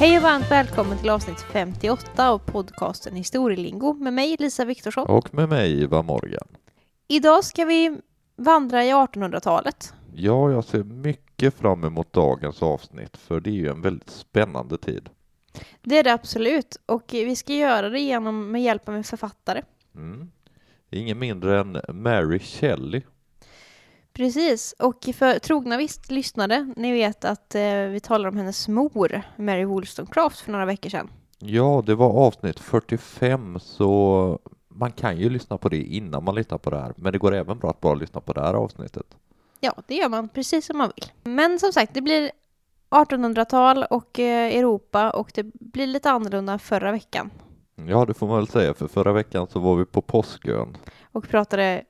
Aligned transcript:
Hej 0.00 0.16
och 0.16 0.22
varmt 0.22 0.50
välkommen 0.50 0.98
till 0.98 1.10
avsnitt 1.10 1.40
58 1.40 2.30
av 2.30 2.38
podcasten 2.38 3.16
Historielingo 3.16 3.92
med 3.92 4.12
mig 4.12 4.36
Lisa 4.38 4.64
Viktorsson. 4.64 5.06
Och 5.06 5.34
med 5.34 5.48
mig 5.48 5.82
Ivar 5.82 6.02
Morgan. 6.02 6.48
Idag 7.08 7.44
ska 7.44 7.64
vi 7.64 8.00
vandra 8.36 8.84
i 8.84 8.92
1800-talet. 8.92 9.94
Ja, 10.14 10.50
jag 10.50 10.64
ser 10.64 10.84
mycket 10.84 11.54
fram 11.54 11.84
emot 11.84 12.12
dagens 12.12 12.62
avsnitt 12.62 13.16
för 13.16 13.40
det 13.40 13.50
är 13.50 13.54
ju 13.54 13.68
en 13.68 13.80
väldigt 13.80 14.10
spännande 14.10 14.78
tid. 14.78 15.08
Det 15.82 15.98
är 15.98 16.04
det 16.04 16.12
absolut 16.12 16.76
och 16.86 17.04
vi 17.12 17.36
ska 17.36 17.52
göra 17.52 17.88
det 17.88 18.00
genom 18.00 18.50
med 18.50 18.62
hjälp 18.62 18.88
av 18.88 18.94
en 18.94 19.04
författare. 19.04 19.62
Mm. 19.94 20.30
Ingen 20.90 21.18
mindre 21.18 21.60
än 21.60 21.80
Mary 21.88 22.38
Shelley. 22.38 23.02
Precis, 24.18 24.74
och 24.78 25.08
för 25.14 25.38
trogna 25.38 25.76
visst 25.76 26.10
lyssnare, 26.10 26.72
ni 26.76 26.92
vet 26.92 27.24
att 27.24 27.54
eh, 27.54 27.62
vi 27.62 28.00
talar 28.00 28.28
om 28.28 28.36
hennes 28.36 28.68
mor, 28.68 29.22
Mary 29.36 29.64
Wollstonecraft, 29.64 30.40
för 30.40 30.52
några 30.52 30.64
veckor 30.64 30.90
sedan. 30.90 31.10
Ja, 31.38 31.82
det 31.86 31.94
var 31.94 32.10
avsnitt 32.10 32.60
45 32.60 33.58
så 33.60 34.38
man 34.68 34.92
kan 34.92 35.16
ju 35.18 35.30
lyssna 35.30 35.58
på 35.58 35.68
det 35.68 35.82
innan 35.82 36.24
man 36.24 36.34
lyssnar 36.34 36.58
på 36.58 36.70
det 36.70 36.80
här, 36.80 36.92
men 36.96 37.12
det 37.12 37.18
går 37.18 37.34
även 37.34 37.58
bra 37.58 37.70
att 37.70 37.80
bara 37.80 37.94
lyssna 37.94 38.20
på 38.20 38.32
det 38.32 38.40
här 38.40 38.54
avsnittet. 38.54 39.06
Ja, 39.60 39.74
det 39.86 39.94
gör 39.94 40.08
man 40.08 40.28
precis 40.28 40.66
som 40.66 40.78
man 40.78 40.92
vill. 40.96 41.34
Men 41.34 41.58
som 41.58 41.72
sagt, 41.72 41.94
det 41.94 42.00
blir 42.00 42.30
1800-tal 42.90 43.84
och 43.90 44.18
eh, 44.18 44.56
Europa 44.56 45.10
och 45.10 45.30
det 45.34 45.42
blir 45.54 45.86
lite 45.86 46.10
annorlunda 46.10 46.58
förra 46.58 46.92
veckan. 46.92 47.30
Ja, 47.86 48.04
det 48.04 48.14
får 48.14 48.26
man 48.26 48.36
väl 48.36 48.48
säga, 48.48 48.74
för 48.74 48.88
förra 48.88 49.12
veckan 49.12 49.46
så 49.50 49.58
var 49.58 49.76
vi 49.76 49.84
på 49.84 50.02
Påskön. 50.02 50.76
Och 51.12 51.28
pratade, 51.28 51.84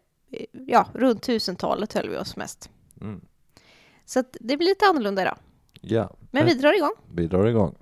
ja, 0.66 0.88
runt 0.94 1.22
tusentalet 1.22 1.92
höll 1.92 2.08
vi 2.08 2.16
oss 2.16 2.36
mest. 2.36 2.70
Mm. 3.00 3.20
Så 4.04 4.22
det 4.40 4.56
blir 4.56 4.68
lite 4.68 4.86
annorlunda 4.86 5.22
idag. 5.22 5.38
Ja, 5.80 6.10
Men 6.30 6.46
vi 6.46 6.54
drar 6.54 6.72
igång. 6.76 6.94
vi 7.14 7.26
drar 7.26 7.46
igång. 7.46 7.74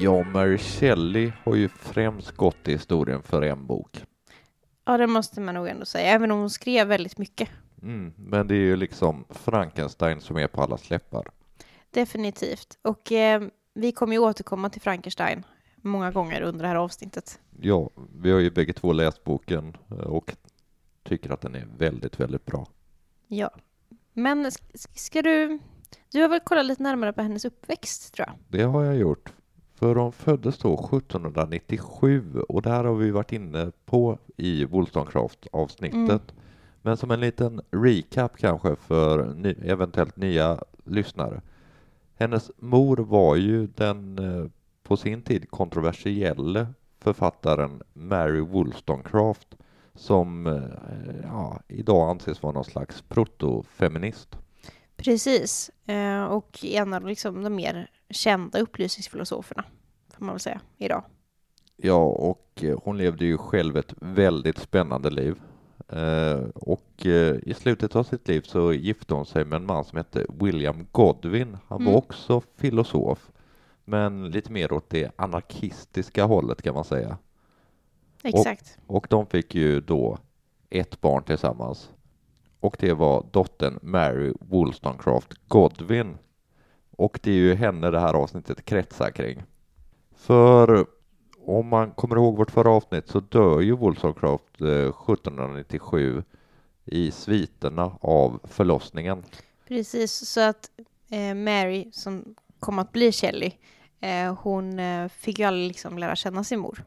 Ja, 0.00 0.22
Mary 0.24 0.58
Shelley 0.58 1.32
har 1.44 1.54
ju 1.54 1.68
främst 1.68 2.30
gått 2.36 2.68
i 2.68 2.72
historien 2.72 3.22
för 3.22 3.42
en 3.42 3.66
bok. 3.66 4.04
Ja, 4.84 4.96
det 4.98 5.06
måste 5.06 5.40
man 5.40 5.54
nog 5.54 5.68
ändå 5.68 5.84
säga, 5.86 6.10
även 6.10 6.30
om 6.30 6.38
hon 6.38 6.50
skrev 6.50 6.86
väldigt 6.88 7.18
mycket. 7.18 7.48
Mm, 7.82 8.12
men 8.16 8.46
det 8.48 8.54
är 8.54 8.58
ju 8.58 8.76
liksom 8.76 9.24
Frankenstein 9.30 10.20
som 10.20 10.36
är 10.36 10.46
på 10.48 10.62
alla 10.62 10.76
släppar. 10.78 11.26
Definitivt. 11.90 12.78
Och 12.82 13.12
eh, 13.12 13.42
vi 13.74 13.92
kommer 13.92 14.12
ju 14.12 14.18
återkomma 14.18 14.70
till 14.70 14.82
Frankenstein 14.82 15.44
många 15.76 16.10
gånger 16.10 16.42
under 16.42 16.62
det 16.62 16.68
här 16.68 16.76
avsnittet. 16.76 17.40
Ja, 17.60 17.90
vi 18.16 18.30
har 18.30 18.38
ju 18.38 18.50
bägge 18.50 18.72
två 18.72 18.92
läst 18.92 19.24
boken 19.24 19.76
eh, 19.90 19.96
och 19.96 20.36
tycker 21.02 21.30
att 21.30 21.40
den 21.40 21.54
är 21.54 21.68
väldigt, 21.78 22.20
väldigt 22.20 22.46
bra. 22.46 22.66
Ja. 23.26 23.50
Men 24.12 24.46
sk- 24.46 24.76
ska 24.94 25.22
du... 25.22 25.58
Du 26.12 26.20
har 26.22 26.28
väl 26.28 26.40
kollat 26.40 26.66
lite 26.66 26.82
närmare 26.82 27.12
på 27.12 27.22
hennes 27.22 27.44
uppväxt, 27.44 28.14
tror 28.14 28.28
jag? 28.28 28.36
Det 28.48 28.62
har 28.62 28.84
jag 28.84 28.96
gjort. 28.96 29.32
För 29.74 29.94
hon 29.96 30.12
föddes 30.12 30.58
då 30.58 30.74
1797 30.74 32.40
och 32.48 32.62
det 32.62 32.70
här 32.70 32.84
har 32.84 32.94
vi 32.94 33.10
varit 33.10 33.32
inne 33.32 33.72
på 33.86 34.18
i 34.36 34.64
Wollstonecraft-avsnittet. 34.64 35.94
Mm. 35.94 36.20
Men 36.82 36.96
som 36.96 37.10
en 37.10 37.20
liten 37.20 37.60
recap 37.70 38.38
kanske 38.38 38.76
för 38.76 39.34
ny, 39.34 39.54
eventuellt 39.64 40.16
nya 40.16 40.58
lyssnare. 40.84 41.40
Hennes 42.14 42.50
mor 42.56 42.96
var 42.96 43.36
ju 43.36 43.66
den 43.66 44.18
eh, 44.18 44.50
på 44.82 44.96
sin 44.96 45.22
tid 45.22 45.50
kontroversielle 45.50 46.66
författaren 46.98 47.82
Mary 47.92 48.40
Wollstonecraft 48.40 49.56
som 49.94 50.46
eh, 50.46 51.20
ja, 51.22 51.60
idag 51.68 52.10
anses 52.10 52.42
vara 52.42 52.52
någon 52.52 52.64
slags 52.64 53.02
protofeminist. 53.02 54.36
Precis. 54.96 55.70
Eh, 55.86 56.24
och 56.24 56.64
en 56.64 56.94
av 56.94 57.06
liksom 57.06 57.42
de 57.42 57.54
mer 57.54 57.90
kända 58.10 58.58
upplysningsfilosoferna, 58.58 59.64
får 60.14 60.24
man 60.24 60.34
väl 60.34 60.40
säga, 60.40 60.60
idag. 60.78 61.04
Ja, 61.76 62.04
och 62.04 62.64
hon 62.82 62.98
levde 62.98 63.24
ju 63.24 63.38
själv 63.38 63.76
ett 63.76 63.94
väldigt 64.00 64.58
spännande 64.58 65.10
liv. 65.10 65.40
Eh, 65.92 66.40
och 66.54 67.06
eh, 67.06 67.36
i 67.42 67.54
slutet 67.54 67.96
av 67.96 68.02
sitt 68.04 68.28
liv 68.28 68.40
så 68.40 68.72
gifte 68.72 69.14
hon 69.14 69.26
sig 69.26 69.44
med 69.44 69.56
en 69.56 69.66
man 69.66 69.84
som 69.84 69.96
hette 69.96 70.26
William 70.28 70.86
Godwin. 70.92 71.56
Han 71.68 71.78
var 71.84 71.92
Mm. 71.92 71.94
också 71.98 72.42
filosof, 72.56 73.30
men 73.84 74.30
lite 74.30 74.52
mer 74.52 74.72
åt 74.72 74.90
det 74.90 75.10
anarkistiska 75.16 76.24
hållet 76.24 76.62
kan 76.62 76.74
man 76.74 76.84
säga. 76.84 77.18
Exakt. 78.22 78.78
Och 78.86 79.06
de 79.10 79.26
fick 79.26 79.54
ju 79.54 79.80
då 79.80 80.18
ett 80.70 81.00
barn 81.00 81.22
tillsammans. 81.22 81.90
Och 82.60 82.76
det 82.78 82.92
var 82.92 83.26
dottern 83.30 83.78
Mary 83.82 84.32
Wollstonecraft 84.40 85.34
Godwin. 85.48 86.18
Och 86.96 87.20
det 87.22 87.30
är 87.30 87.34
ju 87.34 87.54
henne 87.54 87.90
det 87.90 88.00
här 88.00 88.14
avsnittet 88.14 88.64
kretsar 88.64 89.10
kring. 89.10 89.42
För 90.16 90.86
om 91.58 91.68
man 91.68 91.90
kommer 91.90 92.16
ihåg 92.16 92.36
vårt 92.36 92.50
förra 92.50 92.70
avsnitt 92.70 93.08
så 93.08 93.20
dör 93.20 93.60
ju 93.60 93.72
Wollstonecraft 93.72 94.60
eh, 94.60 94.68
1797 94.68 96.22
i 96.84 97.10
sviterna 97.10 97.92
av 98.00 98.40
förlossningen. 98.44 99.24
Precis, 99.68 100.12
så 100.12 100.40
att 100.40 100.70
eh, 101.10 101.34
Mary, 101.34 101.88
som 101.92 102.34
kom 102.60 102.78
att 102.78 102.92
bli 102.92 103.12
Shelley, 103.12 103.52
eh, 104.00 104.34
hon 104.34 104.78
eh, 104.78 105.08
fick 105.08 105.38
ju 105.38 105.44
aldrig 105.44 105.68
liksom 105.68 105.98
lära 105.98 106.16
känna 106.16 106.44
sin 106.44 106.60
mor. 106.60 106.84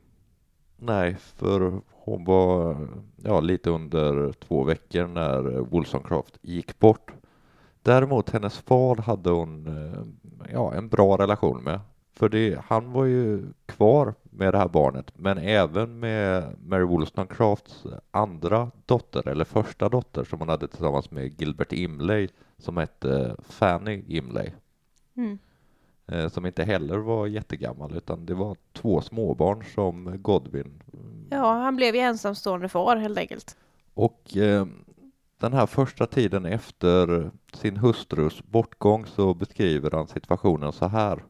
Nej, 0.78 1.18
för 1.36 1.82
hon 1.92 2.26
var 2.26 2.78
ja, 3.24 3.40
lite 3.40 3.70
under 3.70 4.34
två 4.34 4.64
veckor 4.64 5.08
när 5.08 5.42
Wollstonecraft 5.60 6.38
gick 6.42 6.80
bort. 6.80 7.12
Däremot 7.82 8.30
hennes 8.30 8.58
far 8.58 8.96
hade 8.96 9.30
hon 9.30 9.68
eh, 9.68 10.04
ja, 10.54 10.74
en 10.74 10.90
bra 10.90 11.18
relation 11.18 11.64
med. 11.64 11.80
För 12.14 12.30
det, 12.30 12.62
han 12.66 12.92
var 12.92 13.06
ju 13.06 13.44
kvar 13.66 14.14
med 14.36 14.54
det 14.54 14.58
här 14.58 14.68
barnet, 14.68 15.12
men 15.16 15.38
även 15.38 16.00
med 16.00 16.56
Mary 16.66 16.84
Wollstonecrafts 16.84 17.84
andra 18.12 18.72
dotter, 18.86 19.28
eller 19.28 19.46
första 19.46 19.90
dotter, 19.90 20.24
som 20.24 20.40
hon 20.40 20.50
hade 20.50 20.68
tillsammans 20.68 21.12
med 21.12 21.42
Gilbert 21.42 21.74
Imlay, 21.74 22.28
som 22.58 22.78
hette 22.78 23.36
Fanny 23.50 24.04
Imlay, 24.08 24.52
Mm. 25.16 25.38
eh, 26.08 26.30
som 26.30 26.46
inte 26.46 26.64
heller 26.64 26.98
var 26.98 27.28
jättegammal, 27.28 27.96
utan 27.98 28.26
det 28.26 28.34
var 28.34 28.56
två 28.74 29.02
småbarn 29.02 29.64
som 29.76 30.22
Godwin 30.22 30.82
Ja, 31.30 31.54
han 31.54 31.76
blev 31.76 31.96
ju 31.96 32.02
ensamstående 32.02 32.70
far 32.70 32.96
helt 32.96 33.18
enkelt. 33.18 33.58
Och 33.94 34.38
eh, 34.38 34.66
den 35.38 35.54
här 35.54 35.66
första 35.66 36.06
tiden 36.06 36.46
efter 36.46 37.32
sin 37.54 37.78
hustrus 37.78 38.44
bortgång 38.44 39.06
så 39.06 39.34
beskriver 39.34 39.92
han 39.92 40.08
situationen 40.08 40.72
så 40.74 40.88
här. 40.88 41.24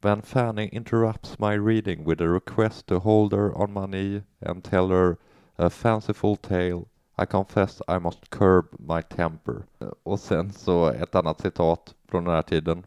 When 0.00 0.22
Fanny 0.22 0.68
interrupts 0.68 1.40
my 1.40 1.54
reading 1.54 2.04
with 2.04 2.20
a 2.20 2.28
request 2.28 2.86
to 2.86 3.00
hold 3.00 3.32
her 3.32 3.52
on 3.56 3.72
my 3.72 3.86
knee 3.86 4.22
and 4.40 4.62
tell 4.62 4.90
her 4.90 5.18
a 5.58 5.70
fanciful 5.70 6.36
tale 6.36 6.86
I 7.18 7.26
confess 7.26 7.82
I 7.88 7.98
must 7.98 8.30
curb 8.30 8.66
my 8.78 9.02
temper. 9.02 9.66
Och 10.04 10.20
sen 10.20 10.52
så 10.52 10.86
ett 10.88 11.14
annat 11.14 11.40
citat 11.40 11.94
från 12.08 12.24
den 12.24 12.34
här 12.34 12.42
tiden. 12.42 12.86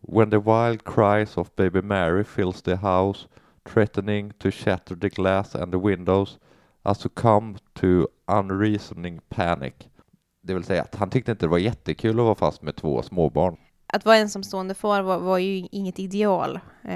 When 0.00 0.30
the 0.30 0.38
wild 0.38 0.84
cries 0.84 1.36
of 1.36 1.56
baby 1.56 1.82
Mary 1.82 2.24
fills 2.24 2.62
the 2.62 2.76
house 2.76 3.26
threatening 3.64 4.32
to 4.38 4.50
shatter 4.50 4.96
the 4.96 5.08
glass 5.08 5.54
and 5.54 5.72
the 5.72 5.78
windows 5.78 6.38
I 6.84 6.94
succumb 6.94 7.58
to 7.74 8.08
unreasoning 8.26 9.20
panic. 9.28 9.74
Det 10.40 10.54
vill 10.54 10.64
säga 10.64 10.82
att 10.82 10.94
han 10.94 11.10
tyckte 11.10 11.30
inte 11.30 11.46
det 11.46 11.50
var 11.50 11.58
jättekul 11.58 12.20
att 12.20 12.24
vara 12.24 12.34
fast 12.34 12.62
med 12.62 12.76
två 12.76 13.02
småbarn. 13.02 13.56
Att 13.92 14.04
vara 14.04 14.16
ensamstående 14.16 14.74
far 14.74 15.02
var, 15.02 15.18
var 15.18 15.38
ju 15.38 15.68
inget 15.70 15.98
ideal 15.98 16.56
eh, 16.84 16.90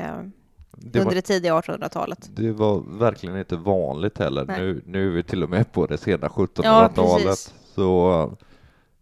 Det 0.70 0.98
under 0.98 1.04
var, 1.04 1.12
det 1.14 1.22
tidiga 1.22 1.54
1800-talet. 1.60 2.30
det 2.36 2.52
var 2.52 2.98
verkligen 2.98 3.38
inte 3.38 3.56
vanligt 3.56 4.18
heller. 4.18 4.44
Nej. 4.44 4.60
Nu, 4.60 4.82
nu 4.86 5.06
är 5.08 5.10
vi 5.16 5.22
till 5.22 5.42
och 5.42 5.50
med 5.50 5.72
på 5.72 5.86
det 5.86 5.98
sena 5.98 6.18
Ja, 6.22 6.28
1700-talet. 6.28 7.24
precis. 7.26 7.54
så 7.74 8.32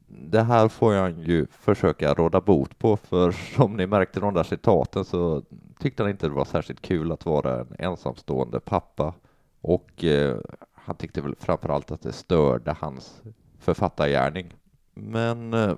det 0.07 0.43
här 0.43 0.69
får 0.69 0.95
jag 0.95 1.19
ju 1.19 1.47
försöka 1.51 2.15
råda 2.15 2.41
bot 2.41 2.79
på 2.79 2.97
för 2.97 3.33
som 3.57 3.77
ni 3.77 3.87
märkte 3.87 4.19
i 4.19 4.23
de 4.23 4.35
där 4.35 4.43
citaten 4.43 5.05
så 5.05 5.43
tyckte 5.81 6.03
han 6.03 6.11
inte 6.11 6.27
det 6.29 6.35
var 6.35 6.45
särskilt 6.45 6.81
kul 6.83 7.13
att 7.13 7.27
vara 7.27 7.61
en 7.61 7.67
ensamstående 7.79 8.61
pappa 8.61 9.15
och 9.61 10.05
eh, 10.05 10.37
han 10.75 10.97
tyckte 10.97 11.21
väl 11.21 11.35
framförallt 11.41 11.91
att 11.91 12.03
det 12.03 12.13
störde 12.13 12.77
hans 12.81 13.23
författargärning. 13.59 14.55
Men 14.95 15.55
eh, 15.55 15.73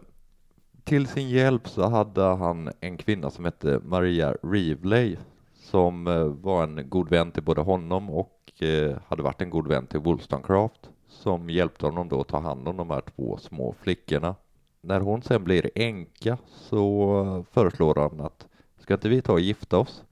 till 0.87 1.07
sin 1.07 1.29
hjälp 1.29 1.69
så 1.69 1.89
hade 1.89 2.23
han 2.23 2.71
en 2.81 2.97
kvinna 2.97 3.31
som 3.31 3.45
hette 3.45 3.81
Maria 3.85 4.35
Reevley 4.43 5.17
som 5.55 6.07
eh, 6.07 6.25
var 6.25 6.63
en 6.63 6.89
god 6.89 7.11
vän 7.11 7.33
till 7.33 7.43
både 7.43 7.61
honom 7.61 8.11
och 8.11 8.63
eh, 8.63 8.97
hade 9.07 9.23
varit 9.23 9.43
en 9.43 9.51
god 9.51 9.69
vän 9.69 9.87
till 9.87 10.01
Wollstonecraft 10.01 10.91
som 11.09 11.51
hjälpte 11.51 11.87
honom 11.87 12.09
då 12.09 12.21
att 12.21 12.29
ta 12.29 12.39
hand 12.39 12.69
om 12.69 12.77
de 12.77 12.91
här 12.91 13.01
två 13.01 13.37
små 13.37 13.75
flickorna. 13.81 14.35
När 14.81 15.01
hon 15.01 15.23
sen 15.23 15.45
blir 15.45 15.71
änka 15.75 16.39
så 16.47 17.45
föreslår 17.53 17.95
han 17.95 18.21
att 18.21 18.47
ska 18.79 18.95
inte 18.95 19.09
vi 19.09 19.23
ta 19.23 19.33
och 19.33 19.41
gifta 19.41 19.79
oss? 19.79 20.05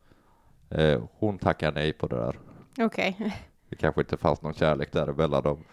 Eh, 0.70 1.02
hon 1.18 1.38
tackar 1.38 1.72
nej 1.72 1.92
på 1.92 2.06
det 2.06 2.16
där. 2.16 2.38
Okej. 2.86 3.34
Det 3.68 3.76
kanske 3.76 4.00
inte 4.00 4.16
fanns 4.16 4.42
någon 4.42 4.54
kärlek 4.54 4.92
där 4.92 5.12
mellan 5.12 5.42
dem. 5.42 5.64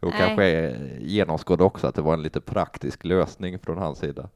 Hon 0.00 0.10
Nej. 0.10 0.18
kanske 0.18 0.76
genomskådade 1.00 1.64
också 1.64 1.86
att 1.86 1.94
det 1.94 2.02
var 2.02 2.14
en 2.14 2.22
lite 2.22 2.40
praktisk 2.40 3.04
lösning 3.04 3.58
från 3.58 3.78
hans 3.78 3.98
sida. 3.98 4.28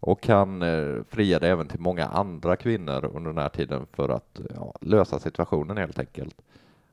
Och 0.00 0.26
han 0.26 0.62
eh, 0.62 1.02
friade 1.08 1.48
även 1.48 1.68
till 1.68 1.80
många 1.80 2.06
andra 2.06 2.56
kvinnor 2.56 3.10
under 3.14 3.30
den 3.30 3.38
här 3.38 3.48
tiden 3.48 3.86
för 3.92 4.08
att 4.08 4.40
ja, 4.54 4.74
lösa 4.80 5.18
situationen 5.18 5.76
helt 5.76 5.98
enkelt. 5.98 6.42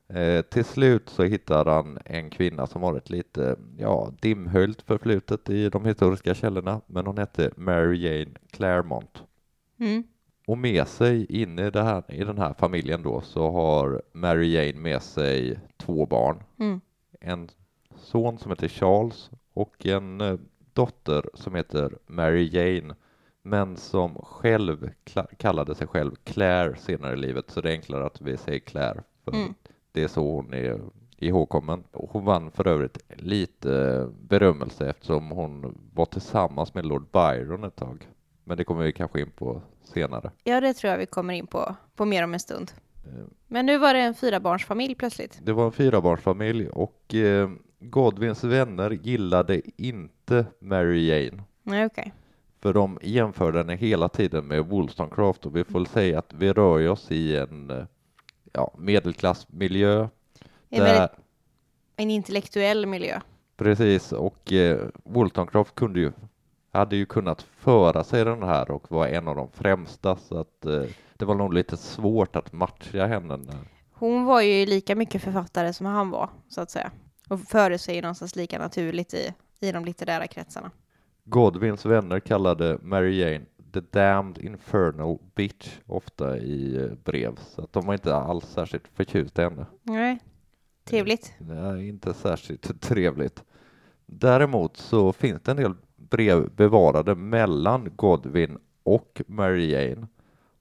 Eh, 0.08 0.42
till 0.42 0.64
slut 0.64 1.08
så 1.08 1.22
hittar 1.22 1.64
han 1.64 1.98
en 2.04 2.30
kvinna 2.30 2.66
som 2.66 2.82
har 2.82 2.96
ett 2.96 3.10
lite 3.10 3.56
ja, 3.78 4.12
dimhöljt 4.20 4.82
förflutet 4.82 5.50
i 5.50 5.68
de 5.68 5.84
historiska 5.84 6.34
källorna, 6.34 6.80
men 6.86 7.06
hon 7.06 7.18
hette 7.18 7.50
Mary 7.56 7.96
Jane 7.96 8.34
Claremont. 8.50 9.22
Mm. 9.78 10.04
Och 10.46 10.58
med 10.58 10.88
sig 10.88 11.42
in 11.42 11.58
i, 11.58 11.70
det 11.70 11.82
här, 11.82 12.02
i 12.08 12.24
den 12.24 12.38
här 12.38 12.54
familjen 12.58 13.02
då 13.02 13.20
så 13.20 13.50
har 13.50 14.02
Mary 14.12 14.52
Jane 14.52 14.80
med 14.80 15.02
sig 15.02 15.58
två 15.76 16.06
barn. 16.06 16.42
Mm. 16.58 16.80
En 17.20 17.48
son 17.96 18.38
som 18.38 18.50
heter 18.50 18.68
Charles 18.68 19.30
och 19.52 19.86
en 19.86 20.20
eh, 20.20 20.38
dotter 20.76 21.30
som 21.34 21.54
heter 21.54 21.98
Mary 22.06 22.48
Jane 22.52 22.94
men 23.42 23.76
som 23.76 24.14
själv 24.14 24.90
kallade 25.38 25.74
sig 25.74 25.86
själv 25.86 26.14
Claire 26.24 26.76
senare 26.76 27.12
i 27.12 27.16
livet 27.16 27.50
så 27.50 27.60
det 27.60 27.68
är 27.68 27.72
enklare 27.72 28.06
att 28.06 28.20
vi 28.20 28.36
säger 28.36 28.58
Claire 28.60 29.02
för 29.24 29.32
Mm. 29.32 29.54
det 29.92 30.02
är 30.02 30.08
så 30.08 30.32
hon 30.32 30.54
är 30.54 30.80
ihågkommen. 31.18 31.84
Hon 31.92 32.24
vann 32.24 32.50
för 32.50 32.68
övrigt 32.68 32.98
lite 33.16 34.08
berömmelse 34.20 34.90
eftersom 34.90 35.30
hon 35.30 35.78
var 35.94 36.06
tillsammans 36.06 36.74
med 36.74 36.86
Lord 36.86 37.06
Byron 37.12 37.64
ett 37.64 37.76
tag. 37.76 38.08
Men 38.44 38.56
det 38.56 38.64
kommer 38.64 38.84
vi 38.84 38.92
kanske 38.92 39.20
in 39.20 39.30
på 39.30 39.62
senare. 39.84 40.30
Ja, 40.44 40.60
det 40.60 40.74
tror 40.74 40.90
jag 40.90 40.98
vi 40.98 41.06
kommer 41.06 41.34
in 41.34 41.46
på, 41.46 41.76
på 41.96 42.04
mer 42.04 42.24
om 42.24 42.34
en 42.34 42.40
stund. 42.40 42.72
Eh, 43.06 43.24
Men 43.46 43.66
nu 43.66 43.78
var 43.78 43.94
det 43.94 44.00
en 44.00 44.14
fyrabarnsfamilj 44.14 44.94
plötsligt. 44.94 45.38
Det 45.42 45.52
var 45.52 45.66
en 45.66 45.72
fyrabarnsfamilj 45.72 46.68
och 46.68 47.14
eh, 47.14 47.50
Godwins 47.78 48.44
vänner 48.44 48.90
gillade 48.90 49.60
inte 49.76 50.46
Mary 50.58 51.06
Jane. 51.06 51.42
Nej, 51.62 51.86
okej. 51.86 52.12
För 52.60 52.72
de 52.72 52.98
jämförde 53.02 53.58
henne 53.58 53.76
hela 53.76 54.08
tiden 54.08 54.44
med 54.46 54.66
Wollstonecraft 54.66 55.46
och 55.46 55.56
vi 55.56 55.64
får 55.64 55.78
väl 55.78 55.86
säga 55.86 56.18
att 56.18 56.32
vi 56.32 56.52
rör 56.52 56.88
oss 56.88 57.10
i 57.10 57.36
en 57.36 57.70
eh, 57.70 57.84
ja, 58.52 58.74
medelklassmiljö. 58.78 60.08
En, 60.70 60.80
Där, 60.84 61.08
en 61.96 62.10
intellektuell 62.10 62.86
miljö. 62.86 63.20
precis, 63.56 64.12
och 64.12 64.52
eh, 64.52 64.78
Wollstonecraft 65.04 65.74
kunde 65.74 66.00
ju, 66.00 66.12
hade 66.72 66.96
ju 66.96 67.06
kunnat 67.06 67.42
föra 67.42 68.04
sig 68.04 68.24
den 68.24 68.42
här 68.42 68.70
och 68.70 68.90
var 68.90 69.06
en 69.06 69.28
av 69.28 69.36
de 69.36 69.48
främsta 69.52 70.16
så 70.16 70.38
att 70.38 70.66
eh, 70.66 70.82
det 71.16 71.24
var 71.24 71.34
nog 71.34 71.54
lite 71.54 71.76
svårt 71.76 72.36
att 72.36 72.52
matcha 72.52 73.06
henne. 73.06 73.36
När, 73.36 73.56
Hon 73.92 74.24
var 74.24 74.40
ju 74.40 74.66
lika 74.66 74.94
mycket 74.94 75.22
författare 75.22 75.72
som 75.72 75.86
han 75.86 76.10
var, 76.10 76.30
så 76.48 76.60
att 76.60 76.70
säga. 76.70 76.90
Och 77.28 77.40
förde 77.40 77.78
sig 77.78 78.00
någonstans 78.02 78.36
lika 78.36 78.58
naturligt 78.58 79.14
i, 79.14 79.34
i 79.60 79.72
de 79.72 79.84
litterära 79.84 80.26
kretsarna. 80.26 80.70
Godwins 81.24 81.86
vänner 81.86 82.20
kallade 82.20 82.78
Mary 82.82 83.20
Jane 83.20 83.44
the 83.72 83.80
damned 83.80 84.38
infernal 84.38 85.18
bitch 85.34 85.78
ofta 85.86 86.38
i 86.38 86.76
eh, 86.76 86.92
brev 87.04 87.36
så 87.36 87.62
att 87.62 87.72
de 87.72 87.86
var 87.86 87.94
inte 87.94 88.14
alls 88.14 88.44
särskilt 88.44 88.88
förtjusta 88.88 89.42
i 89.42 89.44
henne. 89.44 89.66
Nej, 89.82 90.18
trevligt. 90.84 91.34
Nej, 91.38 91.88
inte 91.88 92.14
särskilt 92.14 92.80
trevligt. 92.80 93.44
Däremot 94.06 94.76
så 94.76 95.12
finns 95.12 95.42
det 95.42 95.50
en 95.50 95.56
del 95.56 95.74
brev 95.96 96.50
bevarade 96.50 97.14
mellan 97.14 97.88
Godwin 97.96 98.58
och 98.82 99.22
Mary 99.26 99.70
Jane. 99.70 100.06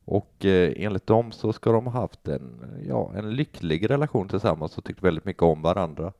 Och 0.06 0.46
eh, 0.46 0.74
enligt 0.76 1.08
dem 1.08 1.32
så 1.32 1.54
ska 1.54 1.72
de 1.72 1.86
ha 1.86 2.02
haft 2.02 2.28
en, 2.28 2.62
ja, 2.88 3.14
en 3.16 3.36
lycklig 3.36 3.90
relation 3.90 4.28
tillsammans 4.28 4.78
och 4.78 4.84
tyckt 4.84 5.04
väldigt 5.04 5.26
mycket 5.26 5.44
om 5.44 5.62
varandra. 5.62 6.14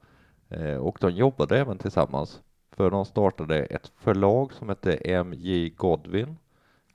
Eh, 0.50 0.78
och 0.78 0.98
de 1.02 1.12
jobbade 1.12 1.60
även 1.60 1.78
tillsammans. 1.78 2.42
För 2.72 2.92
de 2.92 3.06
startade 3.06 3.66
ett 3.66 3.92
förlag 3.98 4.54
som 4.54 4.70
hette 4.70 4.94
M.J. 4.94 5.70
Godwin, 5.70 6.38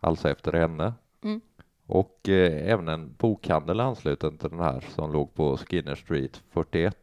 alltså 0.00 0.28
efter 0.28 0.52
henne. 0.52 0.94
Mm. 1.22 1.40
Och 1.86 2.28
eh, 2.28 2.72
även 2.72 2.88
en 2.88 3.14
bokhandel 3.18 3.80
ansluten 3.80 4.38
till 4.38 4.50
den 4.50 4.60
här 4.60 4.84
som 4.88 5.12
låg 5.12 5.34
på 5.34 5.56
Skinner 5.56 5.94
Street 5.94 6.42
41. 6.50 6.96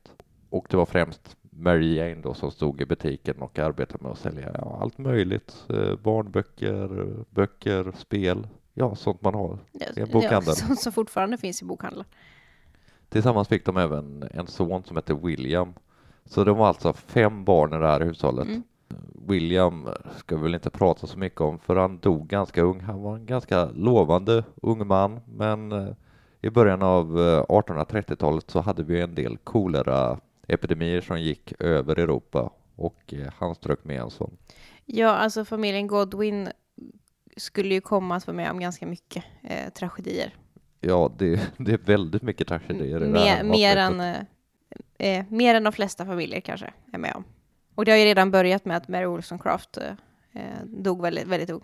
Och 0.50 0.68
det 0.70 0.78
var 0.78 0.86
främst 0.86 1.38
Mary 1.42 1.96
Jane 1.96 2.22
då 2.22 2.34
som 2.34 2.52
stod 2.52 2.82
i 2.82 2.86
butiken 2.86 3.42
och 3.42 3.60
arbetade 3.60 4.04
med 4.04 4.12
att 4.12 4.18
sälja 4.18 4.52
ja, 4.54 4.78
allt 4.82 4.98
möjligt. 4.98 5.66
Eh, 5.70 5.96
barnböcker, 5.96 7.16
böcker, 7.30 7.92
spel, 7.98 8.48
ja 8.74 8.96
sånt 8.96 9.22
man 9.22 9.34
har. 9.34 9.60
Det 9.72 9.98
en 9.98 10.10
bokhandel. 10.12 10.56
Sånt 10.56 10.80
som 10.80 10.92
fortfarande 10.92 11.38
finns 11.38 11.62
i 11.62 11.66
bokhandlar. 11.66 12.06
Tillsammans 13.10 13.48
fick 13.48 13.66
de 13.66 13.78
även 13.78 14.24
en 14.32 14.48
son 14.48 14.84
som 14.84 14.96
hette 14.96 15.14
William. 15.14 15.74
Så 16.27 16.44
de 16.44 16.57
var 16.57 16.68
alltså 16.68 16.94
fem 16.94 17.44
barn 17.44 17.74
i 17.74 17.77
det 17.77 17.88
här 17.88 18.01
hushållet. 18.01 18.47
Mm. 18.47 18.63
William 19.27 19.89
ska 20.18 20.35
vi 20.35 20.41
väl 20.41 20.56
inte 20.56 20.69
prata 20.69 21.07
så 21.07 21.19
mycket 21.19 21.41
om 21.41 21.59
för 21.59 21.75
han 21.75 22.00
dog 22.00 22.27
ganska 22.27 22.62
ung. 22.62 22.79
Han 22.79 23.01
var 23.01 23.15
en 23.15 23.25
ganska 23.25 23.65
lovande 23.65 24.44
ung 24.62 24.88
man 24.88 25.19
men 25.25 25.71
eh, 25.71 25.88
i 26.41 26.50
början 26.50 26.81
av 26.81 27.19
eh, 27.19 27.44
1830-talet 27.44 28.51
så 28.51 28.59
hade 28.59 28.83
vi 28.83 29.01
en 29.01 29.15
del 29.15 29.38
koleraepidemier 29.38 31.01
som 31.01 31.21
gick 31.21 31.53
över 31.59 32.00
Europa 32.00 32.51
och 32.75 33.13
eh, 33.13 33.33
han 33.38 33.56
strök 33.56 33.83
med 33.83 34.01
en 34.01 34.09
sån. 34.09 34.38
Ja, 34.85 35.09
alltså 35.09 35.45
familjen 35.45 35.88
Godwin 35.88 36.50
skulle 37.38 37.74
ju 37.74 37.81
komma 37.81 38.15
att 38.15 38.27
vara 38.27 38.38
med 38.38 38.51
om 38.51 38.59
ganska 38.59 38.85
mycket 38.85 39.24
eh, 39.44 39.69
tragedier. 39.74 40.35
Ja, 40.81 41.12
det, 41.18 41.50
det 41.57 41.74
är 41.74 41.77
väldigt 41.77 42.21
mycket 42.21 42.47
tragedier 42.47 43.01
i 43.01 43.06
det 43.06 43.12
Mer, 43.12 43.19
här 43.19 43.44
mer, 43.44 43.77
än, 43.77 44.25
eh, 44.98 45.26
mer 45.30 45.56
än 45.56 45.64
de 45.64 45.74
flesta 45.74 46.06
familjer 46.06 46.40
kanske 46.40 46.74
är 46.94 46.98
med 46.98 47.14
om. 47.16 47.24
Och 47.76 47.86
det 47.86 47.92
har 47.92 47.98
ju 47.98 48.06
redan 48.06 48.32
börjat 48.32 48.66
med 48.66 48.78
att 48.78 48.88
Mary 48.88 49.06
Wollstonecraft 49.06 49.78
eh, 49.78 49.92
eh, 50.34 50.66
dog 50.66 51.02
väldigt, 51.02 51.28
väldigt 51.28 51.50
ung. 51.50 51.64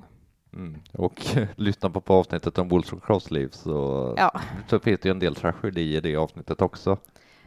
Mm. 0.54 0.80
Och 0.94 1.26
lyssna 1.56 1.90
på, 1.90 2.02
på 2.02 2.14
avsnittet 2.14 2.58
om 2.58 2.70
Wollstonecrafts 2.70 3.32
liv 3.32 3.50
så, 3.52 4.14
Ja, 4.18 4.42
så 4.68 4.80
finns 4.80 5.00
det 5.00 5.10
ju 5.10 5.12
en 5.12 5.20
del 5.20 5.36
tragedi 5.36 5.98
i 5.98 6.00
det 6.00 6.16
avsnittet 6.16 6.62
också 6.62 6.98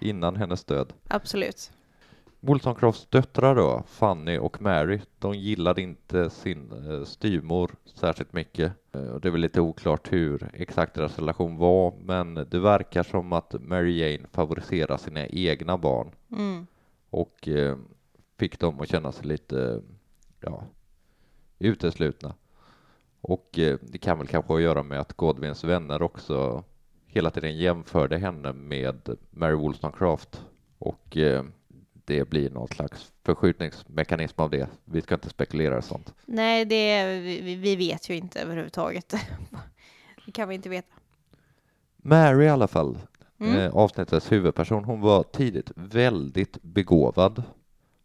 innan 0.00 0.37
hennes 0.37 0.65
död. 0.65 0.93
absolut. 1.09 1.73
Wollstonecrafts 2.41 3.06
döttrar 3.06 3.55
då, 3.55 3.83
Fanny 3.87 4.38
och 4.38 4.62
Mary, 4.62 5.00
de 5.19 5.35
gillade 5.35 5.83
inte 5.83 6.31
sin 6.31 6.91
eh, 6.91 7.05
styvmor 7.05 7.71
särskilt 7.94 8.33
mycket. 8.33 8.73
Eh, 8.93 9.15
det 9.15 9.29
är 9.29 9.33
väl 9.33 9.41
lite 9.41 9.61
oklart 9.61 10.12
hur 10.12 10.50
exakt 10.55 10.94
deras 10.94 11.19
relation 11.19 11.57
var, 11.57 11.95
men 12.05 12.35
det 12.35 12.59
verkar 12.59 13.02
som 13.02 13.33
att 13.33 13.55
Mary 13.61 13.99
Jane 13.99 14.28
favoriserar 14.33 14.97
sina 14.97 15.26
egna 15.26 15.78
barn 15.78 16.11
Mm. 16.33 16.66
och 17.11 17.49
eh, 17.49 17.76
fick 18.38 18.61
dem 18.61 18.81
att 18.81 18.88
känna 18.88 19.12
sig 19.12 19.26
lite, 19.26 19.83
ja, 20.40 20.62
uteslutna. 21.59 22.35
Och 23.21 23.49
det 23.81 23.99
kan 24.00 24.19
väl 24.19 24.26
kanske 24.26 24.52
ha 24.52 24.57
att 24.57 24.62
göra 24.62 24.83
med 24.83 25.00
att 25.00 25.12
Godwins 25.12 25.64
vänner 25.64 26.02
också 26.02 26.64
hela 27.07 27.31
tiden 27.31 27.57
jämförde 27.57 28.19
henne 28.19 28.52
med 28.52 29.16
Mary 29.31 29.55
Wollstonecraft 29.55 30.45
och 30.78 31.16
det 32.06 32.28
blir 32.30 32.50
någon 32.50 32.68
slags 32.68 33.12
förskjutningsmekanism 33.25 34.40
av 34.40 34.50
det. 34.50 34.68
Vi 34.84 35.02
ska 35.02 35.14
inte 35.14 35.28
spekulera 35.28 35.82
sånt. 35.82 36.14
Nej, 36.26 36.64
det, 36.64 37.06
vi, 37.20 37.54
vi 37.54 37.76
vet 37.76 38.10
ju 38.10 38.14
inte 38.16 38.40
överhuvudtaget. 38.40 39.14
det 40.26 40.32
kan 40.32 40.48
vi 40.48 40.54
inte 40.54 40.68
veta. 40.68 40.94
Mary 41.96 42.44
i 42.44 42.48
alla 42.48 42.68
fall, 42.68 42.98
Mm. 43.38 43.56
eh, 43.56 43.76
avsnittets 43.76 44.32
huvudperson, 44.32 44.84
hon 44.84 45.00
var 45.00 45.22
tidigt 45.22 45.70
väldigt 45.75 46.62
begåvad 46.62 47.42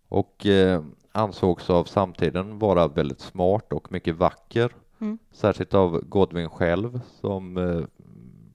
och 0.07 0.45
eh, 0.45 0.83
ansågs 1.11 1.69
av 1.69 1.83
samtiden 1.83 2.59
vara 2.59 2.87
väldigt 2.87 3.19
smart 3.19 3.73
och 3.73 3.91
mycket 3.91 4.15
vacker. 4.15 4.75
Mm. 5.01 5.17
Särskilt 5.31 5.73
av 5.73 6.01
Godwin 6.05 6.49
själv 6.49 7.01
som 7.21 7.57
eh, 7.57 7.81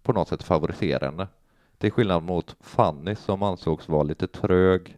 på 0.03 0.13
något 0.13 0.29
sätt 0.29 0.43
favoriserar 0.43 1.11
henne. 1.11 1.29
Till 1.79 1.91
skillnad 1.93 2.23
mot 2.23 2.57
Fanny 2.61 3.15
som 3.15 3.43
ansågs 3.43 3.89
vara 3.89 4.03
lite 4.03 4.27
trög 4.27 4.97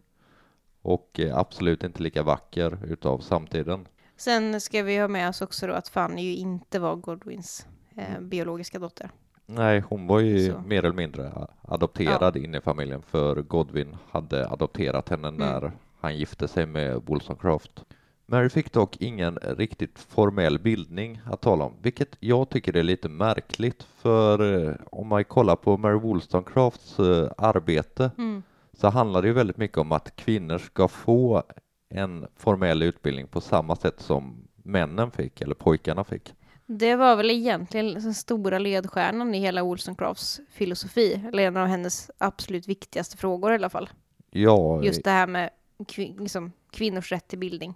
och 0.81 1.19
eh, 1.19 1.37
absolut 1.37 1.83
inte 1.83 2.03
lika 2.03 2.23
vacker 2.23 2.77
utav 2.83 3.19
samtiden. 3.19 3.87
Sen 4.17 4.61
ska 4.61 4.83
vi 4.83 4.97
ha 4.97 5.07
med 5.07 5.29
oss 5.29 5.41
också 5.41 5.67
då 5.67 5.73
att 5.73 5.87
Fanny 5.87 6.21
ju 6.21 6.35
inte 6.35 6.79
var 6.79 6.95
Godwins 6.95 7.67
eh, 7.95 8.19
biologiska 8.21 8.79
dotter. 8.79 9.11
Nej, 9.45 9.83
hon 9.89 10.07
var 10.07 10.19
ju 10.19 10.51
Så. 10.51 10.59
mer 10.59 10.85
eller 10.85 10.95
mindre 10.95 11.47
adopterad 11.61 12.37
in 12.37 12.55
i 12.55 12.61
familjen 12.61 13.01
för 13.01 13.41
Godwin 13.41 13.97
hade 14.09 14.49
adopterat 14.49 15.09
henne 15.09 15.31
när 15.31 15.71
han 16.01 16.17
gifte 16.17 16.47
sig 16.47 16.65
med 16.65 17.01
Wollstonecraft. 17.05 17.83
Mary 18.25 18.49
fick 18.49 18.73
dock 18.73 18.97
ingen 19.01 19.35
riktigt 19.35 19.99
formell 19.99 20.59
bildning 20.59 21.21
att 21.25 21.41
tala 21.41 21.65
om, 21.65 21.73
vilket 21.81 22.15
jag 22.19 22.49
tycker 22.49 22.77
är 22.77 22.83
lite 22.83 23.09
märkligt 23.09 23.83
för 23.83 24.67
eh, 24.67 24.75
om 24.91 25.07
man 25.07 25.23
kollar 25.23 25.55
på 25.55 25.77
Mary 25.77 25.99
Wollstonecrafts 25.99 26.99
eh, 26.99 27.31
arbete 27.37 28.11
Mm. 28.17 28.43
Så 28.79 28.87
handlar 28.89 29.21
det 29.21 29.27
ju 29.27 29.33
väldigt 29.33 29.57
mycket 29.57 29.77
om 29.77 29.91
att 29.91 30.15
kvinnor 30.15 30.57
ska 30.57 30.87
få 30.87 31.43
en 31.89 32.27
formell 32.35 32.81
utbildning 32.81 33.27
på 33.27 33.41
samma 33.41 33.75
sätt 33.75 33.99
som 34.01 34.47
männen 34.63 35.11
fick 35.11 35.41
eller 35.41 35.55
pojkarna 35.55 36.03
fick. 36.03 36.33
Det 36.65 36.95
var 36.95 37.15
väl 37.15 37.31
egentligen 37.31 37.93
den 37.93 38.13
stora 38.13 38.59
ledstjärnan 38.59 39.35
i 39.35 39.39
hela 39.39 39.63
Wollstonecrafts 39.63 40.41
filosofi, 40.49 41.23
eller 41.27 41.43
en 41.43 41.57
av 41.57 41.67
hennes 41.67 42.11
absolut 42.17 42.67
viktigaste 42.67 43.17
frågor 43.17 43.51
i 43.51 43.55
alla 43.55 43.69
fall. 43.69 43.89
Ja, 44.31 44.83
Just 44.83 45.03
det 45.03 45.09
här 45.11 45.27
med 45.27 45.49
kvin- 45.87 46.19
liksom, 46.19 46.51
kvinnors 46.71 47.11
rätt 47.11 47.27
till 47.27 47.39
bildning. 47.39 47.73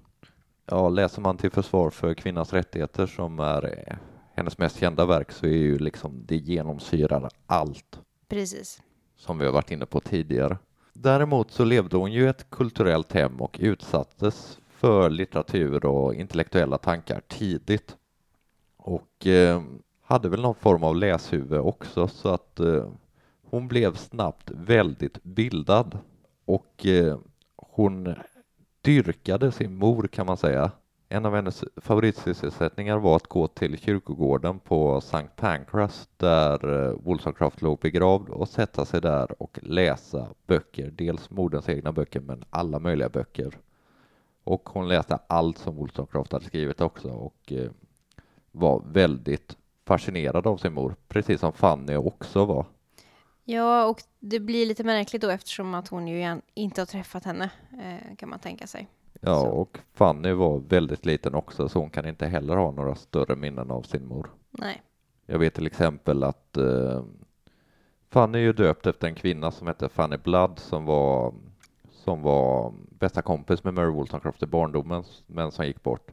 ja, 0.66 0.90
läser 0.90 1.22
man 1.22 1.38
till 1.38 1.52
försvar 1.52 1.90
för 1.90 2.14
kvinnans 2.14 2.54
rättigheter 2.54 3.06
som 3.08 3.40
är 3.40 3.98
hennes 4.36 4.58
mest 4.58 4.80
kända 4.80 5.06
verk 5.06 5.32
så 5.32 5.46
är 5.46 5.50
ju 5.58 5.78
liksom 5.80 6.26
det 6.26 6.36
genomsyrar 6.38 7.30
allt 7.46 8.00
Precis. 8.28 8.82
som 9.18 9.38
vi 9.38 9.46
har 9.46 9.52
varit 9.54 9.72
inne 9.72 9.86
på 9.86 10.00
tidigare. 10.00 10.58
Däremot 10.94 11.52
så 11.52 11.66
levde 11.66 11.98
hon 11.98 12.12
ju 12.12 12.24
i 12.24 12.28
ett 12.28 12.50
kulturellt 12.50 13.14
hem 13.14 13.42
och 13.42 13.58
utsattes 13.62 14.60
för 14.70 15.10
litteratur 15.10 15.86
och 15.86 16.16
intellektuella 16.16 16.78
tankar 16.78 17.22
tidigt. 17.28 17.98
Och 18.78 19.28
eh, 19.28 19.62
hade 20.02 20.30
väl 20.30 20.42
någon 20.42 20.56
form 20.56 20.84
av 20.84 20.96
läshuvud 20.96 21.60
också 21.60 22.08
så 22.08 22.30
att 22.30 22.60
eh, 22.60 22.88
hon 23.44 23.68
blev 23.68 23.96
snabbt 23.96 24.52
väldigt 24.52 25.24
bildad 25.24 25.98
och 26.46 26.86
eh, 26.86 27.18
hon 27.56 28.16
dyrkade 28.82 29.52
sin 29.52 29.76
mor 29.76 30.08
kan 30.08 30.26
man 30.26 30.38
säga. 30.38 30.72
En 31.14 31.26
av 31.26 31.36
hennes 31.36 31.64
favoritsysselsättningar 31.76 32.98
var 32.98 33.16
att 33.16 33.28
gå 33.28 33.48
till 33.48 33.78
kyrkogården 33.78 34.60
på 34.60 34.98
St. 34.98 35.28
Pancras 35.36 36.10
där 36.18 36.88
eh, 36.88 36.96
Wollstonecraft 36.96 37.62
låg 37.62 37.80
begravd 37.80 38.30
och 38.30 38.50
sätta 38.50 38.86
sig 38.86 39.02
där 39.02 39.42
och 39.42 39.60
läsa 39.62 40.28
böcker, 40.48 40.92
dels 40.92 41.30
moderns 41.30 41.70
egna 41.70 41.92
böcker 41.92 42.20
men 42.20 42.46
alla 42.50 42.80
möjliga 42.80 43.10
böcker. 43.10 43.58
Och 44.44 44.70
hon 44.70 44.88
läste 44.88 45.20
allt 45.28 45.58
som 45.58 45.76
Wollstonecraft 45.76 46.32
hade 46.32 46.46
skrivit 46.46 46.82
också 46.82 47.10
och 47.10 47.54
eh, 47.54 47.72
var 48.52 48.84
väldigt 48.86 49.58
fascinerad 49.86 50.48
av 50.48 50.58
sin 50.58 50.74
mor, 50.74 50.96
precis 51.08 51.40
som 51.40 51.54
Fanny 51.54 51.96
också 51.96 52.46
var. 52.46 52.66
Ja, 53.44 53.86
och 53.86 54.02
det 54.20 54.40
blir 54.40 54.66
lite 54.66 54.84
märkligt 54.84 55.22
då 55.22 55.30
eftersom 55.30 55.74
att 55.74 55.88
hon 55.88 56.08
ju 56.08 56.42
inte 56.54 56.82
har 56.82 56.86
träffat 56.86 57.24
henne, 57.24 57.50
eh, 57.72 58.16
kan 58.16 58.30
man 58.30 58.40
tänka 58.40 58.68
sig. 58.68 58.88
Ja, 59.26 59.40
Så. 59.40 59.48
och 59.48 59.80
Fanny 59.94 60.32
var 60.32 60.60
väldigt 60.60 61.06
liten 61.06 61.36
också 61.36 61.70
så 61.70 61.80
hon 61.80 61.90
kan 61.90 62.08
inte 62.08 62.26
heller 62.26 62.56
ha 62.56 62.72
några 62.72 62.96
större 62.96 63.36
minnen 63.36 63.72
av 63.72 63.82
sin 63.82 64.08
mor. 64.08 64.30
Nej. 64.52 64.82
Jag 65.26 65.40
vet 65.40 65.54
till 65.54 65.68
exempel 65.68 66.24
att 66.24 66.58
eh, 66.58 67.04
Fanny 68.10 68.38
är 68.38 68.42
ju 68.42 68.54
döpt 68.54 68.88
efter 68.88 69.08
en 69.08 69.16
kvinna 69.16 69.52
som 69.52 69.68
hette 69.68 69.90
Fanny 69.90 70.18
Blood 70.18 70.60
som 70.60 70.86
var, 70.86 71.34
som 71.92 72.22
var 72.22 72.74
bästa 72.90 73.22
kompis 73.22 73.64
med 73.64 73.74
Mary 73.74 73.92
Wollstonecraft 73.92 74.44
i 74.44 74.46
barndomen 74.46 75.04
men 75.28 75.52
som 75.52 75.66
gick 75.66 75.84
bort. 75.84 76.12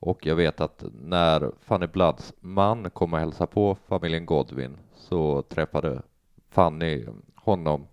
Och 0.00 0.26
jag 0.26 0.36
vet 0.36 0.60
att 0.60 0.84
när 0.92 1.52
Fanny 1.60 1.86
Bloods 1.86 2.32
man 2.40 2.90
kom 2.90 3.12
och 3.12 3.18
hälsade 3.18 3.52
på 3.52 3.76
familjen 3.88 4.26
Godwin 4.26 4.76
så 4.94 5.42
träffade 5.42 6.02
Fanny 6.48 7.06
honom 7.34 7.86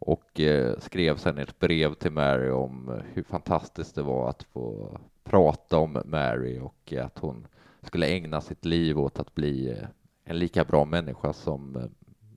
och 0.00 0.40
eh, 0.40 0.78
skrev 0.78 1.16
sen 1.16 1.38
ett 1.38 1.58
brev 1.58 1.94
till 1.94 2.12
Mary 2.12 2.50
om 2.50 3.00
hur 3.12 3.22
fantastiskt 3.22 3.94
det 3.94 4.02
var 4.02 4.28
att 4.30 4.42
få 4.42 4.98
prata 5.24 5.78
om 5.78 6.02
Mary 6.04 6.58
och 6.58 6.92
att 6.92 7.18
hon 7.18 7.46
skulle 7.82 8.06
ägna 8.06 8.40
sitt 8.40 8.64
liv 8.64 9.00
åt 9.00 9.18
att 9.18 9.34
bli 9.34 9.70
eh, 9.70 9.88
en 10.24 10.38
lika 10.38 10.64
bra 10.64 10.84
människa 10.84 11.32
som 11.32 11.76
eh, 11.76 11.82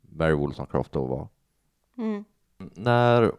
Mary 0.02 0.34
Wollstonecraft 0.34 0.92
då 0.92 1.06
var. 1.06 1.28
Mm. 1.98 2.26
När 2.58 3.32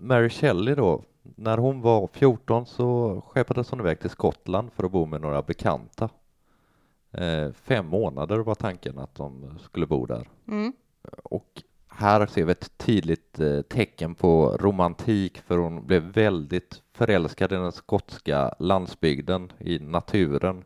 Mary 0.00 0.30
Shelley 0.30 0.74
då, 0.74 1.02
när 1.22 1.58
hon 1.58 1.80
var 1.80 2.06
14 2.06 2.66
så 2.66 3.20
skeppades 3.20 3.70
hon 3.70 3.80
iväg 3.80 4.00
till 4.00 4.10
Skottland 4.10 4.72
för 4.72 4.84
att 4.84 4.92
bo 4.92 5.06
med 5.06 5.20
några 5.20 5.42
bekanta. 5.42 6.08
Eh, 7.10 7.52
fem 7.52 7.86
månader 7.86 8.38
var 8.38 8.54
tanken 8.54 8.98
att 8.98 9.14
de 9.14 9.58
skulle 9.58 9.86
bo 9.86 10.06
där. 10.06 10.28
Mm. 10.48 10.72
Och 11.22 11.62
här 11.96 12.26
ser 12.26 12.44
vi 12.44 12.52
ett 12.52 12.78
tydligt 12.78 13.40
eh, 13.40 13.62
tecken 13.62 14.14
på 14.14 14.56
romantik 14.60 15.38
för 15.38 15.58
hon 15.58 15.86
blev 15.86 16.02
väldigt 16.02 16.82
förälskad 16.92 17.52
i 17.52 17.54
den 17.54 17.72
skotska 17.72 18.54
landsbygden, 18.58 19.52
i 19.58 19.78
naturen, 19.78 20.64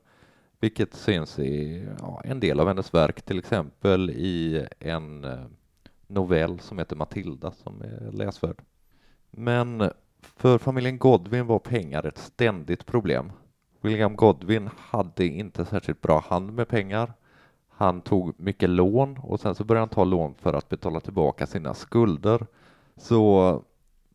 vilket 0.61 0.95
syns 0.95 1.39
i 1.39 1.87
ja, 1.99 2.21
en 2.25 2.41
del 2.41 2.61
av 2.61 2.69
hennes 2.69 2.95
verk, 2.95 3.23
till 3.23 3.39
exempel 3.39 4.11
i 4.11 4.67
en 4.79 5.25
eh, 5.25 5.45
novell 6.07 6.61
som 6.61 6.79
heter 6.79 6.97
Matilda 6.97 7.51
som 7.51 7.83
är 7.83 8.13
läsvärd. 8.13 8.63
Men 9.31 9.91
för 10.21 10.59
familjen 10.59 10.99
Godwin 10.99 11.47
var 11.47 11.59
pengar 11.59 12.07
ett 12.07 12.19
ständigt 12.19 12.87
problem. 12.87 13.33
William 13.81 14.17
Godwin 14.17 14.71
hade 14.79 15.27
inte 15.27 15.65
särskilt 15.65 16.01
bra 16.01 16.21
hand 16.29 16.53
med 16.53 16.69
pengar. 16.69 17.13
Han 17.79 18.01
tog 18.01 18.41
mycket 18.41 18.71
lån 18.71 19.19
och 19.19 19.41
sen 19.41 19.55
så 19.55 19.65
började 19.65 19.81
han 19.83 19.89
ta 19.89 20.05
lån 20.05 20.35
för 20.35 20.53
att 20.53 20.69
betala 20.69 21.01
tillbaka 21.01 21.47
sina 21.47 21.75
skulder. 21.75 22.47
Så 22.97 23.63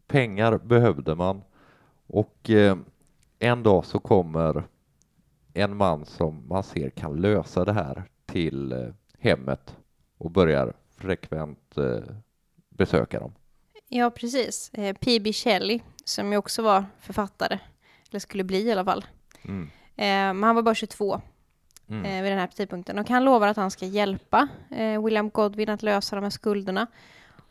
pengar 0.07 0.57
behövde 0.57 1.15
man 1.15 1.41
och 2.07 2.49
eh, 2.49 2.77
en 3.39 3.63
dag 3.63 3.85
så 3.85 3.99
kommer 3.99 4.63
en 5.53 5.77
man 5.77 6.05
som 6.05 6.47
man 6.47 6.63
ser 6.63 6.89
kan 6.89 7.21
lösa 7.21 7.65
det 7.65 7.73
här 7.73 8.03
till 8.25 8.71
eh, 8.71 8.79
hemmet 9.19 9.77
och 10.17 10.31
börjar 10.31 10.73
frekvent 10.97 11.77
eh, 11.77 12.15
besöka 12.69 13.19
dem. 13.19 13.33
Ja, 13.87 14.09
precis. 14.09 14.71
P.B. 14.99 15.33
Shelley, 15.33 15.79
som 16.05 16.31
ju 16.31 16.37
också 16.37 16.61
var 16.61 16.85
författare, 16.99 17.59
eller 18.09 18.19
skulle 18.19 18.43
bli 18.43 18.61
i 18.61 18.71
alla 18.71 18.85
fall. 18.85 19.05
Mm. 19.43 19.69
Men 19.95 20.43
han 20.43 20.55
var 20.55 20.61
bara 20.61 20.75
22 20.75 21.21
Mm. 21.89 22.05
eh, 22.05 22.23
vid 22.23 22.31
den 22.31 22.39
här 22.39 22.47
tidpunkten. 22.47 22.99
Och 22.99 23.09
han 23.09 23.23
lovar 23.23 23.47
att 23.47 23.57
han 23.57 23.71
ska 23.71 23.85
hjälpa 23.85 24.47
eh, 24.71 25.03
William 25.03 25.29
Godwin 25.29 25.69
att 25.69 25.83
lösa 25.83 26.15
de 26.15 26.23
här 26.23 26.29
skulderna. 26.29 26.87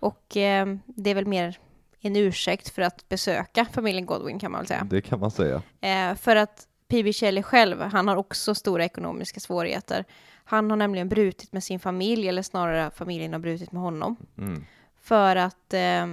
Och 0.01 0.37
eh, 0.37 0.67
det 0.87 1.11
är 1.11 1.15
väl 1.15 1.27
mer 1.27 1.59
en 2.01 2.17
ursäkt 2.17 2.69
för 2.69 2.83
att 2.83 3.09
besöka 3.09 3.65
familjen 3.65 4.07
Godwin 4.07 4.39
kan 4.39 4.53
man 4.53 4.61
väl 4.61 4.67
säga. 4.67 4.85
Det 4.91 5.01
kan 5.01 5.21
man 5.21 5.31
säga. 5.31 5.63
Eh, 5.81 6.15
för 6.15 6.37
att 6.37 6.67
P.B. 6.89 7.13
Shelley 7.13 7.43
själv, 7.43 7.81
han 7.81 8.09
har 8.09 8.17
också 8.17 8.55
stora 8.55 8.85
ekonomiska 8.85 9.41
svårigheter. 9.41 10.05
Han 10.45 10.71
har 10.71 10.77
nämligen 10.77 11.09
brutit 11.09 11.53
med 11.53 11.65
sin 11.65 11.81
familj, 11.81 12.29
eller 12.29 12.43
snarare 12.43 12.91
familjen 12.91 13.33
har 13.33 13.41
brutit 13.41 13.73
med 13.73 13.83
honom. 13.83 14.17
Mm. 14.39 14.65
För 15.01 15.37
att 15.37 15.75
eh, 15.75 16.07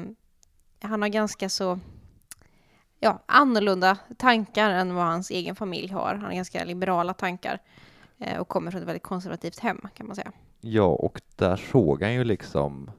han 0.82 1.02
har 1.02 1.08
ganska 1.08 1.50
så 1.50 1.80
ja, 3.00 3.24
annorlunda 3.26 3.98
tankar 4.18 4.70
än 4.70 4.96
vad 4.96 5.06
hans 5.06 5.30
egen 5.30 5.56
familj 5.56 5.92
har. 5.92 6.16
Han 6.16 6.26
har 6.26 6.34
ganska 6.34 6.64
liberala 6.64 7.14
tankar 7.14 7.60
och 8.40 8.48
kommer 8.48 8.72
från 8.72 8.82
ett 8.82 8.88
väldigt 8.88 9.04
konservativt 9.04 9.60
hem 9.60 9.82
kan 9.94 10.08
man 10.08 10.16
säga. 10.16 10.32
Ja, 10.62 10.86
och 10.86 11.22
där 11.36 11.56
såg 11.56 12.02
han 12.04 12.14
ju 12.14 12.24
liksom 12.24 12.92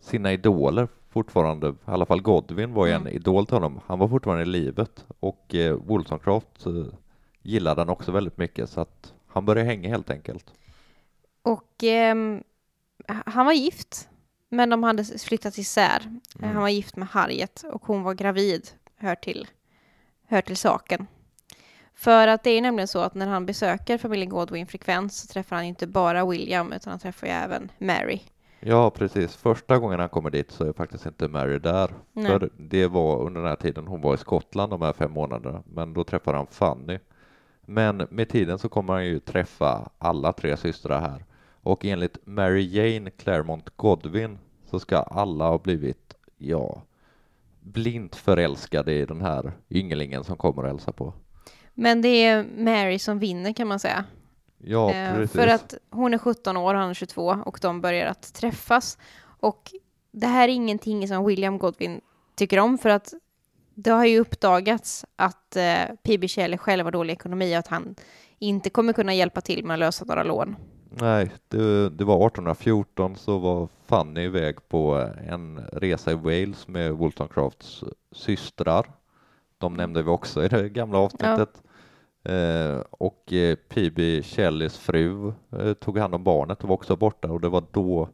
sina 0.00 0.32
idoler 0.32 0.88
fortfarande, 1.10 1.68
i 1.68 1.74
alla 1.84 2.06
fall 2.06 2.22
Godwin 2.22 2.72
var 2.74 2.86
ju 2.86 2.92
en 2.92 3.00
Mm. 3.00 3.12
idol 3.14 3.46
till 3.46 3.54
honom. 3.54 3.80
Han 3.86 3.98
var 3.98 4.08
fortfarande 4.08 4.42
i 4.42 4.46
livet 4.46 5.06
och 5.20 5.54
eh, 5.54 5.74
Wollstonecraft 5.74 6.66
eh, 6.66 6.72
gillade 7.42 7.80
han 7.80 7.88
också 7.88 8.12
väldigt 8.12 8.36
mycket 8.38 8.70
så 8.70 8.80
att 8.80 9.14
han 9.26 9.44
började 9.44 9.68
hänga 9.68 9.88
helt 9.88 10.10
enkelt. 10.10 10.52
Och 11.42 11.82
ehm, 11.84 12.42
han 13.06 13.46
var 13.46 13.52
gift, 13.52 14.08
men 14.48 14.70
de 14.70 14.82
hade 14.82 15.04
flyttat 15.04 15.58
isär. 15.58 16.00
Mm. 16.38 16.52
Han 16.54 16.62
var 16.62 16.68
gift 16.68 16.96
med 16.96 17.08
Harriet 17.08 17.62
och 17.72 17.86
hon 17.86 18.02
var 18.02 18.14
gravid, 18.14 18.68
hör 18.96 19.14
till, 19.14 19.46
hör 20.26 20.40
till 20.40 20.56
saken. 20.56 21.06
För 21.98 22.28
att 22.28 22.42
det 22.42 22.50
är 22.50 22.62
nämligen 22.62 22.88
så 22.88 23.00
att 23.00 23.14
när 23.14 23.26
han 23.26 23.46
besöker 23.46 23.98
familjen 23.98 24.28
Godwin 24.28 24.66
frekvent 24.66 25.12
så 25.12 25.26
träffar 25.26 25.56
han 25.56 25.64
inte 25.64 25.86
bara 25.86 26.26
William 26.26 26.72
utan 26.72 26.90
han 26.90 27.00
träffar 27.00 27.26
ju 27.26 27.32
även 27.32 27.70
Mary. 27.78 28.20
Ja, 28.60 28.90
precis. 28.90 29.36
Första 29.36 29.78
gången 29.78 30.00
han 30.00 30.08
kommer 30.08 30.30
dit 30.30 30.50
så 30.50 30.64
är 30.64 30.72
faktiskt 30.72 31.06
inte 31.06 31.28
Mary 31.28 31.58
där. 31.58 31.90
Nej. 32.12 32.26
För 32.26 32.50
det 32.56 32.86
var 32.86 33.22
under 33.22 33.40
den 33.40 33.48
här 33.48 33.56
tiden 33.56 33.86
hon 33.86 34.00
var 34.00 34.14
i 34.14 34.18
Skottland 34.18 34.72
de 34.72 34.82
här 34.82 34.92
fem 34.92 35.12
månaderna. 35.12 35.62
Men 35.66 35.94
då 35.94 36.04
träffar 36.04 36.34
han 36.34 36.46
Fanny. 36.46 36.98
Men 37.60 38.06
med 38.10 38.28
tiden 38.28 38.58
så 38.58 38.68
kommer 38.68 38.92
han 38.92 39.06
ju 39.06 39.20
träffa 39.20 39.90
alla 39.98 40.32
tre 40.32 40.56
systrar 40.56 41.00
här. 41.00 41.24
Och 41.62 41.84
enligt 41.84 42.26
Mary 42.26 42.62
Jane 42.62 43.10
Claremont 43.10 43.76
Godwin 43.76 44.38
så 44.70 44.80
ska 44.80 44.96
alla 44.96 45.48
ha 45.48 45.58
blivit, 45.58 46.14
ja, 46.36 46.82
blint 47.60 48.16
förälskade 48.16 48.92
i 48.92 49.04
den 49.04 49.20
här 49.20 49.52
ynglingen 49.70 50.24
som 50.24 50.36
kommer 50.36 50.62
och 50.62 50.68
hälsar 50.68 50.92
på. 50.92 51.12
Men 51.80 52.02
det 52.02 52.08
är 52.24 52.44
Mary 52.56 52.98
som 52.98 53.18
vinner 53.18 53.52
kan 53.52 53.68
man 53.68 53.78
säga. 53.78 54.04
Ja, 54.58 54.94
Eh, 54.94 55.14
precis. 55.14 55.36
för 55.36 55.46
att 55.46 55.74
hon 55.90 56.14
är 56.14 56.18
17 56.18 56.56
år, 56.56 56.74
han 56.74 56.90
är 56.90 56.94
22 56.94 57.38
och 57.46 57.58
de 57.62 57.80
börjar 57.80 58.06
att 58.06 58.34
träffas. 58.34 58.98
Och 59.40 59.72
det 60.12 60.26
här 60.26 60.48
är 60.48 60.52
ingenting 60.52 61.08
som 61.08 61.26
William 61.26 61.58
Godwin 61.58 62.00
tycker 62.34 62.58
om 62.58 62.78
för 62.78 62.88
att 62.88 63.14
det 63.74 63.90
har 63.90 64.04
ju 64.04 64.18
uppdagats 64.20 65.04
att 65.16 65.56
eh, 65.56 65.94
P.B. 66.02 66.28
Shelley 66.28 66.58
själv 66.58 66.84
har 66.84 66.92
dålig 66.92 67.12
ekonomi 67.12 67.54
och 67.54 67.58
att 67.58 67.66
han 67.66 67.94
inte 68.38 68.70
kommer 68.70 68.92
kunna 68.92 69.14
hjälpa 69.14 69.40
till 69.40 69.64
med 69.64 69.74
att 69.74 69.80
lösa 69.80 70.04
några 70.04 70.22
lån. 70.22 70.56
Nej, 70.90 71.30
det, 71.48 71.90
det 71.90 72.04
var 72.04 72.26
1814 72.26 73.16
så 73.16 73.38
var 73.38 73.68
Fanny 73.86 74.20
iväg 74.24 74.68
på 74.68 75.10
en 75.28 75.58
resa 75.72 76.10
i 76.10 76.14
Wales 76.14 76.68
med 76.68 76.92
Wollstonecrafts 76.92 77.84
systrar. 78.12 78.90
De 79.58 79.74
nämnde 79.74 80.02
vi 80.02 80.10
också 80.10 80.44
i 80.44 80.48
det 80.48 80.68
gamla 80.68 80.98
avsnittet. 80.98 81.62
Eh, 82.24 82.80
och 82.90 83.32
eh, 83.32 83.56
P.B. 83.68 84.22
Shelleys 84.22 84.78
fru 84.78 85.32
eh, 85.52 85.72
tog 85.72 85.98
hand 85.98 86.14
om 86.14 86.24
barnet 86.24 86.62
och 86.62 86.68
var 86.68 86.74
också 86.74 86.96
borta 86.96 87.32
och 87.32 87.40
det 87.40 87.48
var 87.48 87.64
då 87.72 88.08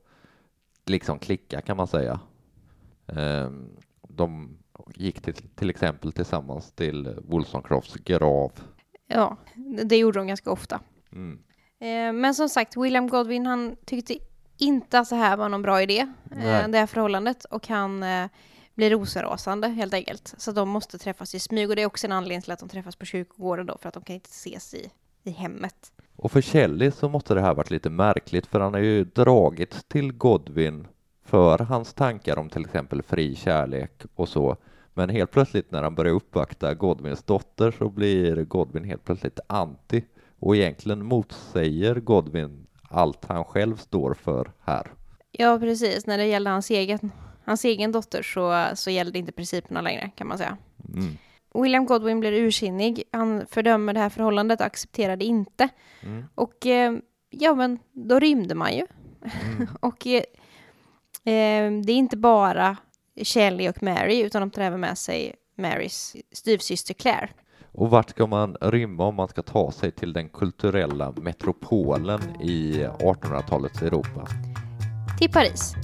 liksom 0.86 1.18
klicka 1.18 1.60
kan 1.60 1.76
man 1.76 1.86
säga. 1.86 2.20
De 4.08 4.58
gick 4.94 5.22
till, 5.22 5.34
till 5.34 5.70
exempel 5.70 6.12
tillsammans 6.12 6.72
till 6.72 7.14
Wollstonecrafts 7.28 7.94
grav. 7.94 8.52
Ja, 9.06 9.36
det 9.84 9.96
gjorde 9.96 10.18
de 10.18 10.26
ganska 10.26 10.50
ofta. 10.50 10.80
Mm. 11.12 11.40
Men 12.20 12.34
som 12.34 12.48
sagt, 12.48 12.76
William 12.76 13.08
Godwin 13.08 13.46
han 13.46 13.76
tyckte 13.84 14.16
inte 14.58 14.98
att 14.98 15.10
det 15.10 15.16
här 15.16 15.36
var 15.36 15.48
någon 15.48 15.62
bra 15.62 15.82
idé, 15.82 16.12
Nej. 16.24 16.64
det 16.68 16.78
här 16.78 16.86
förhållandet, 16.86 17.44
och 17.44 17.68
han 17.68 18.04
blir 18.74 18.90
rosenrasande 18.90 19.68
helt 19.68 19.94
enkelt. 19.94 20.34
Så 20.38 20.52
de 20.52 20.68
måste 20.68 20.98
träffas 20.98 21.34
i 21.34 21.38
smyg 21.38 21.70
och 21.70 21.76
det 21.76 21.82
är 21.82 21.86
också 21.86 22.06
en 22.06 22.12
anledning 22.12 22.42
till 22.42 22.52
att 22.52 22.58
de 22.58 22.68
träffas 22.68 22.96
på 22.96 23.04
kyrkogården 23.04 23.66
då, 23.66 23.78
för 23.78 23.88
att 23.88 23.94
de 23.94 24.02
kan 24.02 24.14
inte 24.14 24.30
ses 24.30 24.74
i, 24.74 24.90
i 25.22 25.30
hemmet. 25.30 25.92
Och 26.16 26.32
för 26.32 26.42
Shelley 26.42 26.90
så 26.90 27.08
måste 27.08 27.34
det 27.34 27.40
här 27.40 27.54
varit 27.54 27.70
lite 27.70 27.90
märkligt 27.90 28.46
för 28.46 28.60
han 28.60 28.74
har 28.74 28.80
ju 28.80 29.04
dragit 29.04 29.88
till 29.88 30.12
Godwin 30.12 30.86
för 31.24 31.58
hans 31.58 31.94
tankar 31.94 32.38
om 32.38 32.50
till 32.50 32.64
exempel 32.64 33.02
fri 33.02 33.34
kärlek 33.34 34.02
och 34.14 34.28
så. 34.28 34.56
Men 34.94 35.08
helt 35.08 35.30
plötsligt 35.30 35.70
när 35.70 35.82
han 35.82 35.94
börjar 35.94 36.12
uppvakta 36.12 36.74
Godwins 36.74 37.22
dotter 37.22 37.70
så 37.70 37.88
blir 37.88 38.44
Godwin 38.44 38.84
helt 38.84 39.04
plötsligt 39.04 39.40
anti 39.46 40.04
och 40.38 40.56
egentligen 40.56 41.04
motsäger 41.04 41.94
Godwin 41.94 42.66
allt 42.82 43.24
han 43.24 43.44
själv 43.44 43.76
står 43.76 44.14
för 44.14 44.52
här. 44.60 44.92
Ja, 45.32 45.58
precis. 45.58 46.06
När 46.06 46.18
det 46.18 46.26
gällde 46.26 46.50
hans 46.50 46.70
egen, 46.70 47.10
hans 47.44 47.64
egen 47.64 47.92
dotter 47.92 48.22
så, 48.22 48.76
så 48.76 48.90
gällde 48.90 49.18
inte 49.18 49.32
principerna 49.32 49.80
längre, 49.80 50.10
kan 50.16 50.26
man 50.26 50.38
säga. 50.38 50.56
Mm. 50.94 51.18
William 51.54 51.86
Godwin 51.86 52.20
blir 52.20 52.32
ursinnig. 52.32 53.02
Han 53.12 53.46
fördömer 53.50 53.94
det 53.94 54.00
här 54.00 54.08
förhållandet 54.08 54.60
och 54.60 54.66
accepterar 54.66 55.16
det 55.16 55.24
inte. 55.24 55.68
Mm. 56.02 56.24
Och 56.34 56.66
eh, 56.66 56.94
ja, 57.30 57.54
men 57.54 57.78
då 57.92 58.18
rymde 58.18 58.54
man 58.54 58.76
ju. 58.76 58.86
Mm. 59.22 59.68
och 59.80 60.06
eh, 60.06 60.22
eh, 61.34 61.82
det 61.84 61.92
är 61.92 61.96
inte 61.96 62.16
bara 62.16 62.76
Shelley 63.24 63.68
och 63.68 63.82
Mary, 63.82 64.22
utan 64.22 64.40
de 64.40 64.50
tar 64.50 64.62
även 64.62 64.80
med 64.80 64.98
sig 64.98 65.34
Marys 65.58 66.16
styvsyster 66.32 66.94
Claire. 66.94 67.28
Och 67.72 67.90
vart 67.90 68.10
ska 68.10 68.26
man 68.26 68.56
rymma 68.60 69.04
om 69.04 69.14
man 69.14 69.28
ska 69.28 69.42
ta 69.42 69.72
sig 69.72 69.90
till 69.90 70.12
den 70.12 70.28
kulturella 70.28 71.12
metropolen 71.12 72.20
i 72.40 72.86
1800-talets 72.98 73.82
Europa? 73.82 74.28
Till 75.18 75.32
Paris. 75.32 75.74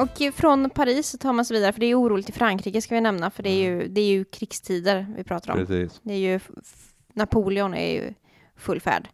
Och 0.00 0.34
från 0.34 0.70
Paris 0.70 1.08
så 1.08 1.18
tar 1.18 1.32
man 1.32 1.44
sig 1.44 1.54
vidare, 1.54 1.72
för 1.72 1.80
det 1.80 1.86
är 1.86 2.00
oroligt 2.00 2.28
i 2.28 2.32
Frankrike 2.32 2.82
ska 2.82 2.94
vi 2.94 3.00
nämna, 3.00 3.30
för 3.30 3.42
det 3.42 3.50
är 3.50 3.70
ju, 3.70 3.88
det 3.88 4.00
är 4.00 4.08
ju 4.08 4.24
krigstider 4.24 5.06
vi 5.16 5.24
pratar 5.24 5.52
om. 5.52 5.58
Precis. 5.58 6.00
Det 6.02 6.12
är 6.12 6.18
ju, 6.18 6.40
Napoleon 7.14 7.74
är 7.74 7.92
ju 7.92 8.14
full 8.56 8.80
färd. 8.80 9.08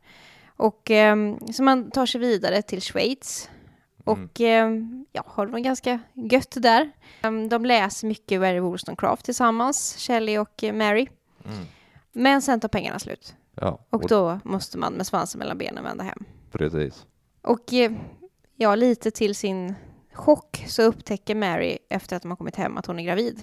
Och 0.57 0.91
ehm, 0.91 1.39
så 1.53 1.63
man 1.63 1.91
tar 1.91 2.07
sig 2.07 2.21
vidare 2.21 2.63
till 2.63 2.81
Schweiz. 2.83 3.51
Och 4.05 4.41
ehm, 4.41 5.07
ja, 5.13 5.23
har 5.27 5.47
det 5.47 5.61
ganska 5.61 6.01
gött 6.15 6.57
där. 6.57 6.91
Ehm, 7.23 7.49
de 7.49 7.65
läser 7.65 8.07
mycket 8.09 8.41
Mary 8.41 8.61
Wollstonecraft 8.61 9.25
tillsammans, 9.25 9.97
Shelley 9.99 10.39
och 10.39 10.65
eh, 10.65 10.75
Mary. 10.75 11.09
Mm. 11.45 11.65
Men 12.13 12.43
sen 12.43 12.61
tar 12.61 12.69
pengarna 12.69 12.99
slut. 12.99 13.35
Ja, 13.55 13.87
Och 13.91 14.09
då 14.09 14.41
måste 14.45 14.79
man 14.79 14.93
med 14.93 15.07
svansen 15.07 15.39
mellan 15.39 15.59
benen 15.59 15.85
vända 15.85 16.05
hem. 16.05 16.25
precis. 16.53 17.07
Och 17.43 17.73
eh, 17.73 17.93
ja, 18.57 18.75
lite 18.75 19.11
till 19.11 19.35
sin 19.35 19.75
chock 20.17 20.65
så 20.69 20.83
upptäcker 20.83 21.35
Mary 21.35 21.79
efter 21.89 22.17
att 22.17 22.23
de 22.23 22.31
har 22.31 22.37
kommit 22.37 22.57
hem 22.57 22.77
att 22.77 22.87
hon 22.87 22.99
är 22.99 23.05
gravid. 23.05 23.43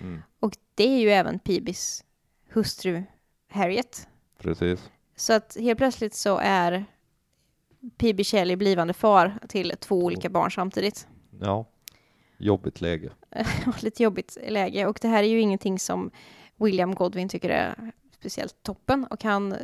Mm. 0.00 0.22
Och 0.40 0.52
det 0.74 0.88
är 0.88 0.98
ju 0.98 1.10
även 1.10 1.38
Phoebes 1.38 2.04
hustru 2.48 3.02
Harriet. 3.48 4.08
Precis. 4.38 4.90
Så 5.16 5.32
att 5.32 5.56
helt 5.60 5.78
plötsligt 5.78 6.14
så 6.14 6.38
är 6.42 6.84
P.B. 7.96 8.24
Shelley 8.24 8.56
blivande 8.56 8.94
far 8.94 9.38
till 9.48 9.72
två 9.80 10.04
olika 10.04 10.28
barn 10.28 10.50
samtidigt. 10.50 11.06
Ja, 11.40 11.66
jobbigt 12.38 12.80
läge. 12.80 13.10
Lite 13.80 14.02
jobbigt 14.02 14.38
läge. 14.48 14.86
Och 14.86 14.98
det 15.02 15.08
här 15.08 15.22
är 15.22 15.28
ju 15.28 15.40
ingenting 15.40 15.78
som 15.78 16.10
William 16.56 16.94
Godwin 16.94 17.28
tycker 17.28 17.50
är 17.50 17.92
speciellt 18.18 18.62
toppen. 18.62 19.04
Och 19.04 19.24
han 19.24 19.56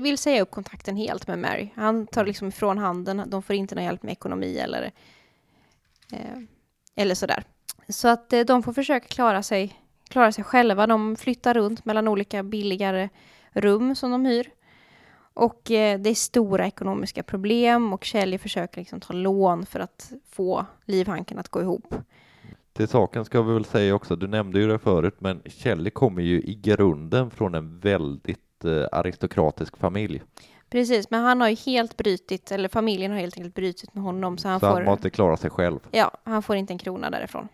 vill 0.00 0.18
säga 0.18 0.42
upp 0.42 0.50
kontakten 0.50 0.96
helt 0.96 1.26
med 1.26 1.38
Mary. 1.38 1.68
Han 1.74 2.06
tar 2.06 2.26
liksom 2.26 2.48
ifrån 2.48 2.78
handen. 2.78 3.22
De 3.26 3.42
får 3.42 3.56
inte 3.56 3.74
någon 3.74 3.84
hjälp 3.84 4.02
med 4.02 4.12
ekonomi 4.12 4.58
eller, 4.58 4.92
eh, 6.12 6.38
eller 6.96 7.14
sådär. 7.14 7.44
Så 7.88 8.08
att 8.08 8.32
eh, 8.32 8.40
de 8.40 8.62
får 8.62 8.72
försöka 8.72 9.06
klara 9.08 9.42
sig, 9.42 9.80
klara 10.08 10.32
sig 10.32 10.44
själva. 10.44 10.86
De 10.86 11.16
flyttar 11.16 11.54
runt 11.54 11.84
mellan 11.84 12.08
olika 12.08 12.42
billigare 12.42 13.08
rum 13.52 13.94
som 13.94 14.10
de 14.10 14.24
hyr. 14.24 14.50
Och 15.34 15.70
eh, 15.70 16.00
det 16.00 16.10
är 16.10 16.14
stora 16.14 16.66
ekonomiska 16.66 17.22
problem 17.22 17.92
och 17.92 18.04
Kjell 18.04 18.38
försöker 18.38 18.80
liksom 18.80 19.00
ta 19.00 19.12
lån 19.12 19.66
för 19.66 19.80
att 19.80 20.12
få 20.30 20.66
livhanken 20.84 21.38
att 21.38 21.48
gå 21.48 21.60
ihop. 21.60 21.94
Till 22.72 22.88
saken 22.88 23.24
ska 23.24 23.42
vi 23.42 23.54
väl 23.54 23.64
säga 23.64 23.94
också, 23.94 24.16
du 24.16 24.26
nämnde 24.26 24.60
ju 24.60 24.68
det 24.68 24.78
förut, 24.78 25.14
men 25.18 25.42
Kjell 25.44 25.90
kommer 25.90 26.22
ju 26.22 26.42
i 26.42 26.54
grunden 26.54 27.30
från 27.30 27.54
en 27.54 27.80
väldigt 27.80 28.64
eh, 28.64 28.86
aristokratisk 28.92 29.76
familj. 29.76 30.22
Precis, 30.70 31.10
men 31.10 31.24
han 31.24 31.40
har 31.40 31.48
ju 31.48 31.54
helt 31.54 31.96
brytit, 31.96 32.52
eller 32.52 32.68
familjen 32.68 33.12
har 33.12 33.18
helt 33.18 33.36
enkelt 33.36 33.54
brutit 33.54 33.94
med 33.94 34.04
honom 34.04 34.38
så 34.38 34.48
han 34.48 34.60
så 34.60 34.66
får, 34.66 34.74
han 34.74 34.84
måste 34.84 35.10
klara 35.10 35.36
sig 35.36 35.50
själv. 35.50 35.78
ja, 35.90 36.10
han 36.24 36.42
får 36.42 36.56
inte 36.56 36.72
en 36.72 36.78
krona 36.78 37.10
därifrån. 37.10 37.48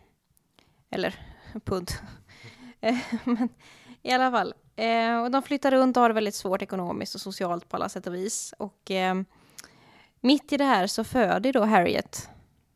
Eller 0.90 1.14
pund. 1.64 1.90
Eh, 2.80 2.96
men 3.24 3.48
i 4.02 4.12
alla 4.12 4.30
fall. 4.30 4.54
Eh, 4.76 5.22
och 5.22 5.30
de 5.30 5.42
flyttar 5.42 5.70
runt 5.70 5.96
och 5.96 6.00
har 6.00 6.08
det 6.08 6.14
väldigt 6.14 6.34
svårt 6.34 6.62
ekonomiskt 6.62 7.14
och 7.14 7.20
socialt 7.20 7.68
på 7.68 7.76
alla 7.76 7.88
sätt 7.88 8.06
och 8.06 8.14
vis. 8.14 8.54
Och 8.58 8.90
eh, 8.90 9.14
mitt 10.20 10.52
i 10.52 10.56
det 10.56 10.64
här 10.64 10.86
så 10.86 11.04
föder 11.04 11.52
då 11.52 11.62
Harriet 11.64 12.28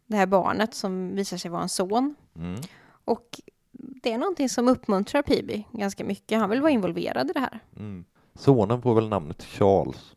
det 0.06 0.16
här 0.16 0.26
barnet 0.26 0.74
som 0.74 1.14
visar 1.14 1.36
sig 1.36 1.50
vara 1.50 1.62
en 1.62 1.68
son. 1.68 2.14
Mm. 2.36 2.60
Och 3.04 3.40
det 3.72 4.12
är 4.12 4.18
någonting 4.18 4.48
som 4.48 4.68
uppmuntrar 4.68 5.22
P.B. 5.22 5.62
ganska 5.72 6.04
mycket. 6.04 6.38
Han 6.38 6.50
vill 6.50 6.60
vara 6.60 6.70
involverad 6.70 7.30
i 7.30 7.32
det 7.32 7.40
här. 7.40 7.60
Mm. 7.76 8.04
Sonen 8.34 8.82
får 8.82 8.94
väl 8.94 9.08
namnet 9.08 9.42
Charles. 9.42 10.14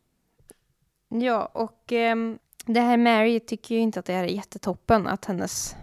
Ja, 1.12 1.45
och 1.45 1.91
ehm, 1.91 2.39
det 2.65 2.80
här 2.82 2.97
Mary 2.97 3.39
tycker 3.39 3.76
ju 3.76 3.82
inte 3.82 4.00
att 4.00 4.06
det 4.06 4.13
är 4.13 4.24
jättetoppen 4.24 5.08
att 5.08 5.26
hennes 5.26 5.76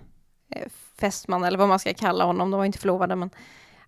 eh, 0.50 0.68
fästman, 0.98 1.44
eller 1.44 1.58
vad 1.58 1.68
man 1.68 1.78
ska 1.78 1.94
kalla 1.94 2.24
honom, 2.24 2.50
de 2.50 2.58
var 2.58 2.64
inte 2.64 2.78
förlovade, 2.78 3.16
men 3.16 3.30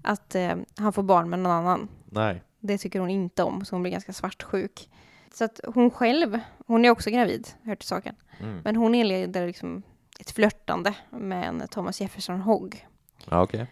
att 0.03 0.35
eh, 0.35 0.53
han 0.77 0.93
får 0.93 1.03
barn 1.03 1.31
med 1.31 1.39
någon 1.39 1.53
annan. 1.53 1.89
Nej. 2.05 2.43
Det 2.61 2.79
tycker 2.79 3.01
hon 3.01 3.11
inte 3.11 3.43
om, 3.43 3.65
så 3.65 3.75
hon 3.75 3.83
blir 3.83 3.93
ganska 3.93 4.13
svartsjuk. 4.13 4.91
Så 5.35 5.45
att 5.45 5.61
hon 5.75 5.91
själv, 5.91 6.39
hon 6.67 6.85
är 6.85 6.91
också 6.91 7.11
gravid, 7.11 7.49
hör 7.63 7.75
till 7.75 7.89
saken, 7.89 8.15
Mm. 8.43 8.61
men 8.65 8.77
hon 8.77 8.95
inleder 8.95 9.47
liksom 9.47 9.83
ett 10.21 10.31
flörtande 10.31 10.95
med 11.11 11.49
en 11.49 11.69
Thomas 11.69 12.01
Jefferson 12.01 12.41
Hogg. 12.41 12.87
Ja, 13.31 13.43
okej. 13.43 13.67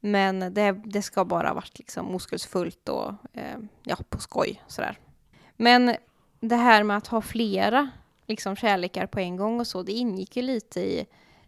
Men 0.00 0.54
det, 0.54 0.72
det 0.84 1.02
ska 1.02 1.24
bara 1.24 1.48
ha 1.48 1.54
varit 1.54 1.78
liksom 1.78 2.14
oskuldsfullt 2.14 2.88
och 2.88 3.08
eh, 3.32 3.58
ja, 3.82 3.96
på 4.08 4.18
skoj 4.18 4.62
sådär. 4.66 4.98
Men 5.56 5.96
det 6.48 6.56
här 6.56 6.82
med 6.82 6.96
att 6.96 7.06
ha 7.06 7.20
flera 7.20 7.90
liksom 8.26 8.56
kärlekar 8.56 9.06
på 9.06 9.20
en 9.20 9.36
gång 9.36 9.60
och 9.60 9.66
så, 9.66 9.82
det 9.82 9.92
ingick 9.92 10.36
ju 10.36 10.42
lite 10.42 10.80
i, 10.80 11.06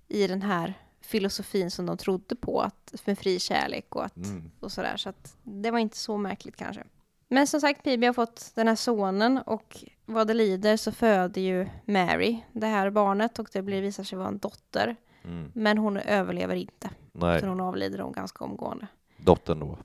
i 0.09 0.27
den 0.27 0.43
här 0.43 0.75
filosofin 1.01 1.71
som 1.71 1.87
de 1.87 1.97
trodde 1.97 2.37
på, 2.37 2.61
att, 2.61 2.95
med 3.05 3.19
fri 3.19 3.39
kärlek 3.39 3.97
och, 3.97 4.05
att, 4.05 4.17
Mm. 4.17 4.51
och 4.61 4.73
sådär. 4.73 4.97
Så 4.97 5.09
att 5.09 5.37
det 5.43 5.71
var 5.71 5.79
inte 5.79 5.97
så 5.97 6.17
märkligt 6.17 6.57
kanske. 6.57 6.85
Men 7.29 7.47
som 7.47 7.61
sagt, 7.61 7.83
Pibi 7.83 8.07
har 8.07 8.15
fått 8.15 8.53
den 8.55 8.69
här 8.69 8.75
sonen 8.77 9.39
och 9.39 9.85
vad 10.05 10.27
det 10.27 10.35
lider 10.35 10.77
så 10.77 10.93
föder 10.93 11.41
ju 11.41 11.69
Mary 11.85 12.39
det 12.53 12.67
här 12.67 12.91
barnet 12.91 13.39
och 13.39 13.49
det 13.53 13.63
blir, 13.63 13.83
visar 13.83 14.05
sig 14.05 14.19
vara 14.19 14.29
en 14.29 14.39
dotter. 14.39 14.97
Mm. 15.25 15.51
Men 15.55 15.79
hon 15.79 15.97
överlever 15.97 16.55
inte, 16.55 16.91
Nej, 17.13 17.41
för 17.41 17.47
hon 17.47 17.61
avlider 17.61 17.99
hon 17.99 18.13
ganska 18.13 18.45
omgående. 18.45 18.87
dottern 19.17 19.61
då. 19.61 19.79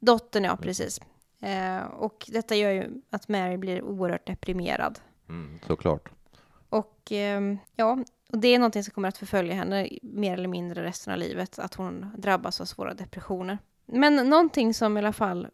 Dottern, 0.00 0.44
ja, 0.44 0.56
precis. 0.56 1.00
Eh, 1.40 1.82
och 1.82 2.26
detta 2.28 2.56
gör 2.56 2.70
ju 2.70 3.02
att 3.10 3.28
Mary 3.28 3.56
blir 3.56 3.82
oerhört 3.82 4.26
deprimerad. 4.26 4.98
Mm, 5.28 5.58
såklart. 5.66 6.08
Och 6.68 7.08
ehm, 7.10 7.58
ja, 7.76 7.98
och 8.32 8.38
det 8.38 8.48
är 8.48 8.58
någonting 8.58 8.84
som 8.84 8.94
kommer 8.94 9.08
att 9.08 9.18
förfölja 9.18 9.54
henne 9.54 9.88
mer 10.02 10.34
eller 10.34 10.48
mindre 10.48 10.84
resten 10.84 11.12
av 11.12 11.18
livet, 11.18 11.58
att 11.58 11.74
hon 11.74 12.06
drabbas 12.16 12.60
av 12.60 12.64
svåra 12.64 12.94
depressioner. 12.94 13.58
Men 13.86 14.16
någonting 14.16 14.74
som 14.74 14.96
i 14.96 15.00
alla 15.00 15.12
fall 15.12 15.48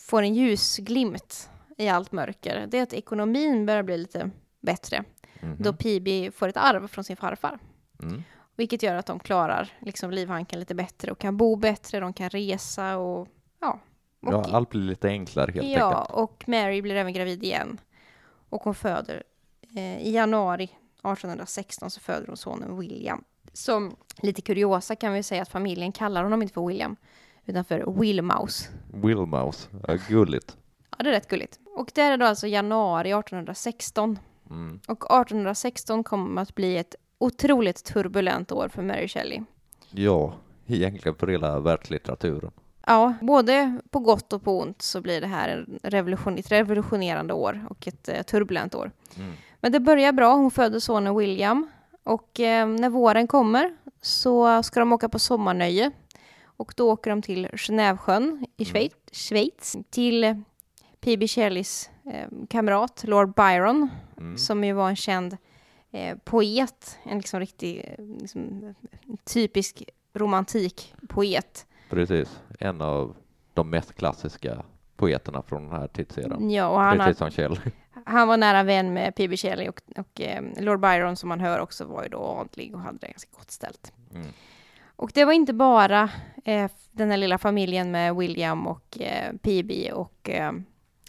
får 0.00 0.22
en 0.22 0.34
ljusglimt 0.34 1.50
i 1.76 1.88
allt 1.88 2.12
mörker, 2.12 2.66
det 2.66 2.78
är 2.78 2.82
att 2.82 2.92
ekonomin 2.92 3.66
börjar 3.66 3.82
bli 3.82 3.98
lite 3.98 4.30
bättre. 4.60 5.04
Mhm. 5.40 5.56
Då 5.58 5.72
Pibi 5.72 6.30
får 6.30 6.48
ett 6.48 6.56
arv 6.56 6.88
från 6.88 7.04
sin 7.04 7.16
farfar. 7.16 7.58
Mm. 8.02 8.22
Vilket 8.56 8.82
gör 8.82 8.94
att 8.94 9.06
de 9.06 9.18
klarar 9.18 9.72
liksom, 9.80 10.10
livhanken 10.10 10.60
lite 10.60 10.74
bättre 10.74 11.12
och 11.12 11.18
kan 11.18 11.36
bo 11.36 11.56
bättre, 11.56 12.00
de 12.00 12.12
kan 12.12 12.30
resa 12.30 12.96
och. 12.96 13.28
Och, 14.26 14.32
Ja, 14.34 14.44
allt 14.52 14.70
blir 14.70 14.80
lite 14.82 15.08
enklare 15.08 15.52
helt 15.52 15.68
ja, 15.68 15.98
enkelt. 15.98 16.16
och 16.18 16.44
Mary 16.48 16.82
blir 16.82 16.94
även 16.94 17.12
gravid 17.12 17.44
igen. 17.44 17.80
Och 18.48 18.62
hon 18.62 18.74
föder 18.74 19.22
eh, 19.76 19.98
i 20.06 20.10
januari 20.14 20.64
1816 20.64 21.90
så 21.90 22.00
föder 22.00 22.26
hon 22.26 22.36
sonen 22.36 22.78
William. 22.78 23.24
Som 23.52 23.96
lite 24.22 24.42
kuriosa 24.42 24.96
kan 24.96 25.12
vi 25.12 25.22
säga 25.22 25.42
att 25.42 25.48
familjen 25.48 25.92
kallar 25.92 26.22
honom 26.22 26.42
inte 26.42 26.54
för 26.54 26.66
William, 26.66 26.96
utan 27.46 27.64
för 27.64 28.00
Willmouse. 28.00 28.70
Willmouse, 28.92 29.68
ja, 29.88 29.96
gulligt. 30.08 30.56
Ja, 30.90 31.04
det 31.04 31.10
är 31.10 31.12
rätt 31.12 31.28
gulligt. 31.28 31.58
Och 31.76 31.90
det 31.94 32.00
är 32.00 32.16
då 32.16 32.26
alltså 32.26 32.46
januari 32.46 33.10
1816. 33.10 34.18
Mm. 34.50 34.80
Och 34.88 35.04
1816 35.04 36.04
kommer 36.04 36.42
att 36.42 36.54
bli 36.54 36.76
ett 36.76 36.94
otroligt 37.18 37.84
turbulent 37.84 38.52
år 38.52 38.68
för 38.68 38.82
Mary 38.82 39.08
Shelley. 39.08 39.42
Ja, 39.90 40.34
egentligen 40.66 41.14
för 41.18 41.26
hela 41.26 41.60
världslitteraturen. 41.60 42.50
Ja, 42.86 43.14
både 43.20 43.80
på 43.90 43.98
gott 43.98 44.32
och 44.32 44.42
på 44.44 44.60
ont 44.60 44.82
så 44.82 45.00
blir 45.00 45.20
det 45.20 45.26
här 45.26 45.48
en 45.48 45.78
revolution, 45.82 46.38
ett 46.38 46.52
revolutionerande 46.52 47.34
år 47.34 47.66
och 47.70 47.88
ett 47.88 48.08
eh, 48.08 48.22
turbulent 48.22 48.74
år. 48.74 48.90
Mm. 49.16 49.32
Men 49.60 49.72
det 49.72 49.80
börjar 49.80 50.12
bra. 50.12 50.34
Hon 50.34 50.50
födde 50.50 50.80
sonen 50.80 51.16
William 51.16 51.68
och 52.02 52.40
eh, 52.40 52.68
när 52.68 52.90
våren 52.90 53.26
kommer 53.26 53.76
så 54.02 54.62
ska 54.62 54.80
de 54.80 54.92
åka 54.92 55.08
på 55.08 55.18
sommarnöje 55.18 55.90
och 56.44 56.72
då 56.76 56.92
åker 56.92 57.10
de 57.10 57.22
till 57.22 57.46
Genèvesjön 57.52 58.46
i 58.56 58.64
Schweiz, 58.64 58.92
Schweiz 59.12 59.76
till 59.90 60.42
P.B. 61.00 61.28
Shelleys 61.28 61.90
eh, 62.12 62.28
kamrat 62.48 63.04
Lord 63.06 63.34
Byron 63.34 63.88
Mm. 64.18 64.38
som 64.38 64.64
ju 64.64 64.72
var 64.72 64.88
en 64.88 64.96
känd 64.96 65.36
eh, 65.90 66.16
poet, 66.24 66.98
en 67.02 67.16
liksom 67.18 67.40
riktig 67.40 67.94
eh, 67.98 68.04
liksom, 68.20 68.74
typisk 69.24 69.82
romantikpoet. 70.14 71.66
Precis, 71.90 72.40
en 72.58 72.80
av 72.80 73.16
de 73.54 73.70
mest 73.70 73.94
klassiska 73.94 74.62
poeterna 74.96 75.42
från 75.42 75.62
den 75.68 75.80
här 75.80 75.88
tidsserien. 75.88 76.50
Ja, 76.50 76.68
och 76.68 76.80
han, 76.80 76.98
Precis 76.98 77.20
har, 77.20 77.30
som 77.30 77.34
Kjell. 77.36 77.60
han 78.04 78.28
var 78.28 78.36
nära 78.36 78.62
vän 78.62 78.92
med 78.92 79.14
P.B. 79.14 79.36
Shelley 79.36 79.68
och, 79.68 79.80
och 79.96 80.20
eh, 80.20 80.42
Lord 80.60 80.80
Byron 80.80 81.16
som 81.16 81.28
man 81.28 81.40
hör 81.40 81.60
också 81.60 81.84
var 81.84 82.02
ju 82.02 82.08
då 82.08 82.18
adlig 82.18 82.74
och 82.74 82.80
hade 82.80 82.98
det 82.98 83.06
ganska 83.06 83.30
gott 83.38 83.50
ställt. 83.50 83.92
Mm. 84.14 84.26
Och 84.96 85.10
det 85.14 85.24
var 85.24 85.32
inte 85.32 85.52
bara 85.52 86.10
eh, 86.44 86.70
den 86.92 87.10
här 87.10 87.16
lilla 87.16 87.38
familjen 87.38 87.90
med 87.90 88.16
William 88.16 88.66
och 88.66 88.98
eh, 89.00 89.32
P.B. 89.42 89.92
och 89.92 90.30
eh, 90.30 90.52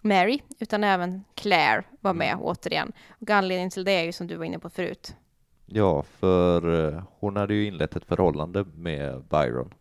Mary, 0.02 0.40
utan 0.60 0.84
även 0.84 1.24
Claire 1.36 1.84
var 2.02 2.14
med 2.14 2.32
Mm. 2.34 2.44
återigen. 2.46 2.92
Och 3.22 3.30
anledningen 3.30 3.70
till 3.70 3.84
det 3.84 3.92
är 3.92 4.04
ju 4.04 4.12
som 4.12 4.28
du 4.28 4.36
var 4.36 4.46
inne 4.46 4.60
på 4.60 4.70
förut. 4.70 5.16
Ja, 5.66 6.04
för 6.04 6.88
eh, 6.96 7.04
hon 7.20 7.36
hade 7.38 7.54
ju 7.54 7.66
inlett 7.68 7.96
ett 7.96 8.06
förhållande 8.06 8.66
med 8.76 9.24
Byron 9.24 9.74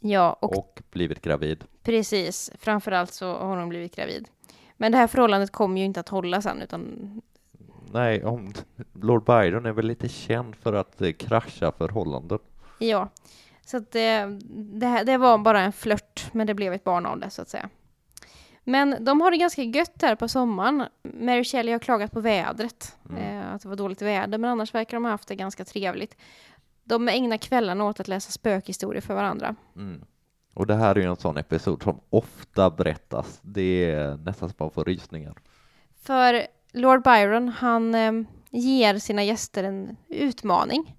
Ja, 0.00 0.32
och 0.40 0.58
och 0.58 0.82
blivit 0.90 1.20
gravid. 1.22 1.64
Precis, 1.82 2.50
framförallt 2.58 3.12
så 3.12 3.32
har 3.38 3.56
hon 3.56 3.68
blivit 3.68 3.96
gravid. 3.96 4.28
Men 4.76 4.92
det 4.92 4.98
här 4.98 5.06
förhållandet 5.06 5.52
kommer 5.52 5.78
ju 5.80 5.84
inte 5.84 6.00
att 6.00 6.08
hålla 6.08 6.42
sen, 6.42 6.62
utan 6.62 7.20
Nej, 7.92 8.24
om 8.24 8.52
Lord 9.00 9.24
Byron 9.24 9.66
är 9.66 9.72
väl 9.72 9.86
lite 9.86 10.08
känd 10.08 10.56
för 10.56 10.72
att 10.72 11.00
eh, 11.02 11.12
krascha 11.12 11.72
förhållanden. 11.72 12.38
ja. 12.78 13.08
Så 13.66 13.76
att 13.76 13.90
det, 13.92 14.38
det, 14.54 14.86
här- 14.86 15.04
det 15.04 15.16
var 15.18 15.38
bara 15.38 15.60
en 15.60 15.72
flört, 15.72 16.28
men 16.32 16.46
det 16.46 16.54
blev 16.54 16.72
ett 16.72 16.84
barn 16.84 17.06
av 17.06 17.18
det 17.20 17.30
så 17.30 17.42
att 17.42 17.48
säga. 17.48 17.68
Men 18.64 19.04
de 19.04 19.20
har 19.20 19.30
det 19.30 19.36
ganska 19.36 19.62
gött 19.62 20.02
här 20.02 20.14
på 20.14 20.28
sommaren. 20.28 20.84
Mary 21.02 21.44
Shelley 21.44 21.72
har 21.72 21.78
klagat 21.78 22.12
på 22.12 22.20
vädret, 22.20 22.96
Mm. 23.10 23.22
eh, 23.38 23.54
att 23.54 23.62
det 23.62 23.68
var 23.68 23.76
dåligt 23.76 24.02
väder, 24.02 24.38
men 24.38 24.50
annars 24.50 24.74
verkar 24.74 24.96
de 24.96 25.04
ha 25.04 25.10
haft 25.10 25.28
det 25.28 25.34
ganska 25.36 25.64
trevligt. 25.64 26.16
De 26.84 27.08
ägnar 27.08 27.36
kvällarna 27.36 27.84
åt 27.84 28.00
att 28.00 28.08
läsa 28.08 28.30
spökhistorier 28.32 29.00
för 29.00 29.14
varandra. 29.14 29.54
Mm. 29.76 30.04
Och 30.54 30.66
det 30.66 30.74
här 30.74 30.94
är 30.94 31.00
ju 31.00 31.06
en 31.06 31.16
sån 31.16 31.36
episod 31.36 31.82
som 31.82 32.00
ofta 32.10 32.70
berättas. 32.70 33.38
Det 33.42 33.84
är 33.90 34.16
nästan 34.16 34.48
som 34.48 34.56
man 34.58 34.70
får 34.70 34.84
rysningar. 34.84 35.34
För 36.02 36.46
Lord 36.72 37.02
Byron, 37.04 37.48
han 37.48 37.94
eh, 37.94 38.12
ger 38.50 38.98
sina 38.98 39.22
gäster 39.24 39.64
en 39.64 39.96
utmaning. 40.08 40.96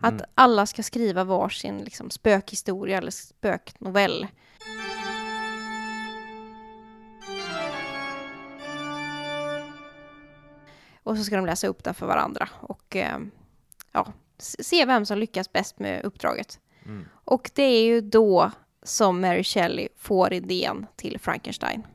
Att 0.00 0.12
Mm. 0.12 0.24
alla 0.34 0.66
ska 0.66 0.82
skriva 0.82 1.24
varsin 1.24 1.78
liksom, 1.78 2.10
spökhistoria 2.10 2.98
eller 2.98 3.10
spöknovell. 3.10 4.26
Och 11.02 11.16
så 11.16 11.24
ska 11.24 11.36
de 11.36 11.46
läsa 11.46 11.66
upp 11.66 11.84
den 11.84 11.94
för 11.94 12.06
varandra 12.06 12.48
och 12.60 12.96
eh, 12.96 13.18
ja, 13.92 14.12
se 14.38 14.84
vem 14.84 15.06
som 15.06 15.18
lyckas 15.18 15.52
bäst 15.52 15.78
med 15.78 16.04
uppdraget. 16.04 16.60
Mm. 16.84 17.04
Och 17.24 17.50
det 17.54 17.62
är 17.62 17.84
ju 17.84 18.00
då 18.00 18.50
som 18.82 19.20
Mary 19.20 19.44
Shelley 19.44 19.88
får 19.96 20.32
idén 20.32 20.86
till 20.96 21.18
Frankenstein. 21.20 21.86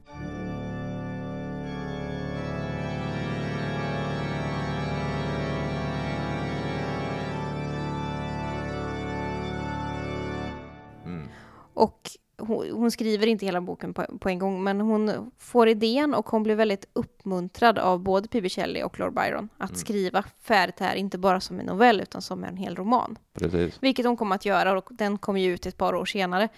Mm. 11.06 11.28
Och 11.74 12.10
hon, 12.40 12.72
hon 12.72 12.92
skriver 12.92 13.28
inte 13.28 13.46
hela 13.46 13.62
boken 13.62 13.94
på, 13.94 14.06
på 14.20 14.30
en 14.30 14.40
gång, 14.40 14.64
men 14.64 14.82
hon 14.82 15.32
får 15.38 15.68
idén 15.68 16.14
och 16.14 16.30
hon 16.30 16.44
blir 16.44 16.56
väldigt 16.56 16.86
uppmuntrad 16.94 17.80
av 17.80 18.00
både 18.00 18.28
P.B. 18.28 18.50
Shelley 18.50 18.84
och 18.84 19.00
Lord 19.00 19.14
Byron 19.14 19.50
att 19.58 19.70
Mm. 19.70 19.80
skriva 19.80 20.24
färdigt 20.42 20.80
här, 20.80 20.96
inte 20.96 21.18
bara 21.18 21.42
som 21.42 21.60
en 21.60 21.66
novell 21.66 22.02
utan 22.02 22.22
som 22.22 22.44
en 22.44 22.58
hel 22.58 22.76
roman. 22.76 23.18
Precis. 23.34 23.78
Vilket 23.82 24.06
hon 24.06 24.18
kommer 24.18 24.36
att 24.36 24.46
göra 24.46 24.78
och 24.78 24.90
den 24.92 25.18
kommer 25.18 25.40
ju 25.40 25.54
ut 25.54 25.66
ett 25.66 25.78
par 25.78 25.96
år 25.96 26.06
senare. 26.06 26.50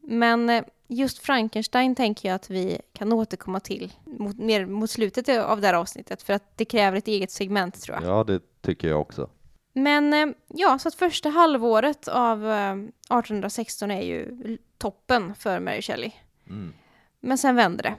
Men 0.00 0.50
eh, 0.50 0.64
just 0.88 1.18
Frankenstein 1.18 1.94
tänker 1.94 2.28
jag 2.28 2.36
att 2.36 2.50
vi 2.50 2.78
kan 2.92 3.12
återkomma 3.12 3.60
till 3.60 3.92
mot, 4.04 4.38
mer 4.38 4.66
mot 4.66 4.90
slutet 4.90 5.28
av 5.28 5.60
det 5.60 5.66
här 5.66 5.74
avsnittet 5.74 6.22
för 6.22 6.32
att 6.32 6.56
det 6.56 6.64
kräver 6.64 6.98
ett 6.98 7.08
eget 7.08 7.30
segment 7.30 7.80
tror 7.82 7.98
jag. 8.02 8.10
Ja, 8.18 8.24
det 8.24 8.40
tycker 8.62 8.88
jag 8.88 9.00
också. 9.00 9.28
Men 9.76 10.12
eh, 10.12 10.34
ja, 10.48 10.78
så 10.78 10.88
att 10.88 10.94
första 10.94 11.28
halvåret 11.28 12.08
av 12.08 12.50
eh, 12.50 12.72
1816 12.72 13.90
är 13.90 14.02
ju 14.02 14.58
toppen 14.78 15.34
för 15.34 15.60
Mary 15.60 15.82
Shelley. 15.82 16.12
Mm. 16.46 16.72
Men 17.20 17.38
sen 17.38 17.56
vänder 17.56 17.82
det. 17.82 17.94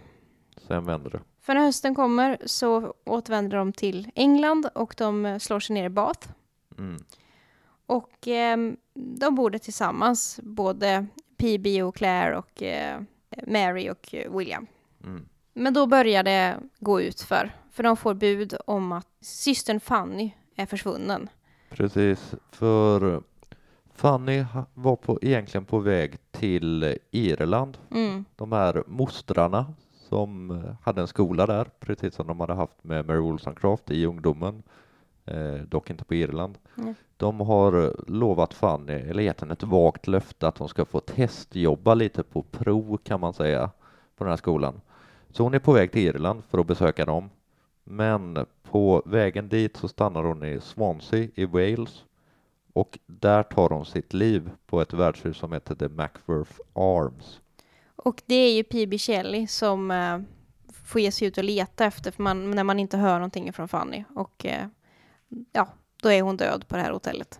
Sen 0.67 0.85
vänder 0.85 1.09
det. 1.09 1.19
För 1.41 1.53
när 1.53 1.61
hösten 1.61 1.95
kommer 1.95 2.37
så 2.45 2.93
återvänder 3.03 3.57
de 3.57 3.73
till 3.73 4.11
England 4.15 4.69
och 4.75 4.95
de 4.97 5.25
eh, 5.25 5.37
slår 5.37 5.59
sig 5.59 5.73
ner 5.73 5.85
i 5.85 5.89
Bath. 5.89 6.29
Mm. 6.77 7.03
Och 7.85 8.27
eh, 8.27 8.57
de 8.93 9.35
bor 9.35 9.51
tillsammans, 9.51 10.39
både 10.43 11.05
PB 11.37 11.83
och 11.83 11.95
Claire 11.95 12.37
och 12.37 12.63
eh, 12.63 13.01
Mary 13.47 13.89
och 13.89 14.15
eh, 14.15 14.37
William. 14.37 14.67
Mm. 15.03 15.25
Men 15.53 15.73
då 15.73 15.85
börjar 15.85 16.23
det 16.23 16.57
gå 16.79 17.01
ut 17.01 17.21
för, 17.21 17.55
för 17.71 17.83
de 17.83 17.97
får 17.97 18.13
bud 18.13 18.55
om 18.67 18.91
att 18.91 19.07
systern 19.21 19.79
Fanny 19.79 20.31
är 20.55 20.65
försvunnen. 20.65 21.29
Precis, 21.75 22.35
för 22.51 23.21
Fanny 23.93 24.45
var 24.73 24.95
på, 24.95 25.19
egentligen 25.21 25.65
på 25.65 25.79
väg 25.79 26.17
till 26.31 26.97
Irland. 27.11 27.77
Mm. 27.91 28.25
De 28.35 28.51
här 28.51 28.83
mostrarna 28.87 29.65
som 30.09 30.61
hade 30.81 31.01
en 31.01 31.07
skola 31.07 31.45
där, 31.45 31.67
precis 31.79 32.15
som 32.15 32.27
de 32.27 32.39
hade 32.39 32.53
haft 32.53 32.83
med 32.83 33.05
Mary 33.05 33.19
Wollstonecraft 33.19 33.91
i 33.91 34.05
ungdomen, 34.05 34.63
eh, 35.25 35.53
dock 35.53 35.89
inte 35.89 36.03
på 36.03 36.15
Irland. 36.15 36.57
Mm. 36.77 36.95
De 37.17 37.39
har 37.39 37.95
lovat 38.11 38.53
Fanny, 38.53 38.93
eller 38.93 39.23
gett 39.23 39.41
henne 39.41 39.53
ett 39.53 39.63
vagt 39.63 40.07
löfte 40.07 40.47
att 40.47 40.57
hon 40.57 40.69
ska 40.69 40.85
få 40.85 40.99
testjobba 40.99 41.93
lite 41.93 42.23
på 42.23 42.41
prov 42.41 42.97
kan 43.03 43.19
man 43.19 43.33
säga 43.33 43.69
på 44.17 44.23
den 44.23 44.31
här 44.31 44.37
skolan. 44.37 44.81
Så 45.29 45.43
hon 45.43 45.53
är 45.53 45.59
på 45.59 45.73
väg 45.73 45.91
till 45.91 46.01
Irland 46.01 46.43
för 46.49 46.57
att 46.57 46.67
besöka 46.67 47.05
dem. 47.05 47.29
Men 47.87 48.45
på 48.63 49.01
vägen 49.05 49.49
dit 49.49 49.77
så 49.77 49.87
stannar 49.87 50.23
hon 50.23 50.43
i 50.43 50.59
Swansea 50.61 51.29
i 51.35 51.45
Wales 51.45 52.03
och 52.73 52.99
där 53.05 53.43
tar 53.43 53.69
hon 53.69 53.85
sitt 53.85 54.13
liv 54.13 54.49
på 54.65 54.81
ett 54.81 54.93
värdshus 54.93 55.37
som 55.37 55.53
heter 55.53 55.75
The 55.75 55.87
Macworth 55.87 56.59
Arms. 56.73 57.39
Och 57.95 58.21
det 58.25 58.35
är 58.35 58.53
ju 58.53 58.63
P.B. 58.63 58.97
Shelley 58.97 59.47
som 59.47 59.91
eh, 59.91 60.19
får 60.83 61.01
ge 61.01 61.11
sig 61.11 61.27
ut 61.27 61.37
och 61.37 61.43
leta 61.43 61.85
efter 61.85 62.11
för 62.11 62.23
man, 62.23 62.51
när 62.51 62.63
man 62.63 62.79
inte 62.79 62.97
hör 62.97 63.13
någonting 63.13 63.53
från 63.53 63.67
Fanny. 63.67 64.03
Och 64.15 64.45
eh, 64.45 64.67
ja, 65.51 65.67
då 66.01 66.09
är 66.09 66.21
hon 66.21 66.37
död 66.37 66.67
på 66.67 66.75
det 66.75 66.81
här 66.81 66.91
hotellet. 66.91 67.39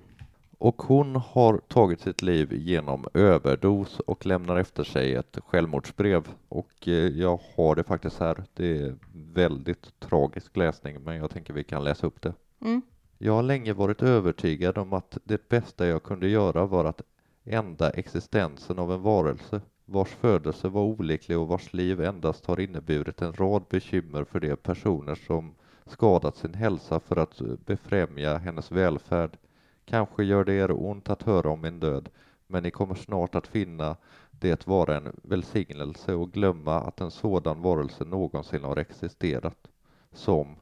Och 0.57 0.81
hon 0.81 1.15
har 1.15 1.57
tagit 1.57 2.01
sitt 2.01 2.21
liv 2.21 2.53
genom 2.53 3.05
överdos 3.13 3.99
och 3.99 4.25
lämnar 4.25 4.57
efter 4.57 4.83
sig 4.83 5.15
ett 5.15 5.37
självmordsbrev. 5.47 6.27
Och 6.49 6.87
eh, 6.87 6.93
jag 6.93 7.39
har 7.55 7.75
det 7.75 7.83
faktiskt 7.83 8.19
här. 8.19 8.43
Det 8.53 8.77
är 8.77 8.95
väldigt 9.33 9.99
tragisk 9.99 10.57
läsning, 10.57 11.03
men 11.03 11.17
jag 11.17 11.31
tänker 11.31 11.53
vi 11.53 11.63
kan 11.63 11.83
läsa 11.83 12.07
upp 12.07 12.21
det. 12.21 12.33
Mm. 12.61 12.81
Jag 13.17 13.33
har 13.33 13.43
länge 13.43 13.73
varit 13.73 14.01
övertygad 14.01 14.77
om 14.77 14.93
att 14.93 15.17
det 15.23 15.49
bästa 15.49 15.87
jag 15.87 16.03
kunde 16.03 16.27
göra 16.27 16.65
var 16.65 16.85
att 16.85 17.01
ända 17.43 17.89
existensen 17.89 18.79
av 18.79 18.91
en 18.91 19.01
varelse 19.01 19.61
vars 19.85 20.09
födelse 20.09 20.67
var 20.67 20.81
olycklig 20.81 21.39
och 21.39 21.47
vars 21.47 21.73
liv 21.73 22.01
endast 22.01 22.45
har 22.45 22.59
inneburit 22.59 23.21
en 23.21 23.33
rad 23.33 23.63
bekymmer 23.69 24.23
för 24.23 24.39
de 24.39 24.55
personer 24.55 25.15
som 25.15 25.55
skadat 25.85 26.35
sin 26.35 26.53
hälsa 26.53 26.99
för 26.99 27.15
att 27.15 27.41
befrämja 27.65 28.37
hennes 28.37 28.71
välfärd. 28.71 29.37
Kanske 29.85 30.23
gör 30.23 30.43
det 30.43 30.53
er 30.53 30.71
ont 30.71 31.09
att 31.09 31.23
höra 31.23 31.49
om 31.49 31.61
min 31.61 31.79
död, 31.79 32.09
men 32.47 32.63
ni 32.63 32.71
kommer 32.71 32.95
snart 32.95 33.35
att 33.35 33.47
finna 33.47 33.95
det 34.31 34.67
vara 34.67 34.97
en 34.97 35.19
välsignelse 35.23 36.13
och 36.13 36.31
glömma 36.31 36.81
att 36.81 37.01
en 37.01 37.11
sådan 37.11 37.61
varelse 37.61 38.05
någonsin 38.05 38.63
har 38.63 38.77
existerat. 38.77 39.67
Som, 40.11 40.55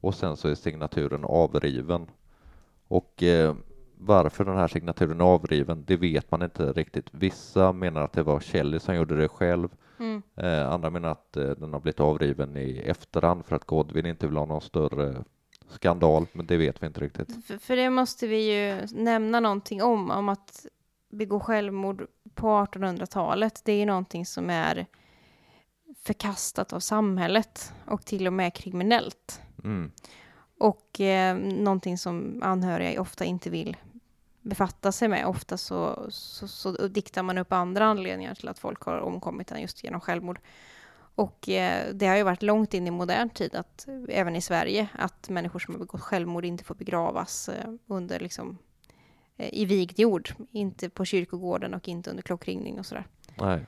och 0.00 0.14
sen 0.14 0.36
så 0.36 0.48
är 0.48 0.54
signaturen 0.54 1.24
avriven. 1.24 2.06
Och 2.88 3.22
eh, 3.22 3.54
varför 3.94 4.44
den 4.44 4.56
här 4.56 4.68
signaturen 4.68 5.20
är 5.20 5.24
avriven, 5.24 5.84
det 5.86 5.96
vet 5.96 6.30
man 6.30 6.42
inte 6.42 6.72
riktigt. 6.72 7.06
Vissa 7.10 7.72
menar 7.72 8.02
att 8.02 8.12
det 8.12 8.22
var 8.22 8.40
Shelley 8.40 8.80
som 8.80 8.94
gjorde 8.94 9.16
det 9.16 9.28
själv. 9.28 9.68
Mm. 9.98 10.22
Eh, 10.36 10.72
andra 10.72 10.90
menar 10.90 11.08
att 11.08 11.36
eh, 11.36 11.50
den 11.50 11.72
har 11.72 11.80
blivit 11.80 12.00
avriven 12.00 12.56
i 12.56 12.78
efterhand 12.78 13.44
för 13.44 13.56
att 13.56 13.64
Godwin 13.64 14.06
inte 14.06 14.26
vill 14.26 14.36
ha 14.36 14.46
någon 14.46 14.60
större 14.60 15.24
skandal, 15.68 16.26
men 16.32 16.46
det 16.46 16.56
vet 16.56 16.82
vi 16.82 16.86
inte 16.86 17.00
riktigt. 17.00 17.46
För, 17.46 17.58
för 17.58 17.76
det 17.76 17.90
måste 17.90 18.26
vi 18.26 18.54
ju 18.54 18.86
nämna 18.92 19.40
någonting 19.40 19.82
om, 19.82 20.10
om 20.10 20.28
att 20.28 20.66
begå 21.08 21.40
självmord 21.40 22.06
på 22.34 22.46
1800-talet. 22.46 23.62
Det 23.64 23.72
är 23.72 23.76
ju 23.76 23.86
någonting 23.86 24.26
som 24.26 24.50
är 24.50 24.86
förkastat 26.02 26.72
av 26.72 26.80
samhället 26.80 27.72
och 27.86 28.04
till 28.04 28.26
och 28.26 28.32
med 28.32 28.54
kriminellt. 28.54 29.40
Mm. 29.64 29.92
Och 30.58 31.00
eh, 31.00 31.36
någonting 31.36 31.98
som 31.98 32.42
anhöriga 32.42 33.00
ofta 33.00 33.24
inte 33.24 33.50
vill 33.50 33.76
befatta 34.42 34.92
sig 34.92 35.08
med. 35.08 35.26
Ofta 35.26 35.56
så, 35.56 36.06
så, 36.10 36.48
så 36.48 36.70
diktar 36.88 37.22
man 37.22 37.38
upp 37.38 37.52
andra 37.52 37.84
anledningar 37.84 38.34
till 38.34 38.48
att 38.48 38.58
folk 38.58 38.82
har 38.82 38.98
omkommit 38.98 39.52
än 39.52 39.60
just 39.60 39.84
genom 39.84 40.00
självmord. 40.00 40.40
Och 41.18 41.48
eh, 41.48 41.94
det 41.94 42.06
har 42.06 42.16
ju 42.16 42.22
varit 42.22 42.42
långt 42.42 42.74
in 42.74 42.86
i 42.86 42.90
modern 42.90 43.30
tid, 43.30 43.54
att, 43.54 43.86
även 44.08 44.36
i 44.36 44.40
Sverige, 44.40 44.88
att 44.92 45.28
människor 45.28 45.58
som 45.58 45.74
har 45.74 45.78
begått 45.78 46.00
självmord 46.00 46.44
inte 46.44 46.64
får 46.64 46.74
begravas 46.74 47.48
eh, 47.48 47.70
under 47.86 48.20
liksom, 48.20 48.58
eh, 49.36 49.48
i 49.52 49.64
vigd 49.64 49.98
jord. 49.98 50.30
Inte 50.50 50.90
på 50.90 51.04
kyrkogården 51.04 51.74
och 51.74 51.88
inte 51.88 52.10
under 52.10 52.22
klockringning 52.22 52.78
och 52.78 52.86
sådär. 52.86 53.06
Nej. 53.40 53.66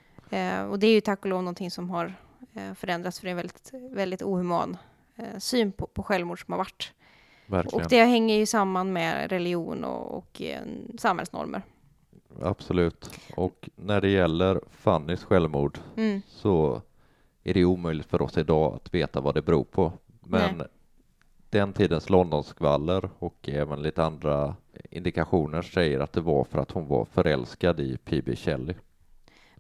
Och 0.69 0.79
det 0.79 0.87
är 0.87 0.93
ju 0.93 1.01
tack 1.01 1.21
och 1.21 1.27
lov 1.27 1.43
någonting 1.43 1.71
som 1.71 1.91
har 1.91 2.15
förändrats 2.75 3.21
för 3.21 3.27
det 3.27 3.29
är 3.29 3.31
en 3.31 3.37
väldigt, 3.37 3.71
väldigt 3.91 4.23
ohuman 4.23 4.77
syn 5.39 5.73
på, 5.73 5.87
på 5.87 6.03
självmord 6.03 6.45
som 6.45 6.53
har 6.53 6.59
varit. 6.59 6.93
Verkligen. 7.47 7.85
Och 7.85 7.91
det 7.91 8.05
hänger 8.05 8.35
ju 8.35 8.47
samman 8.47 8.93
med 8.93 9.31
religion 9.31 9.85
och, 9.85 10.19
och 10.19 10.43
samhällsnormer. 10.99 11.63
Absolut. 12.43 13.11
Och 13.37 13.69
när 13.77 14.01
det 14.01 14.09
gäller 14.09 14.61
Fannys 14.71 15.25
självmord 15.25 15.79
Mm. 15.97 16.23
så 16.29 16.83
är 17.51 17.55
det 17.55 17.65
omöjligt 17.65 18.07
för 18.07 18.23
oss 18.23 18.39
idag 18.39 18.75
att 18.75 18.95
veta 18.95 19.21
vad 19.21 19.35
det 19.35 19.43
beror 19.43 19.65
på. 19.65 19.93
Men 20.21 20.57
Nej. 20.59 20.67
den 21.51 21.73
tidens 21.73 22.11
Londonskvaller 22.11 23.11
och 23.19 23.49
även 23.49 23.83
lite 23.83 24.05
andra 24.05 24.57
indikationer 24.91 25.63
säger 25.63 26.01
att 26.01 26.13
det 26.13 26.21
var 26.21 26.45
för 26.45 26.59
att 26.59 26.71
hon 26.71 26.87
var 26.87 27.05
förälskad 27.05 27.81
i 27.81 27.97
P.B. 28.05 28.37
Shelley. 28.37 28.75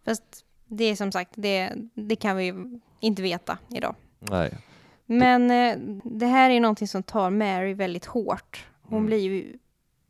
Fast 0.04 0.44
det 0.66 0.84
är 0.84 0.94
som 0.96 1.12
sagt, 1.12 1.30
det, 1.34 1.72
det 1.94 2.16
kan 2.16 2.36
vi 2.36 2.44
ju 2.44 2.80
inte 3.00 3.22
veta 3.22 3.58
idag. 3.68 3.94
Nej, 4.18 4.58
Men 5.06 5.50
eh, 5.50 5.76
det 6.04 6.26
här 6.26 6.50
är 6.50 6.60
någonting 6.60 6.88
som 6.88 7.02
tar 7.02 7.30
Mary 7.30 7.74
väldigt 7.74 8.04
hårt. 8.06 8.66
Hon 8.82 8.98
Mm. 8.98 9.06
blir 9.06 9.18
ju, 9.18 9.58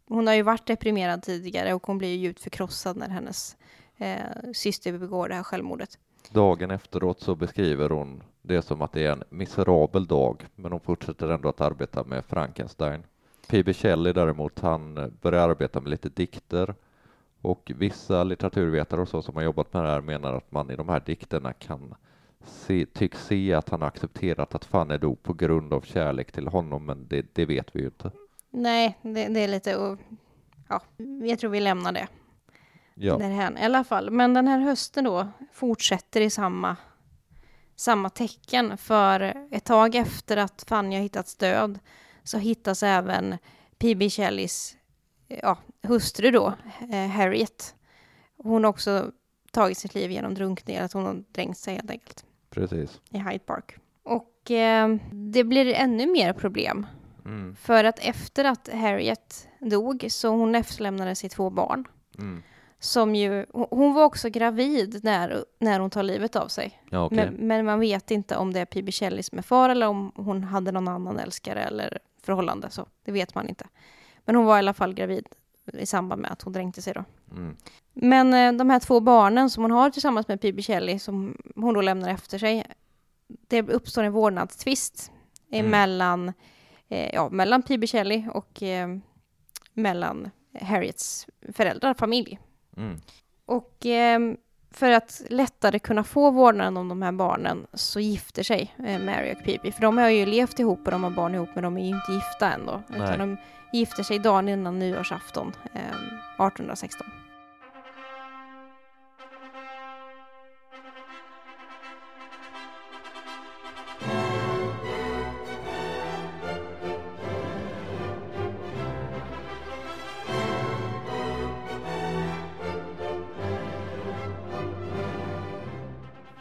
hon 0.09 0.27
har 0.27 0.35
ju 0.35 0.43
varit 0.43 0.67
deprimerad 0.67 1.23
tidigare 1.23 1.75
och 1.75 1.87
hon 1.87 1.99
blir 1.99 2.09
ju 2.09 2.17
djupt 2.17 2.41
förkrossad 2.41 2.97
när 2.97 3.09
hennes 3.09 3.57
eh, 3.97 4.15
syster 4.55 4.99
begår 4.99 5.29
det 5.29 5.35
här 5.35 5.43
självmordet 5.43 5.99
dagen 6.31 6.71
efteråt 6.71 7.21
så 7.21 7.35
beskriver 7.35 7.91
hon 7.91 8.23
det 8.43 8.63
som 8.63 8.83
att 8.83 8.93
det 8.93 9.07
är 9.07 9.13
en 9.13 9.25
miserabel 9.31 10.07
dag, 10.07 10.47
men 10.55 10.73
hon 10.73 10.81
fortsätter 10.81 11.29
ändå 11.29 11.49
att 11.49 11.61
arbeta 11.61 12.05
med 12.05 12.25
Frankenstein. 12.25 13.03
P.B. 13.49 13.73
Shelley 13.73 14.13
däremot, 14.13 14.61
han 14.61 15.13
börjar 15.21 15.49
arbeta 15.49 15.81
med 15.81 15.91
lite 15.91 16.09
dikter 16.09 16.75
och 17.41 17.73
vissa 17.77 18.25
litteraturvetare 18.25 19.01
och 19.01 19.09
så 19.09 19.23
som 19.23 19.37
har 19.37 19.43
jobbat 19.43 19.73
med 19.73 19.85
det 19.85 19.89
här 19.89 20.01
menar 20.01 20.35
att 20.35 20.53
man 20.53 20.71
i 20.71 20.77
de 20.77 20.89
här 20.89 21.03
dikterna 21.07 21.53
kan 21.53 21.95
se, 22.45 22.87
tycks 22.87 23.27
se 23.27 23.55
att 23.55 23.69
han 23.69 23.81
har 23.81 23.89
accepterat 23.89 24.55
att 24.55 24.65
Fanny 24.65 24.99
dog 24.99 25.23
på 25.23 25.33
grund 25.33 25.73
av 25.73 25.81
kärlek 25.81 26.33
till 26.33 26.49
honom, 26.49 26.87
men 26.87 27.07
det, 27.09 27.27
det 27.33 27.47
vet 27.47 27.77
vi 27.77 27.81
ju 27.81 27.87
inte. 27.87 28.11
Nej, 28.51 28.99
det, 29.03 29.29
det 29.29 29.41
är 29.41 29.49
lite... 29.49 29.97
Ja, 30.69 30.83
jag 31.23 31.39
tror 31.39 31.51
vi 31.51 31.61
lämnar 31.61 31.93
det. 31.93 32.09
Ja, 33.03 33.17
därhän 33.19 33.59
i 33.59 33.65
alla 33.65 33.85
fall. 33.85 34.11
Men 34.11 34.35
den 34.35 34.49
här 34.49 34.59
hösten 34.61 35.05
då 35.05 35.29
fortsätter 35.53 36.21
i 36.21 36.31
samma, 36.31 36.77
samma 37.77 38.11
tecken. 38.11 38.77
För 38.77 39.47
ett 39.51 39.65
tag 39.65 39.95
efter 39.95 40.37
att 40.37 40.65
Fanny 40.69 40.97
har 40.97 41.03
hittats 41.03 41.37
död 41.37 41.79
så 42.23 42.39
hittas 42.39 42.83
även 42.83 43.39
P.B. 43.79 44.11
Shelleys 44.11 44.77
ja, 45.29 45.59
hustru 45.83 46.31
då, 46.31 46.55
eh, 46.93 47.09
Harriet. 47.09 47.75
Hon 48.37 48.65
har 48.65 48.71
också 48.71 49.11
tagit 49.53 49.79
sitt 49.79 49.95
liv 49.95 50.11
genom 50.11 50.35
drunkning, 50.35 50.77
att 50.77 50.93
hon 50.93 51.07
har 51.07 51.25
dränkt 51.33 51.59
sig 51.59 51.75
helt 51.75 51.91
enkelt 51.91 52.25
precis. 52.51 53.01
i 53.11 53.19
Hyde 53.19 53.39
Park. 53.39 53.77
Och 54.03 54.51
eh, 54.51 54.97
det 55.13 55.45
blir 55.45 55.75
ännu 55.75 56.07
mer 56.07 56.33
problem. 56.33 56.87
Mm, 57.25 57.57
För 57.57 57.85
att 57.85 57.99
efter 57.99 58.45
att 58.45 58.69
Harriet 58.73 59.49
dog 59.61 60.07
så 60.11 60.29
hon 60.29 60.55
efterlämnade 60.55 61.15
sig 61.15 61.31
två 61.31 61.51
barn 61.51 61.85
mm. 62.19 62.43
Som 62.81 63.15
ju, 63.15 63.47
hon- 63.53 63.95
var 63.95 64.05
också 64.05 64.29
gravid 64.31 65.01
när, 65.05 65.45
när 65.59 65.81
hon 65.81 65.91
tar 65.91 66.03
livet 66.03 66.37
av 66.37 66.49
sig. 66.49 66.81
Ja, 66.91 67.05
okej. 67.05 67.17
Men, 67.17 67.47
men 67.47 67.65
man 67.65 67.81
vet 67.81 68.11
inte 68.11 68.37
om 68.37 68.53
det 68.53 68.61
är 68.61 68.65
P.B. 68.65 68.93
Shelley 68.93 69.23
som 69.23 69.39
är 69.39 69.43
far 69.43 69.69
eller 69.69 69.87
om 69.89 70.13
hon 70.17 70.45
hade 70.45 70.73
någon 70.73 70.89
annan 70.89 71.19
älskare 71.19 71.63
eller 71.63 71.99
förhållande. 72.23 72.71
Så 72.71 72.87
det 73.05 73.13
vet 73.13 73.35
man 73.35 73.49
inte. 73.49 73.67
Men 74.25 74.35
hon 74.37 74.45
var 74.45 74.57
i 74.57 74.59
alla 74.59 74.75
fall 74.75 74.95
gravid 74.95 75.27
i 75.73 75.87
samband 75.87 76.23
med 76.23 76.31
att 76.33 76.43
hon 76.43 76.53
dränkte 76.53 76.83
sig 76.83 76.95
då. 76.95 77.05
Mm, 77.31 77.57
Men 77.93 78.35
eh, 78.35 78.53
de 78.59 78.71
här 78.71 78.81
två 78.81 79.01
barnen 79.01 79.51
som 79.51 79.63
hon 79.65 79.71
har 79.71 79.91
tillsammans 79.91 80.29
med 80.29 80.41
P.B. 80.41 80.63
Shelley 80.63 80.99
som 80.99 81.37
hon 81.57 81.75
då 81.75 81.81
lämnar 81.81 82.09
efter 82.11 82.39
sig. 82.39 82.65
Det 83.49 83.63
uppstår 83.63 84.03
en 84.03 84.13
vårdnadstvist 84.13 85.13
Mm. 85.53 85.71
mellan, 85.71 86.33
eh, 86.89 87.15
ja, 87.15 87.29
mellan 87.31 87.63
P.B. 87.63 87.87
Shelley 87.87 88.29
och 88.29 88.63
eh, 88.63 88.89
mellan 89.75 90.31
Harriets 90.61 91.27
föräldrar, 91.53 91.95
familj. 91.95 92.39
Mm. 92.81 93.01
Och 93.47 93.77
ehm, 93.85 94.37
för 94.71 94.91
att 94.91 95.23
lättare 95.31 95.79
kunna 95.79 96.05
få 96.05 96.31
vårdnaden 96.31 96.77
om 96.77 96.89
de 96.89 97.03
här 97.03 97.13
barnen 97.13 97.67
så 97.73 98.01
gifter 98.01 98.43
sig 98.43 98.75
eh, 98.87 99.01
Mary 99.01 99.33
och 99.33 99.45
P.B. 99.45 99.73
För 99.73 99.83
de 99.83 99.99
har 99.99 100.09
ju 100.09 100.27
levt 100.27 100.59
ihop 100.59 100.81
och 100.85 100.91
de 100.91 101.05
har 101.05 101.11
barn 101.11 101.35
ihop 101.35 101.49
men 101.55 101.65
de 101.65 101.77
är 101.77 101.81
ju 101.81 101.95
inte 101.97 102.13
gifta 102.13 102.53
än 102.53 102.67
då. 102.67 102.83
Nej. 102.87 103.01
Utan 103.03 103.19
de 103.19 103.37
gifter 103.73 104.03
sig 104.03 104.19
dagen 104.19 104.49
innan 104.49 104.79
nyårsafton 104.79 105.53
eh, 105.75 105.81
1816. 106.47 107.07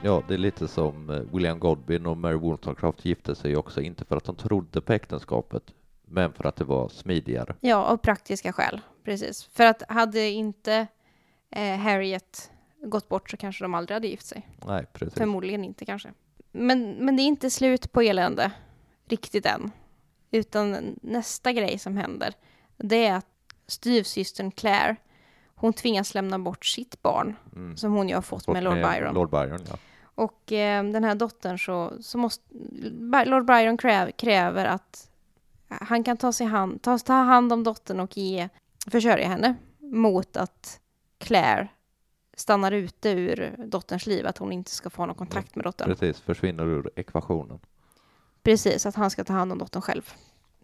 Ja, 0.09 0.23
det 0.27 0.33
är 0.33 0.37
lite 0.37 0.67
som 0.67 1.09
eh, 1.09 1.19
William 1.33 1.59
Godwin 1.59 2.05
och 2.05 2.17
Mary 2.17 2.35
Wollstonecraft 2.35 3.05
gifte 3.05 3.35
sig 3.35 3.57
också, 3.57 3.81
inte 3.81 4.05
för 4.05 4.17
att 4.17 4.23
de 4.23 4.35
trodde 4.35 4.81
på 4.81 4.93
äktenskapet, 4.93 5.63
men 6.05 6.33
för 6.33 6.45
att 6.45 6.55
det 6.55 6.63
var 6.63 6.89
smidigare. 6.89 7.55
Ja, 7.61 7.75
av 7.75 7.97
praktiska 7.97 8.53
skäl. 8.53 8.81
Precis. 9.03 9.43
För 9.43 9.65
att 9.65 9.83
hade 9.89 10.27
inte 10.29 10.87
eh, 11.49 11.75
Harriet 11.77 12.51
gått 12.83 13.09
bort 13.09 13.29
så 13.29 13.37
kanske 13.37 13.63
de 13.63 13.73
aldrig 13.73 13.95
hade 13.95 14.07
gift 14.07 14.25
sig. 14.25 14.49
Nej, 14.67 14.85
precis. 14.93 15.13
Förmodligen 15.17 15.63
inte 15.63 15.85
kanske. 15.85 16.13
Men, 16.51 16.91
men 16.91 17.15
det 17.15 17.21
är 17.21 17.27
inte 17.27 17.49
slut 17.49 17.91
på 17.91 18.01
elände 18.01 18.51
riktigt 19.09 19.45
än. 19.45 19.71
Utan 20.31 20.95
nästa 21.01 21.51
grej 21.51 21.79
som 21.79 21.97
händer, 21.97 22.33
det 22.77 23.05
är 23.05 23.15
att 23.15 23.25
styvsystern 23.67 24.51
Claire, 24.51 24.95
hon 25.55 25.73
tvingas 25.73 26.13
lämna 26.13 26.39
bort 26.39 26.65
sitt 26.65 27.01
barn, 27.01 27.35
Mm. 27.55 27.77
som 27.77 27.93
hon 27.93 28.09
ju 28.09 28.15
har 28.15 28.21
fått 28.21 28.47
Och 28.47 28.53
med 28.53 28.63
Lord 28.63 28.73
Byron. 28.75 29.13
Lord 29.13 29.29
Byron, 29.29 29.59
ja. 29.69 29.77
Och 30.19 30.51
eh, 30.51 30.84
den 30.84 31.03
här 31.03 31.15
dottern 31.15 31.60
så, 31.60 31.93
så 32.01 32.17
måste, 32.17 32.43
Lord 33.25 33.45
Byron 33.45 33.77
kräv, 33.77 34.12
kräver 34.12 34.65
att 34.65 35.10
han 35.67 36.03
kan 36.03 36.17
ta, 36.17 36.32
sig 36.34 36.47
hand, 36.47 36.82
ta, 36.82 36.97
ta 36.97 37.13
hand 37.13 37.53
om 37.53 37.63
dottern 37.63 37.99
och 37.99 38.17
ge, 38.17 38.49
försörja 38.91 39.27
henne 39.27 39.55
mot 39.79 40.38
att 40.38 40.79
Claire 41.17 41.67
stannar 42.38 42.71
ute 42.71 43.10
ur 43.10 43.55
dotterns 43.58 44.05
liv, 44.08 44.27
att 44.27 44.38
hon 44.38 44.51
inte 44.51 44.71
ska 44.71 44.89
få 44.89 45.05
någon 45.05 45.15
kontakt 45.15 45.55
med 45.55 45.65
dottern. 45.65 45.88
Precis, 45.88 46.19
försvinner 46.21 46.65
ur 46.65 46.89
ekvationen. 46.95 47.60
Precis, 48.43 48.86
att 48.86 48.95
han 48.95 49.10
ska 49.12 49.23
ta 49.23 49.34
hand 49.34 49.51
om 49.51 49.58
dottern 49.58 49.82
själv. 49.82 50.13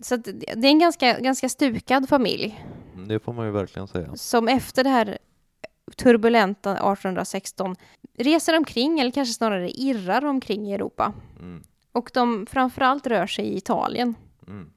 Så 0.02 0.16
det 0.18 0.50
är 0.50 0.66
en 0.66 0.80
ganska, 0.80 1.20
ganska 1.20 1.50
stukad 1.50 2.10
familj 2.10 2.66
Mm, 2.96 3.08
Det 3.08 3.20
får 3.20 3.34
man 3.34 3.46
ju 3.46 3.52
verkligen 3.52 3.88
säga. 3.88 4.16
som 4.16 4.48
efter 4.48 4.84
det 4.84 4.90
här 4.90 5.18
turbulenta 5.98 6.72
1816 6.72 7.76
reser 8.18 8.58
omkring, 8.58 9.00
eller 9.00 9.12
kanske 9.12 9.34
snarare 9.34 9.70
irrar 9.72 10.26
omkring 10.26 10.68
i 10.68 10.74
Europa. 10.74 11.14
Mm. 11.40 11.64
Och 11.92 12.12
de 12.14 12.46
framförallt 12.46 13.08
rör 13.08 13.28
sig 13.28 13.46
i 13.46 13.58
Italien. 13.58 14.16
Mm. 14.48 14.70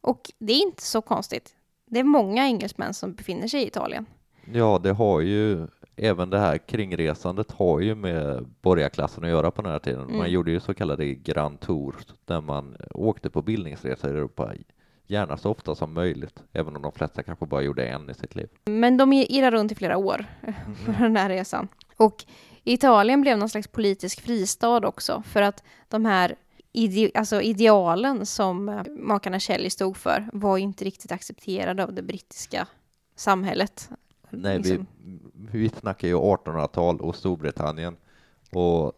Och 0.00 0.30
det 0.38 0.52
är 0.52 0.62
inte 0.62 0.82
så 0.82 1.00
konstigt. 1.02 1.54
Det 1.86 2.00
är 2.00 2.04
många 2.04 2.46
engelsmän 2.46 2.94
som 2.94 3.14
befinner 3.14 3.48
sig 3.48 3.62
i 3.62 3.66
Italien. 3.66 4.06
Ja, 4.52 4.80
det 4.82 4.92
har 4.92 5.20
ju, 5.20 5.66
även 5.96 6.30
det 6.30 6.38
här 6.38 6.58
kringresandet 6.58 7.50
har 7.50 7.80
ju 7.80 7.94
med 7.94 8.46
borgarklassen 8.60 9.24
att 9.24 9.30
göra 9.30 9.50
på 9.50 9.62
den 9.62 9.72
här 9.72 9.78
tiden. 9.78 10.00
Man 10.00 10.14
Mm. 10.14 10.30
gjorde 10.30 10.50
ju 10.50 10.60
så 10.60 10.74
kallade 10.74 11.14
Grand 11.14 11.60
Tours 11.60 11.94
där 12.24 12.40
man 12.40 12.76
åkte 12.90 13.30
på 13.30 13.42
bildningsresor 13.42 14.10
i 14.10 14.14
Europa 14.16 14.52
gärna 15.06 15.36
så 15.36 15.50
ofta 15.50 15.74
som 15.74 15.92
möjligt, 15.92 16.42
även 16.52 16.76
om 16.76 16.82
de 16.82 16.92
flesta 16.92 17.22
kanske 17.22 17.46
bara 17.46 17.62
gjorde 17.62 17.86
en 17.86 18.10
i 18.10 18.14
sitt 18.14 18.34
liv. 18.34 18.48
Men 18.64 18.96
de 18.96 19.12
irrar 19.12 19.50
runt 19.50 19.72
i 19.72 19.74
flera 19.74 19.96
år 19.96 20.26
på 20.86 20.92
den 20.92 21.16
här 21.16 21.28
resan. 21.28 21.68
Och 21.96 22.24
Italien 22.64 23.20
blev 23.20 23.38
någon 23.38 23.48
slags 23.48 23.68
politisk 23.68 24.20
fristad 24.20 24.86
också, 24.88 25.22
för 25.26 25.42
att 25.42 25.62
de 25.88 26.04
här 26.04 26.34
ide 26.72 27.10
alltså 27.14 27.42
idealen 27.42 28.26
som 28.26 28.68
eh, 28.68 28.82
makarna 28.98 29.40
Shelley 29.40 29.70
stod 29.70 29.96
för 29.96 30.28
var 30.32 30.58
inte 30.58 30.84
riktigt 30.84 31.12
accepterade 31.12 31.84
av 31.84 31.92
det 31.92 32.02
brittiska 32.02 32.66
samhället. 33.16 33.90
Nej, 34.30 34.58
Liksom. 34.58 34.86
vi, 35.04 35.58
vi 35.58 35.68
snackar 35.68 36.08
ju 36.08 36.14
1800-tal 36.14 37.00
och 37.00 37.16
Storbritannien 37.16 37.96
och 38.50 38.92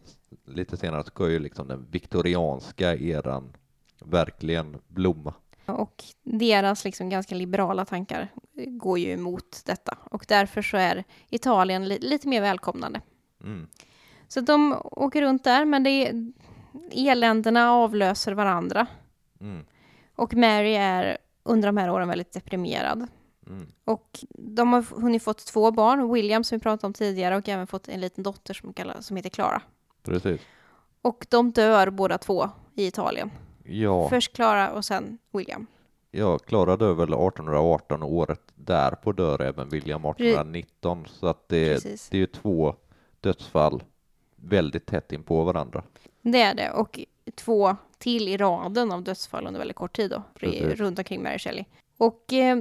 lite 0.46 0.76
senare 0.76 1.04
ska 1.04 1.30
ju 1.30 1.38
liksom 1.38 1.68
den 1.68 1.86
viktorianska 1.90 2.94
eran 2.96 3.52
verkligen 4.04 4.76
blomma. 4.88 5.34
Och 5.72 6.04
deras 6.22 6.84
liksom 6.84 7.08
ganska 7.08 7.34
liberala 7.34 7.84
tankar 7.84 8.32
går 8.66 8.98
ju 8.98 9.12
emot 9.12 9.62
detta. 9.64 9.98
Och 10.10 10.24
därför 10.28 10.62
så 10.62 10.76
är 10.76 11.04
Italien 11.30 11.88
li 11.88 11.98
lite 11.98 12.28
mer 12.28 12.40
välkomnande. 12.40 13.00
Mm. 13.44 13.66
Så 14.28 14.40
de 14.40 14.76
åker 14.82 15.22
runt 15.22 15.44
där, 15.44 15.64
men 15.64 15.82
det 15.82 15.90
är, 15.90 16.32
eländerna 16.92 17.72
avlöser 17.72 18.32
varandra. 18.32 18.86
Mm. 19.40 19.64
Och 20.16 20.34
Mary 20.34 20.74
är 20.74 21.18
under 21.42 21.68
de 21.68 21.76
här 21.76 21.90
åren 21.90 22.08
väldigt 22.08 22.32
deprimerad. 22.32 23.06
Mm. 23.46 23.66
Och 23.84 24.24
de 24.34 24.72
har 24.72 25.00
hunnit 25.00 25.22
fått 25.22 25.46
två 25.46 25.70
barn, 25.70 26.12
William 26.12 26.44
som 26.44 26.58
vi 26.58 26.62
pratade 26.62 26.86
om 26.86 26.92
tidigare 26.92 27.36
och 27.36 27.48
även 27.48 27.66
fått 27.66 27.88
en 27.88 28.00
liten 28.00 28.24
dotter 28.24 28.54
som, 28.54 28.72
kallas, 28.72 29.06
som 29.06 29.16
heter 29.16 29.30
Clara. 29.30 29.62
Precis. 30.02 30.40
Och 31.02 31.26
de 31.30 31.52
dör 31.52 31.90
båda 31.90 32.18
två 32.18 32.50
i 32.74 32.86
Italien. 32.86 33.30
Ja, 33.68 34.08
Först 34.08 34.32
Clara 34.32 34.72
och 34.72 34.84
sen 34.84 35.18
William. 35.32 35.66
ja, 36.10 36.38
Klara 36.38 36.76
dör 36.76 36.94
väl 36.94 37.08
1818 37.08 38.02
och 38.02 38.12
året 38.12 38.40
därpå 38.54 39.12
dör 39.12 39.40
även 39.42 39.68
William 39.68 40.04
1819 40.04 41.06
så 41.08 41.26
att 41.26 41.48
det, 41.48 41.74
Precis. 41.74 42.08
det 42.08 42.16
är 42.16 42.20
ju 42.20 42.26
två 42.26 42.74
dödsfall 43.20 43.82
väldigt 44.36 44.86
tätt 44.86 45.12
in 45.12 45.22
på 45.22 45.44
varandra. 45.44 45.82
Det 46.22 46.42
är 46.42 46.54
det. 46.54 46.70
Och 46.70 47.00
två 47.34 47.76
till 47.98 48.28
i 48.28 48.36
raden 48.36 48.92
av 48.92 49.02
dödsfall 49.02 49.46
under 49.46 49.58
väldigt 49.58 49.76
kort 49.76 49.96
tid 49.96 50.10
då. 50.10 50.22
Precis. 50.34 50.62
Runt 50.62 50.98
omkring 50.98 51.22
Mary 51.22 51.38
Shelley. 51.38 51.64
Och 51.98 52.32
eh, 52.32 52.56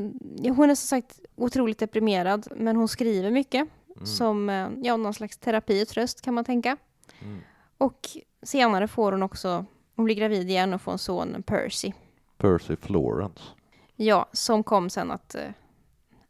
hon 0.55 0.69
är 0.69 0.75
som 0.75 0.87
sagt 0.87 1.19
otroligt 1.35 1.77
deprimerad, 1.79 2.47
men 2.55 2.75
hon 2.75 2.87
skriver 2.87 3.31
mycket. 3.31 3.67
Mm. 3.95 4.05
Som 4.05 4.49
eh, 4.49 4.69
ja, 4.81 4.97
någon 4.97 5.13
slags 5.13 5.37
terapi 5.37 5.83
och 5.83 5.87
tröst 5.87 6.21
kan 6.21 6.33
man 6.33 6.45
tänka. 6.45 6.77
Mm. 7.21 7.39
Och 7.77 7.99
senare 8.43 8.87
får 8.87 9.11
hon 9.11 9.23
också, 9.23 9.65
hon 9.95 10.05
blir 10.05 10.15
gravid 10.15 10.49
igen 10.49 10.73
och 10.73 10.81
får 10.81 10.91
en 10.91 10.97
son, 10.97 11.43
Percy. 11.43 11.91
Percy 12.38 12.75
Florence. 12.75 13.43
Ja, 13.95 14.29
som 14.31 14.63
kom 14.63 14.89
sen 14.89 15.12
att, 15.12 15.36
eh, 15.36 15.49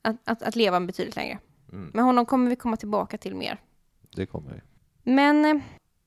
att, 0.02 0.16
att, 0.24 0.44
att 0.44 0.56
leva 0.56 0.80
betydligt 0.80 1.16
längre. 1.16 1.40
Mm. 1.72 1.92
Men 1.94 2.06
honom 2.06 2.26
kommer 2.26 2.50
vi 2.50 2.56
komma 2.56 2.78
tillbaka 2.78 3.18
till 3.18 3.36
mer. 3.36 3.62
Det 4.16 4.26
kommer 4.26 4.52
vi. 4.52 4.62
Men 5.12 5.46
eh, 5.46 5.62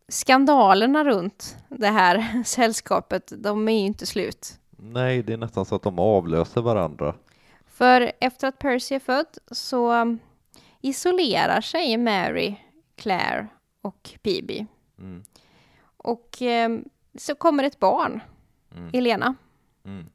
skandalerna 0.09 1.05
runt 1.05 1.57
det 1.69 1.89
här 1.89 2.43
sällskapet, 2.47 3.33
de 3.37 3.69
är 3.69 3.73
ju 3.73 3.79
inte 3.87 4.07
slut. 4.07 4.61
Nej, 4.71 5.23
det 5.23 5.33
är 5.33 5.37
nästan 5.37 5.65
så 5.65 5.75
att 5.75 5.83
de 5.83 5.99
avlöser 5.99 6.61
varandra. 6.61 7.15
För 7.67 8.13
efter 8.21 8.49
att 8.49 8.59
Percy 8.59 8.95
är 8.95 8.99
född 8.99 9.39
så 9.51 9.93
um, 9.93 10.19
isolerar 10.81 11.61
sig 11.61 11.97
Mary, 11.97 12.57
Claire 12.97 13.47
och 13.83 14.11
Phoebe. 14.23 14.67
Mm. 14.99 15.23
Och 15.97 16.43
eh, 16.43 16.79
så 17.19 17.35
kommer 17.35 17.65
ett 17.65 17.79
barn, 17.79 18.21
Mm. 18.77 18.91
Elena. 18.93 19.35
Mm. 19.85 20.07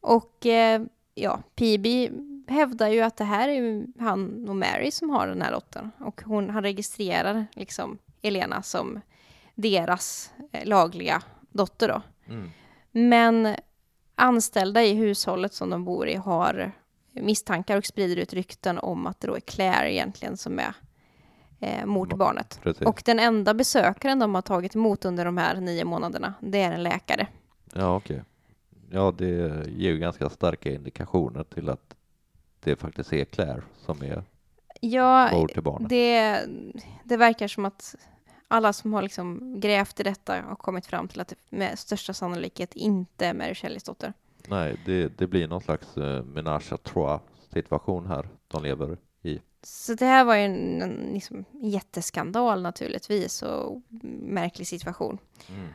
Och 0.00 0.46
eh, 0.46 0.82
ja, 1.14 1.42
Phoebe 1.54 2.10
hävdar 2.48 2.88
ju 2.88 3.00
att 3.00 3.16
det 3.16 3.24
här 3.24 3.48
är 3.48 3.52
ju 3.52 3.86
han 3.98 4.48
och 4.48 4.56
Mary 4.56 4.90
som 4.90 5.10
har 5.10 5.26
den 5.26 5.42
här 5.42 5.52
dottern. 5.52 5.90
Och 5.98 6.22
hon, 6.24 6.50
han 6.50 6.62
registrerar 6.62 7.46
liksom 7.52 7.98
Elena 8.22 8.62
som 8.62 9.00
deras 9.54 10.32
eh, 10.52 10.66
lagliga 10.66 11.22
dotter 11.50 11.88
då. 11.88 12.02
Mm. 12.32 12.50
Men 12.90 13.56
anställda 14.14 14.82
i 14.82 14.94
hushållet 14.94 15.54
som 15.54 15.70
de 15.70 15.84
bor 15.84 16.08
i 16.08 16.16
har 16.16 16.72
misstankar 17.12 17.76
och 17.76 17.86
sprider 17.86 18.16
ut 18.16 18.32
rykten 18.32 18.78
om 18.78 19.06
att 19.06 19.20
det 19.20 19.26
då 19.26 19.36
är 19.36 19.40
Claire 19.40 19.92
egentligen 19.92 20.36
som 20.36 20.58
är 20.58 20.74
eh, 21.60 21.84
Ma- 21.84 22.16
barnet. 22.16 22.60
Precis. 22.62 22.82
Och 22.86 23.02
den 23.04 23.18
enda 23.18 23.54
besökaren 23.54 24.18
de 24.18 24.34
har 24.34 24.42
tagit 24.42 24.74
emot 24.74 25.04
under 25.04 25.24
de 25.24 25.36
här 25.36 25.60
nio 25.60 25.84
månaderna, 25.84 26.34
det 26.40 26.60
är 26.62 26.72
en 26.72 26.82
läkare. 26.82 27.26
Ja, 27.74 27.96
okej. 27.96 28.22
Ja, 28.90 29.14
det 29.18 29.66
ger 29.68 29.90
ju 29.90 29.98
ganska 29.98 30.30
starka 30.30 30.72
indikationer 30.72 31.44
till 31.44 31.68
att 31.68 31.94
det 32.60 32.76
faktiskt 32.76 33.12
är 33.12 33.24
Claire 33.24 33.62
som 33.86 34.02
är 34.02 34.24
Ja, 34.80 35.30
mor 35.32 35.48
till 35.48 35.62
barnet. 35.62 35.88
det, 35.88 36.40
det 37.04 37.16
verkar 37.16 37.48
som 37.48 37.64
att 37.64 37.94
alla 38.48 38.72
som 38.72 38.92
har 38.92 39.02
liksom 39.02 39.60
grävt 39.60 40.00
i 40.00 40.02
detta 40.02 40.40
har 40.48 40.56
kommit 40.56 40.86
fram 40.86 41.08
till 41.08 41.20
att 41.20 41.28
det 41.28 41.36
med 41.50 41.78
största 41.78 42.12
sannolikhet 42.14 42.74
inte 42.74 43.26
är 43.26 43.34
Mary 43.34 43.54
Shelleys 43.54 43.82
dotter. 43.84 44.12
Nej, 44.48 44.80
det, 44.86 45.18
det 45.18 45.26
blir 45.26 45.48
någon 45.48 45.60
slags 45.60 45.96
uh, 45.98 46.22
menage 46.24 46.72
à 46.72 46.76
trois 46.76 47.20
situation 47.54 48.06
här 48.06 48.28
de 48.48 48.62
lever. 48.62 48.98
Så 49.62 49.94
det 49.94 50.06
här 50.06 50.24
var 50.24 50.34
ju 50.34 50.42
en, 50.42 50.82
en 50.82 51.10
liksom, 51.14 51.44
jätteskandal 51.62 52.62
naturligtvis 52.62 53.42
och 53.42 53.82
märklig 54.22 54.66
situation. 54.66 55.18
Mm. 55.48 55.68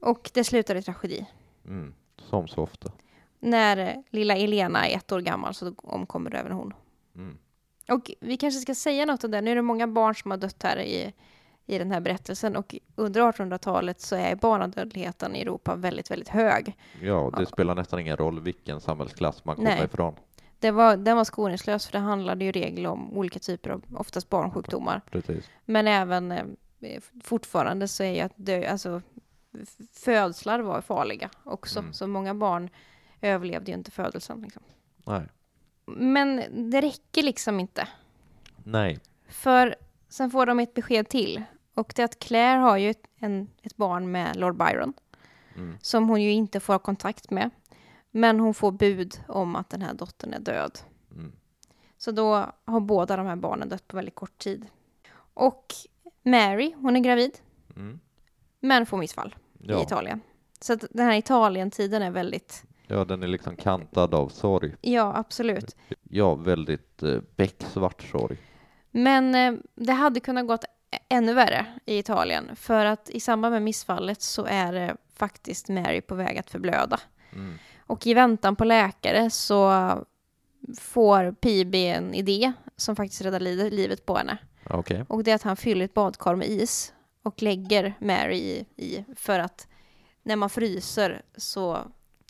Och 0.00 0.30
det 0.34 0.44
slutar 0.44 0.74
i 0.76 0.82
tragedi. 0.82 1.26
Mm. 1.66 1.94
Som 2.18 2.48
så 2.48 2.62
ofta. 2.62 2.92
När 3.38 3.76
eh, 3.76 3.94
lilla 4.10 4.36
Elena 4.36 4.88
är 4.88 4.96
ett 4.96 5.12
år 5.12 5.20
gammal 5.20 5.54
så 5.54 5.74
omkommer 5.76 6.34
även 6.34 6.52
hon. 6.52 6.74
Mm. 7.14 7.38
Och 7.88 8.10
vi 8.20 8.36
kanske 8.36 8.60
ska 8.60 8.74
säga 8.74 9.06
något 9.06 9.24
om 9.24 9.30
det. 9.30 9.40
Nu 9.40 9.50
är 9.50 9.56
det 9.56 9.62
många 9.62 9.86
barn 9.88 10.14
som 10.14 10.30
har 10.30 10.38
dött 10.38 10.62
här 10.62 10.78
i, 10.78 11.12
i 11.66 11.78
den 11.78 11.90
här 11.90 12.00
berättelsen 12.00 12.56
och 12.56 12.74
under 12.96 13.20
1800-talet 13.20 14.00
så 14.00 14.16
är 14.16 14.34
barnadödligheten 14.36 15.36
i 15.36 15.40
Europa 15.40 15.74
väldigt, 15.76 16.10
väldigt 16.10 16.28
hög. 16.28 16.76
Ja, 17.02 17.30
det 17.36 17.42
Ja. 17.42 17.46
spelar 17.46 17.74
nästan 17.74 17.98
ingen 18.00 18.16
roll 18.16 18.40
vilken 18.40 18.80
samhällsklass 18.80 19.44
man 19.44 19.56
kommer 19.56 19.76
Nej. 19.76 19.84
ifrån. 19.84 20.14
Det 20.60 20.70
var, 20.70 20.96
den 20.96 21.16
var 21.16 21.24
skoningslös 21.24 21.86
för 21.86 21.92
det 21.92 21.98
handlade 21.98 22.44
ju 22.44 22.52
regel 22.52 22.86
om 22.86 23.12
olika 23.12 23.38
typer 23.38 23.70
av, 23.70 23.84
oftast 23.94 24.28
barnsjukdomar. 24.28 25.00
Precis. 25.10 25.50
Men 25.64 25.88
även 25.88 26.32
eh, 26.32 26.44
fortfarande 27.24 27.88
så 27.88 28.02
är 28.02 28.14
ju 28.14 28.20
att 28.20 28.32
dö, 28.36 28.70
alltså 28.70 29.02
födslar 29.92 30.60
var 30.60 30.80
farliga 30.80 31.30
också. 31.44 31.78
Mm. 31.78 31.92
Så 31.92 32.06
många 32.06 32.34
barn 32.34 32.70
överlevde 33.20 33.70
ju 33.70 33.76
inte 33.76 33.90
födelsen. 33.90 34.42
Liksom. 34.42 34.62
Nej. 35.06 35.28
Men 35.84 36.42
det 36.70 36.80
räcker 36.80 37.22
liksom 37.22 37.60
inte. 37.60 37.88
Nej. 38.64 38.98
För 39.28 39.76
sen 40.08 40.30
får 40.30 40.46
de 40.46 40.60
ett 40.60 40.74
besked 40.74 41.08
till. 41.08 41.42
Och 41.74 41.92
det 41.96 42.02
är 42.02 42.04
att 42.04 42.18
Claire 42.18 42.58
har 42.58 42.76
ju 42.76 42.90
ett, 42.90 43.06
en, 43.18 43.48
ett 43.62 43.76
barn 43.76 44.10
med 44.10 44.36
Lord 44.36 44.56
Byron. 44.56 44.92
Mm. 45.56 45.78
Som 45.80 46.08
hon 46.08 46.22
ju 46.22 46.30
inte 46.30 46.60
får 46.60 46.78
kontakt 46.78 47.30
med. 47.30 47.50
Men 48.10 48.40
hon 48.40 48.54
får 48.54 48.72
bud 48.72 49.20
om 49.28 49.56
att 49.56 49.70
den 49.70 49.82
här 49.82 49.94
dottern 49.94 50.32
är 50.34 50.38
död. 50.40 50.78
Mm. 51.12 51.32
Så 51.98 52.10
då 52.10 52.46
har 52.64 52.80
båda 52.80 53.16
de 53.16 53.26
här 53.26 53.36
barnen 53.36 53.68
dött 53.68 53.88
på 53.88 53.96
väldigt 53.96 54.14
kort 54.14 54.38
tid. 54.38 54.66
Och 55.34 55.66
Mary, 56.22 56.74
hon 56.76 56.96
är 56.96 57.00
gravid. 57.00 57.38
Mm. 57.76 58.00
Men 58.60 58.86
får 58.86 58.96
missfall 58.98 59.34
i 59.60 59.66
Ja. 59.68 59.82
Italien. 59.82 60.20
Så 60.60 60.72
att 60.72 60.84
den 60.90 61.06
här 61.06 61.16
Italien-tiden 61.16 62.02
är 62.02 62.10
väldigt, 62.10 62.64
ja, 62.86 63.04
den 63.04 63.22
är 63.22 63.26
liksom 63.26 63.56
kantad 63.56 64.14
av 64.14 64.28
sorg. 64.28 64.76
ja 64.80 65.12
absolut. 65.16 65.76
Ja, 66.02 66.34
väldigt 66.34 67.02
eh, 67.02 67.20
becksvart 67.36 68.02
sorg. 68.02 68.38
Men 68.90 69.34
eh, 69.34 69.60
det 69.74 69.92
hade 69.92 70.20
kunnat 70.20 70.46
gått 70.46 70.64
ännu 71.08 71.34
värre 71.34 71.66
i 71.84 71.98
Italien. 71.98 72.56
För 72.56 72.84
att 72.84 73.10
i 73.10 73.20
samband 73.20 73.52
med 73.52 73.62
missfallet 73.62 74.22
så 74.22 74.44
är 74.44 74.72
det 74.72 74.96
faktiskt 75.14 75.68
Mary 75.68 76.00
på 76.00 76.14
väg 76.14 76.38
att 76.38 76.50
förblöda. 76.50 77.00
Mm. 77.32 77.58
Och 77.90 78.06
i 78.06 78.14
väntan 78.14 78.56
på 78.56 78.64
läkare 78.64 79.30
så 79.30 79.70
får 80.78 81.32
Pibi 81.32 81.86
en 81.86 82.14
idé 82.14 82.52
som 82.76 82.96
faktiskt 82.96 83.22
räddar 83.22 83.40
li- 83.40 83.70
livet 83.70 84.06
på 84.06 84.16
henne. 84.16 84.38
Okej. 84.70 85.04
Och 85.08 85.24
det 85.24 85.30
är 85.30 85.34
att 85.34 85.42
han 85.42 85.56
fyller 85.56 85.84
ett 85.84 85.94
badkar 85.94 86.34
med 86.34 86.48
is 86.48 86.92
och 87.22 87.42
lägger 87.42 87.94
Mary 88.00 88.38
i, 88.38 88.66
i 88.76 89.04
för 89.16 89.38
att 89.38 89.68
när 90.22 90.36
man 90.36 90.50
fryser 90.50 91.22
så 91.36 91.78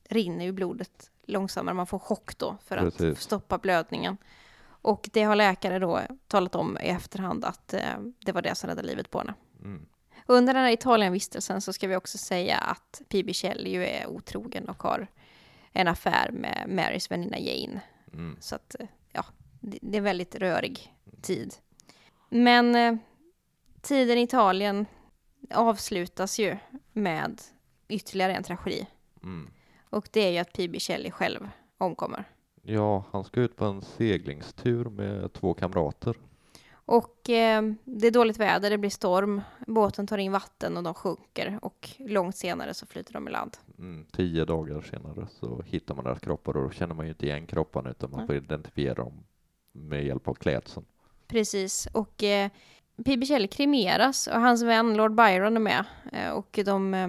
rinner 0.08 0.44
ju 0.44 0.52
blodet 0.52 1.10
långsammare. 1.26 1.74
Man 1.74 1.86
får 1.86 1.98
chock 1.98 2.38
då 2.38 2.56
för 2.64 2.76
att 2.76 2.96
Precis. 2.96 3.20
stoppa 3.20 3.58
blödningen. 3.58 4.16
Och 4.82 5.08
det 5.12 5.22
har 5.22 5.36
läkare 5.36 5.78
då 5.78 6.00
talat 6.28 6.54
om 6.54 6.78
i 6.78 6.88
efterhand 6.88 7.44
att 7.44 7.74
eh, 7.74 7.80
det 8.24 8.32
var 8.32 8.42
det 8.42 8.54
som 8.54 8.68
räddade 8.68 8.88
livet 8.88 9.10
på 9.10 9.18
henne. 9.18 9.34
Mm. 9.62 9.86
Under 10.26 10.54
den 10.54 10.62
här 10.64 10.72
Italienvistelsen 10.72 11.60
så 11.60 11.72
ska 11.72 11.88
vi 11.88 11.96
också 11.96 12.18
säga 12.18 12.58
att 12.58 13.02
P.B. 13.08 13.32
Shelley 13.32 13.72
ju 13.72 13.84
är 13.86 14.06
otrogen 14.06 14.68
och 14.68 14.82
har 14.82 15.06
en 15.72 15.88
affär 15.88 16.30
med 16.32 16.64
Marys 16.68 17.10
väninna 17.10 17.38
Jane. 17.38 17.80
Mm. 18.12 18.36
Så 18.40 18.54
att, 18.54 18.76
eh, 18.80 18.86
ja, 19.12 19.24
det, 19.60 19.78
det 19.82 19.96
är 19.96 19.98
en 19.98 20.04
väldigt 20.04 20.34
rörig 20.34 20.94
tid. 21.22 21.54
Men 22.28 22.74
eh, 22.74 22.96
tiden 23.80 24.18
i 24.18 24.22
Italien 24.22 24.86
avslutas 25.54 26.38
ju 26.38 26.56
med 26.92 27.42
ytterligare 27.88 28.34
en 28.34 28.42
tragedi. 28.42 28.86
Mm. 29.22 29.50
Och 29.90 30.08
det 30.12 30.20
är 30.20 30.30
ju 30.30 30.38
att 30.38 30.52
P.B. 30.52 30.80
Shelley 30.80 31.10
själv 31.10 31.48
omkommer. 31.78 32.24
Ja, 32.62 33.04
han 33.10 33.24
ska 33.24 33.40
ut 33.40 33.56
på 33.56 33.64
en 33.64 33.82
seglingstur 33.82 34.84
med 34.84 35.32
två 35.32 35.54
kamrater. 35.54 36.16
Och 36.90 37.30
eh, 37.30 37.62
det 37.84 38.06
är 38.06 38.10
dåligt 38.10 38.38
väder, 38.38 38.70
det 38.70 38.78
blir 38.78 38.90
storm, 38.90 39.42
båten 39.66 40.06
tar 40.06 40.18
in 40.18 40.32
vatten 40.32 40.76
och 40.76 40.82
de 40.82 40.94
sjunker 40.94 41.58
och 41.62 41.88
långt 41.98 42.36
senare 42.36 42.74
så 42.74 42.86
flyter 42.86 43.12
de 43.12 43.28
i 43.28 43.30
land. 43.30 43.56
Mm, 43.78 44.06
tio 44.12 44.44
dagar 44.44 44.80
senare 44.80 45.26
så 45.40 45.62
hittar 45.66 45.94
man 45.94 46.04
deras 46.04 46.20
kroppar 46.20 46.56
och 46.56 46.62
då 46.62 46.70
känner 46.70 46.94
man 46.94 47.06
ju 47.06 47.12
inte 47.12 47.26
igen 47.26 47.46
kropparna 47.46 47.90
utan 47.90 48.10
man 48.10 48.26
får 48.26 48.36
identifiera 48.36 48.94
dem 48.94 49.24
med 49.72 50.04
hjälp 50.04 50.28
av 50.28 50.34
klädseln. 50.34 50.86
Precis, 51.26 51.88
och 51.92 52.22
eh, 52.22 52.50
P.B. 53.04 53.26
Shelley 53.26 53.48
kremeras 53.48 54.26
och 54.26 54.40
hans 54.40 54.62
vän 54.62 54.96
Lord 54.96 55.14
Byron 55.14 55.56
är 55.56 55.60
med 55.60 55.84
eh, 56.12 56.30
och 56.30 56.60
de 56.64 56.94
eh, 56.94 57.08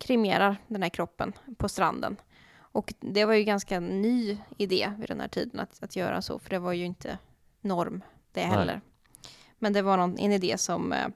kremerar 0.00 0.56
den 0.66 0.82
här 0.82 0.90
kroppen 0.90 1.32
på 1.56 1.68
stranden. 1.68 2.16
Och 2.58 2.94
det 3.00 3.24
var 3.24 3.34
ju 3.34 3.44
ganska 3.44 3.80
ny 3.80 4.38
idé 4.56 4.92
vid 4.98 5.08
den 5.08 5.20
här 5.20 5.28
tiden 5.28 5.60
att, 5.60 5.82
att 5.82 5.96
göra 5.96 6.22
så, 6.22 6.38
för 6.38 6.50
det 6.50 6.58
var 6.58 6.72
ju 6.72 6.84
inte 6.84 7.18
norm 7.60 8.02
det 8.32 8.46
Nej. 8.46 8.50
heller. 8.50 8.80
Men 9.58 9.72
det 9.72 9.82
var 9.82 9.96
någon, 9.96 10.18
en 10.18 10.32
idé 10.32 10.58
som 10.58 10.92
eh, 10.92 11.06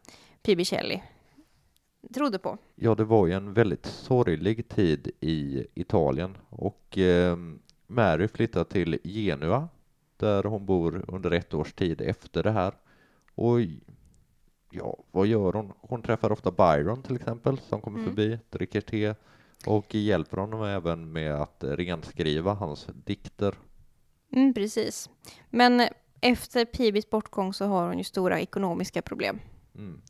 P.B. 0.42 0.64
Shelley 0.64 1.00
trodde 2.14 2.38
på. 2.38 2.58
Ja, 2.74 2.94
det 2.94 3.04
var 3.04 3.26
ju 3.26 3.32
en 3.32 3.52
väldigt 3.52 3.86
sorglig 3.86 4.68
tid 4.68 5.10
i 5.20 5.66
Italien 5.74 6.36
och 6.50 6.98
eh, 6.98 7.36
Mary 7.86 8.28
flyttar 8.28 8.64
till 8.64 8.98
Genua 9.04 9.68
där 10.16 10.42
hon 10.42 10.66
bor 10.66 11.04
under 11.08 11.30
ett 11.30 11.54
års 11.54 11.72
tid 11.72 12.00
efter 12.00 12.42
det 12.42 12.50
här. 12.50 12.74
Och 13.34 13.58
ja, 14.70 14.98
vad 15.10 15.26
gör 15.26 15.52
hon? 15.52 15.72
Hon 15.80 16.02
träffar 16.02 16.32
ofta 16.32 16.50
Byron 16.50 17.02
till 17.02 17.16
exempel 17.16 17.58
som 17.58 17.80
kommer 17.80 17.98
Mm. 17.98 18.10
förbi, 18.10 18.38
dricker 18.50 18.80
te 18.80 19.14
och 19.66 19.94
hjälper 19.94 20.36
honom 20.36 20.62
även 20.62 21.12
med 21.12 21.34
att 21.34 21.64
renskriva 21.64 22.54
hans 22.54 22.88
dikter. 23.04 23.54
Mm, 24.32 24.54
precis. 24.54 25.10
Men 25.50 25.82
efter 26.20 26.64
P.B.s 26.64 27.10
bortgång 27.10 27.54
så 27.54 27.66
har 27.66 27.86
hon 27.86 27.98
ju 27.98 28.04
stora 28.04 28.40
ekonomiska 28.40 29.02
problem. 29.02 29.40
Mm. 29.74 30.00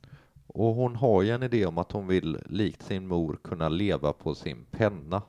Och 0.47 0.75
hon 0.75 0.97
har 0.97 1.23
ju 1.23 1.31
en 1.31 1.43
idé 1.43 1.67
om 1.67 1.79
att 1.79 1.93
hon 1.93 2.07
vill, 2.07 2.39
likt 2.47 2.83
sin 2.83 3.07
mor, 3.07 3.39
kunna 3.43 3.69
leva 3.69 4.13
på 4.13 4.35
sin 4.35 4.65
penna. 4.71 5.23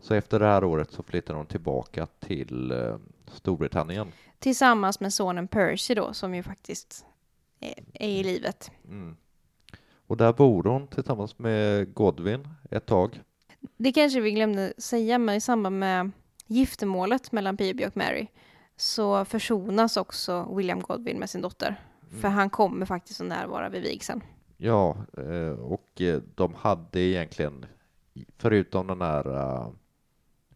Så 0.00 0.14
efter 0.14 0.40
det 0.40 0.46
här 0.46 0.64
året 0.64 0.90
så 0.90 1.02
flyttar 1.02 1.34
hon 1.34 1.46
tillbaka 1.46 2.06
till 2.06 2.70
eh, 2.70 2.96
Storbritannien. 3.26 4.12
Tillsammans 4.38 5.00
med 5.00 5.12
sonen 5.12 5.48
Percy 5.48 5.94
då, 5.94 6.12
som 6.12 6.34
ju 6.34 6.42
faktiskt 6.42 7.04
är, 7.60 7.84
är 7.94 8.08
i 8.08 8.22
livet. 8.22 8.70
Mm. 8.88 9.16
Och 10.06 10.16
där 10.16 10.32
bor 10.32 10.62
hon 10.62 10.86
tillsammans 10.86 11.38
med 11.38 11.94
Godwin 11.94 12.48
ett 12.70 12.86
tag. 12.86 13.20
Det 13.76 13.92
kanske 13.92 14.20
vi 14.20 14.30
glömde 14.30 14.72
säga, 14.78 15.18
men 15.18 15.34
i 15.34 15.40
samband 15.40 15.78
med 15.78 16.10
giftermålet 16.46 17.32
mellan 17.32 17.56
P.B. 17.56 17.86
och 17.86 17.96
Mary 17.96 18.26
så 18.76 19.24
försonas 19.24 19.96
också 19.96 20.54
William 20.56 20.80
Godwin 20.80 21.18
med 21.18 21.30
sin 21.30 21.40
dotter. 21.42 21.80
För 22.20 22.28
han 22.28 22.50
kommer 22.50 22.86
faktiskt 22.86 23.20
att 23.20 23.26
närvara 23.26 23.68
vid 23.68 23.82
vigseln. 23.82 24.20
Ja, 24.56 24.96
eh, 25.16 25.60
och 25.60 26.00
eh, 26.00 26.20
de 26.34 26.54
hade 26.54 27.00
egentligen, 27.00 27.66
förutom 28.38 28.86
den 28.86 29.00
här, 29.00 29.26
eh, 29.36 29.68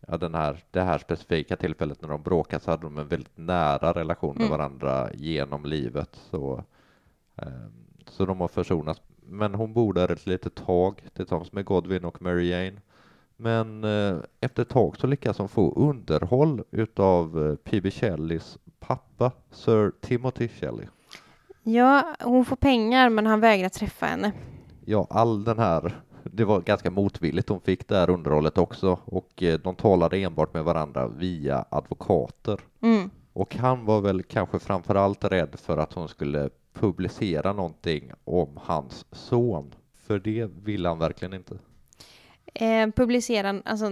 ja, 0.08 0.16
den 0.16 0.34
här, 0.34 0.64
det 0.70 0.80
här 0.80 0.98
specifika 0.98 1.56
tillfället 1.56 2.02
när 2.02 2.08
de 2.08 2.22
bråkade 2.22 2.64
så 2.64 2.70
hade 2.70 2.82
de 2.82 2.98
en 2.98 3.08
väldigt 3.08 3.38
nära 3.38 3.92
relation 3.92 4.34
med 4.36 4.46
Mm. 4.46 4.58
varandra 4.58 5.10
genom 5.14 5.64
livet. 5.64 6.20
Så, 6.30 6.64
eh, 7.36 7.48
så 8.06 8.26
de 8.26 8.40
har 8.40 8.48
försonats. 8.48 9.00
Men 9.30 9.54
hon 9.54 9.72
bor 9.72 9.92
där 9.92 10.12
ett 10.12 10.26
litet 10.26 10.54
tag 10.54 11.02
tillsammans 11.14 11.52
med 11.52 11.64
Godwin 11.64 12.04
och 12.04 12.22
Mary 12.22 12.48
Jane. 12.50 12.80
Men 13.40 13.84
eh, 13.84 14.16
efter 14.40 14.62
ett 14.62 14.68
tag 14.68 14.96
så 14.96 15.06
lyckas 15.06 15.38
hon 15.38 15.48
få 15.48 15.72
underhåll 15.72 16.62
utav 16.70 17.46
eh, 17.46 17.54
P.B. 17.54 17.90
Shelleys 17.90 18.58
pappa, 18.80 19.32
Sir 19.50 19.92
Timothy 20.00 20.48
Shelley. 20.48 20.86
Ja, 21.62 22.14
hon 22.20 22.44
får 22.44 22.56
pengar 22.56 23.08
men 23.08 23.26
han 23.26 23.40
vägrar 23.40 23.68
träffa 23.68 24.06
henne. 24.06 24.32
Ja, 24.84 25.06
all 25.10 25.44
den 25.44 25.58
här, 25.58 26.02
det 26.22 26.44
var 26.44 26.60
ganska 26.60 26.90
motvilligt 26.90 27.48
hon 27.48 27.60
fick 27.60 27.88
det 27.88 27.96
här 27.96 28.10
underhållet 28.10 28.58
också 28.58 28.98
och 29.04 29.42
eh, 29.42 29.60
de 29.60 29.74
talade 29.74 30.16
enbart 30.18 30.54
med 30.54 30.64
varandra 30.64 31.08
via 31.08 31.64
advokater. 31.70 32.60
Mm. 32.80 33.10
Och 33.32 33.56
han 33.56 33.84
var 33.84 34.00
väl 34.00 34.22
kanske 34.22 34.58
framför 34.58 34.94
allt 34.94 35.24
rädd 35.24 35.56
för 35.58 35.78
att 35.78 35.92
hon 35.92 36.08
skulle 36.08 36.50
publicera 36.72 37.52
någonting 37.52 38.12
om 38.24 38.48
hans 38.62 39.06
son. 39.12 39.74
För 40.06 40.18
det 40.18 40.50
ville 40.64 40.88
han 40.88 40.98
verkligen 40.98 41.34
inte. 41.34 41.58
Eh, 42.60 42.90
publicera 42.96 43.62
alltså, 43.64 43.90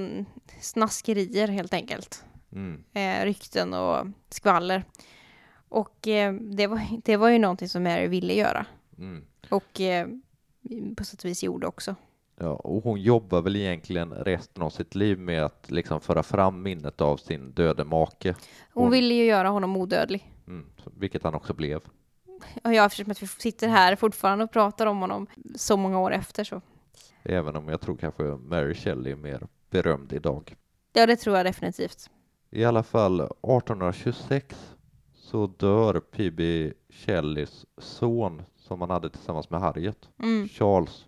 snaskerier 0.61 1.49
helt 1.49 1.75
enkelt. 1.75 2.25
Mm. 2.53 2.85
Eh, 2.93 3.25
rykten 3.25 3.75
och 3.75 4.07
skvaller. 4.31 4.85
Och 5.69 6.09
eh, 6.09 6.33
det, 6.35 6.67
var, 6.67 6.81
det 7.05 7.17
var 7.17 7.29
ju 7.29 7.39
någonting 7.39 7.69
som 7.69 7.83
Mary 7.83 8.07
ville 8.09 8.35
göra. 8.35 8.67
Mm. 8.99 9.25
Och 9.51 9.81
eh, 9.81 10.07
på 10.97 11.05
sätt 11.05 11.19
och 11.25 11.31
vis 11.31 11.43
gjorde 11.43 11.67
också. 11.67 11.95
Ja, 12.39 12.49
och 12.53 12.83
hon 12.85 13.01
jobbar 13.01 13.43
väl 13.43 13.57
egentligen 13.57 14.13
resten 14.13 14.63
av 14.63 14.71
sitt 14.71 14.95
liv 14.95 15.19
med 15.19 15.45
att 15.45 15.71
liksom 15.71 16.01
föra 16.01 16.23
fram 16.23 16.63
minnet 16.63 17.01
av 17.01 17.17
sin 17.17 17.53
döde 17.53 17.85
make. 17.85 18.35
Hon 18.73 18.83
Hon- 18.83 18.93
ville 18.93 19.15
ju 19.15 19.25
göra 19.25 19.49
honom 19.49 19.77
odödlig. 19.77 20.33
Mm. 20.47 20.67
Vilket 20.97 21.23
han 21.23 21.35
också 21.35 21.55
blev. 21.55 21.81
Och 22.65 22.75
jag, 22.75 22.85
eftersom 22.87 23.11
att 23.11 23.23
vi 23.23 23.27
sitter 23.27 23.69
här 23.69 23.97
fortfarande 23.97 24.45
och 24.45 24.51
pratar 24.51 24.87
om 24.87 24.99
honom 25.01 25.27
så 25.57 25.77
många 25.77 25.99
år 25.99 26.13
efter 26.13 26.45
så. 26.45 26.61
Även 27.29 27.57
om 27.57 27.69
jag 27.69 27.81
tror 27.81 27.97
kanske 27.97 28.23
Mary 28.23 28.75
Shelley 28.75 29.13
är 29.13 29.17
mer 29.17 29.47
berömd 29.71 30.13
idag. 30.13 30.57
Ja, 30.93 31.07
det 31.07 31.17
tror 31.17 31.37
jag 31.37 31.47
definitivt. 31.47 32.11
I 32.51 32.65
alla 32.65 32.83
fall 32.83 33.21
1826 33.21 34.75
så 35.15 35.47
dör 35.47 36.01
P.B. 36.01 36.73
Shelleys 36.89 37.67
son 37.79 38.43
som 38.57 38.81
han 38.81 38.91
hade 38.91 39.11
tillsammans 39.11 39.51
med 39.51 39.61
Harriet, 39.61 40.09
Mm. 40.23 40.49
Charles. 40.49 41.07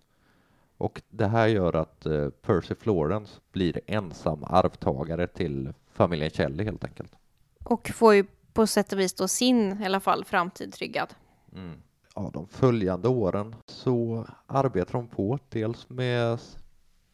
Och 0.77 1.01
det 1.09 1.27
här 1.27 1.47
gör 1.47 1.75
att 1.75 2.05
eh, 2.05 2.29
Percy 2.29 2.75
Florence 2.75 3.39
blir 3.51 3.79
ensam 3.87 4.43
arvtagare 4.43 5.27
till 5.27 5.73
familjen 5.93 6.29
Shelley 6.31 6.65
helt 6.65 6.83
enkelt. 6.83 7.15
Och 7.63 7.89
får 7.93 8.13
ju 8.15 8.25
på 8.53 8.67
sätt 8.67 8.93
och 8.93 8.99
vis 8.99 9.13
då 9.13 9.27
sin 9.27 9.81
i 9.81 9.85
alla 9.85 9.99
fall 9.99 10.25
framtid 10.25 10.73
tryggad. 10.73 11.13
Mm. 11.53 11.81
Ja, 12.15 12.29
de 12.33 12.47
följande 12.47 13.07
åren 13.07 13.55
så 13.65 14.25
arbetar 14.47 14.93
de 14.93 15.07
på 15.07 15.39
dels 15.49 15.89
med 15.89 16.39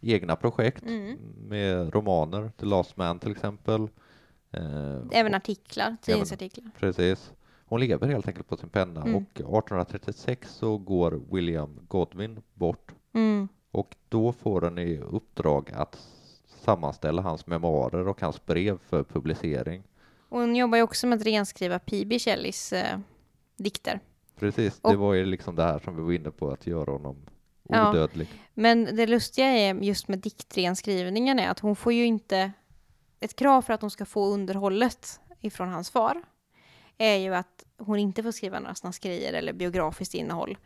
egna 0.01 0.35
projekt 0.35 0.83
Mm. 0.85 1.17
med 1.47 1.93
romaner, 1.93 2.51
The 2.57 2.65
Last 2.65 2.97
Man 2.97 3.19
till 3.19 3.31
exempel. 3.31 3.81
Eh, 4.51 5.01
Även 5.11 5.33
artiklar, 5.35 5.97
tidningsartiklar. 6.01 6.71
Precis. 6.79 7.31
Hon 7.65 7.79
lever 7.79 8.07
helt 8.07 8.27
enkelt 8.27 8.47
på 8.47 8.57
sin 8.57 8.69
penna 8.69 9.01
Mm. 9.01 9.15
och 9.15 9.21
1836 9.21 10.49
så 10.53 10.77
går 10.77 11.21
William 11.31 11.79
Godwin 11.87 12.41
bort 12.53 12.91
Mm. 13.13 13.47
och 13.71 13.95
då 14.09 14.31
får 14.31 14.61
hon 14.61 14.79
i 14.79 14.97
uppdrag 14.99 15.71
att 15.75 15.97
sammanställa 16.47 17.21
hans 17.21 17.47
memoarer 17.47 18.07
och 18.07 18.21
hans 18.21 18.45
brev 18.45 18.77
för 18.89 19.03
publicering. 19.03 19.83
Och 20.29 20.39
hon 20.39 20.55
jobbar 20.55 20.77
ju 20.77 20.83
också 20.83 21.07
med 21.07 21.15
att 21.19 21.25
renskriva 21.25 21.79
P.B. 21.79 22.19
Shelleys 22.19 22.73
eh, 22.73 22.99
dikter. 23.57 23.99
Precis, 24.39 24.79
det 24.79 24.87
Och- 24.87 24.95
var 24.95 25.13
ju 25.13 25.25
liksom 25.25 25.55
det 25.55 25.63
här 25.63 25.79
som 25.79 25.95
vi 25.95 26.01
var 26.01 26.11
inne 26.13 26.31
på, 26.31 26.51
att 26.51 26.67
göra 26.67 26.91
honom 26.91 27.17
Ja. 27.69 27.89
odödlig. 27.89 28.27
Men 28.53 28.85
det 28.95 29.07
lustiga 29.07 29.45
är 29.47 29.73
just 29.75 30.07
med 30.07 30.19
diktrenskrivningen 30.19 31.39
är 31.39 31.49
att 31.49 31.59
hon 31.59 31.75
får 31.75 31.93
ju 31.93 32.05
inte... 32.05 32.51
Ett 33.19 33.35
krav 33.35 33.61
för 33.61 33.73
att 33.73 33.81
hon 33.81 33.91
ska 33.91 34.05
få 34.05 34.25
underhållet 34.27 35.19
ifrån 35.41 35.69
hans 35.69 35.89
far 35.89 36.21
är 36.97 37.15
ju 37.15 37.35
att 37.35 37.65
hon 37.77 37.99
inte 37.99 38.23
får 38.23 38.31
skriva 38.31 38.59
några 38.59 38.75
snaskerier 38.75 39.33
eller 39.33 39.53
biografiskt 39.53 40.13
innehåll. 40.13 40.57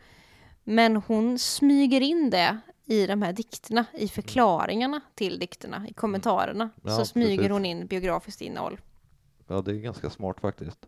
Men 0.64 0.96
hon 0.96 1.38
smyger 1.38 2.00
in 2.00 2.30
det 2.30 2.58
i 2.84 3.06
de 3.06 3.22
här 3.22 3.32
dikterna, 3.32 3.84
i 3.92 4.08
förklaringarna 4.08 5.00
till 5.14 5.38
dikterna, 5.38 5.86
i 5.88 5.92
kommentarerna. 5.92 6.70
Ja, 6.84 6.96
så 6.96 7.04
smyger 7.04 7.36
precis. 7.36 7.50
hon 7.52 7.64
in 7.64 7.86
biografiskt 7.86 8.40
innehåll. 8.40 8.80
Ja, 9.46 9.60
det 9.62 9.70
är 9.70 9.74
ganska 9.74 10.10
smart 10.10 10.40
faktiskt. 10.40 10.86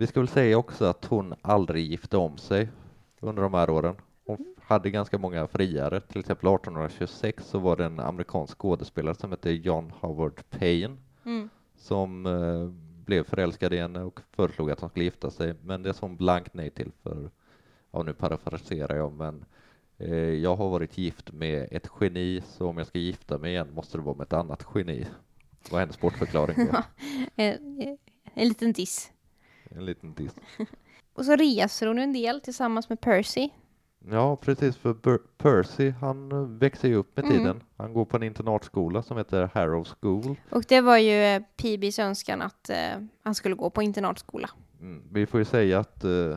Vi 0.00 0.06
ska 0.06 0.20
väl 0.20 0.28
säga 0.28 0.58
också 0.58 0.84
att 0.84 1.04
hon 1.04 1.34
aldrig 1.42 1.90
gifte 1.90 2.16
om 2.16 2.38
sig 2.38 2.68
under 3.20 3.42
de 3.42 3.54
här 3.54 3.70
åren. 3.70 3.94
Hon 4.26 4.54
hade 4.62 4.90
ganska 4.90 5.18
många 5.18 5.46
friare, 5.46 6.00
till 6.00 6.20
exempel 6.20 6.48
1826 6.54 7.44
så 7.44 7.58
var 7.58 7.76
det 7.76 7.84
en 7.84 8.00
amerikansk 8.00 8.58
skådespelare 8.58 9.14
som 9.14 9.30
hette 9.30 9.50
John 9.50 9.92
Howard 10.00 10.42
Payne 10.50 10.96
Mm. 11.24 11.48
som 11.76 12.26
eh, 12.26 12.68
blev 13.04 13.24
förälskad 13.24 13.72
i 13.72 13.78
henne 13.78 14.02
och 14.02 14.20
föreslog 14.32 14.70
att 14.70 14.78
de 14.78 14.88
skulle 14.88 15.04
gifta 15.04 15.30
sig, 15.30 15.54
men 15.62 15.82
det 15.82 15.94
sa 15.94 16.06
hon 16.06 16.16
blankt 16.16 16.54
nej 16.54 16.70
till 16.70 16.92
för, 17.02 17.30
ja 17.90 18.02
nu 18.02 18.12
parafraserar 18.12 18.96
jag, 18.96 19.12
men 19.12 19.44
eh, 19.98 20.14
jag 20.14 20.56
har 20.56 20.68
varit 20.70 20.98
gift 20.98 21.32
med 21.32 21.68
ett 21.70 21.90
geni, 22.00 22.42
så 22.46 22.68
om 22.68 22.78
jag 22.78 22.86
ska 22.86 22.98
gifta 22.98 23.38
mig 23.38 23.50
igen 23.52 23.68
måste 23.74 23.98
det 23.98 24.02
vara 24.02 24.16
med 24.16 24.24
ett 24.24 24.32
annat 24.32 24.66
geni. 24.74 25.06
Det 25.62 25.72
var 25.72 25.80
hennes 25.80 26.00
bortförklaring. 26.00 26.56
Eh, 27.36 27.46
eh, 27.46 27.56
En 28.34 28.48
liten 28.48 28.72
diss. 28.72 29.12
En 29.76 29.84
liten 29.84 30.14
diss. 30.14 30.34
Och 31.14 31.24
så 31.24 31.36
reser 31.36 31.86
hon 31.86 31.98
en 31.98 32.12
del 32.12 32.40
tillsammans 32.40 32.88
med 32.88 33.00
Percy. 33.00 33.48
Ja, 34.10 34.36
precis, 34.36 34.76
för 34.76 34.94
Ber- 34.94 35.20
Percy 35.38 35.90
han 35.90 36.32
eh, 36.32 36.38
växer 36.38 36.88
ju 36.88 36.94
upp 36.94 37.16
med 37.16 37.24
Mm. 37.24 37.36
tiden. 37.38 37.62
Han 37.76 37.92
går 37.94 38.04
på 38.04 38.16
en 38.16 38.22
internatskola 38.22 39.02
som 39.02 39.16
heter 39.16 39.50
Harrow 39.54 39.84
School. 40.00 40.36
Och 40.50 40.64
det 40.68 40.80
var 40.80 40.96
ju 40.98 41.22
eh, 41.24 41.42
PBs 41.56 41.98
önskan 41.98 42.42
att 42.42 42.70
eh, 42.70 42.76
han 43.22 43.34
skulle 43.34 43.54
gå 43.54 43.70
på 43.70 43.82
internatskola. 43.82 44.50
Mm. 44.80 45.02
Vi 45.12 45.26
får 45.26 45.40
ju 45.40 45.44
säga 45.44 45.78
att 45.78 46.04
eh, 46.04 46.36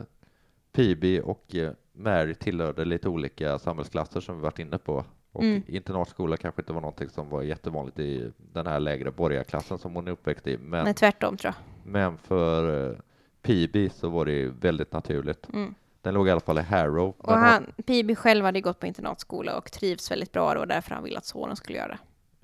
PB 0.72 1.20
och 1.24 1.54
eh, 1.54 1.72
Mary 1.92 2.34
tillhörde 2.34 2.84
lite 2.84 3.08
olika 3.08 3.58
samhällsklasser 3.58 4.20
som 4.20 4.36
vi 4.36 4.42
varit 4.42 4.58
inne 4.58 4.78
på. 4.78 5.04
Och 5.32 5.42
Mm. 5.42 5.62
internatskola 5.66 6.36
kanske 6.36 6.62
inte 6.62 6.72
var 6.72 6.80
någonting 6.80 7.08
som 7.08 7.28
var 7.28 7.42
jättevanligt 7.42 7.98
i 7.98 8.32
den 8.52 8.66
här 8.66 8.80
lägre 8.80 9.10
borgarklassen 9.10 9.78
som 9.78 9.94
hon 9.94 10.08
är 10.08 10.12
uppväxt 10.12 10.46
i. 10.46 10.58
Men, 10.58 10.84
Nej, 10.84 10.94
tvärtom 10.94 11.36
tror 11.36 11.54
men 11.84 12.18
för 12.18 13.00
PB 13.44 13.92
så 13.92 14.08
var 14.08 14.24
det 14.26 14.46
väldigt 14.48 14.92
naturligt. 14.92 15.46
Mm. 15.52 15.74
Den 16.02 16.14
låg 16.14 16.28
i 16.28 16.30
alla 16.30 16.40
fall 16.40 16.58
i 16.58 16.62
Harrow. 16.62 17.14
Och 17.18 17.32
han, 17.32 17.72
PB 17.86 18.16
själv 18.16 18.44
hade 18.44 18.60
gått 18.60 18.80
på 18.80 18.86
internatskola 18.86 19.56
och 19.56 19.72
trivs 19.72 20.10
väldigt 20.10 20.32
bra. 20.32 20.54
Var 20.54 20.66
därför 20.66 20.94
han 20.94 21.04
ville 21.04 21.18
att 21.18 21.24
sonen 21.26 21.56
skulle 21.56 21.78
göra 21.78 21.88
det. 21.88 21.98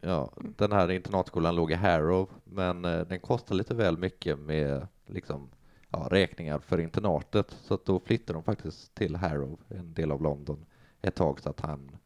Ja, 0.09 0.31
den 0.57 0.73
här 0.73 0.91
internatskolan 0.91 1.55
låg 1.57 1.71
i 1.71 1.75
Harrow, 1.75 2.31
men 2.45 2.85
eh, 2.85 3.01
den 3.01 3.21
kostar 3.21 3.55
lite 3.55 3.75
väl 3.75 3.99
mycket 3.99 4.39
med 4.39 4.87
liksom, 5.07 5.51
ja, 5.89 6.09
räkningar 6.11 6.59
för 6.59 6.81
internatet, 6.81 7.57
så 7.63 7.75
att 7.75 7.85
då 7.85 8.01
flyttar 8.01 8.35
de 8.35 8.43
faktiskt 8.43 8.95
till 8.95 9.17
Harrow, 9.17 9.61
en 9.69 9.95
del 9.95 10.13
av 10.13 10.23
London, 10.23 10.65
ett 11.03 11.15
tag 11.15 11.41
så 11.41 11.51
att 11.51 11.61
han 11.61 11.97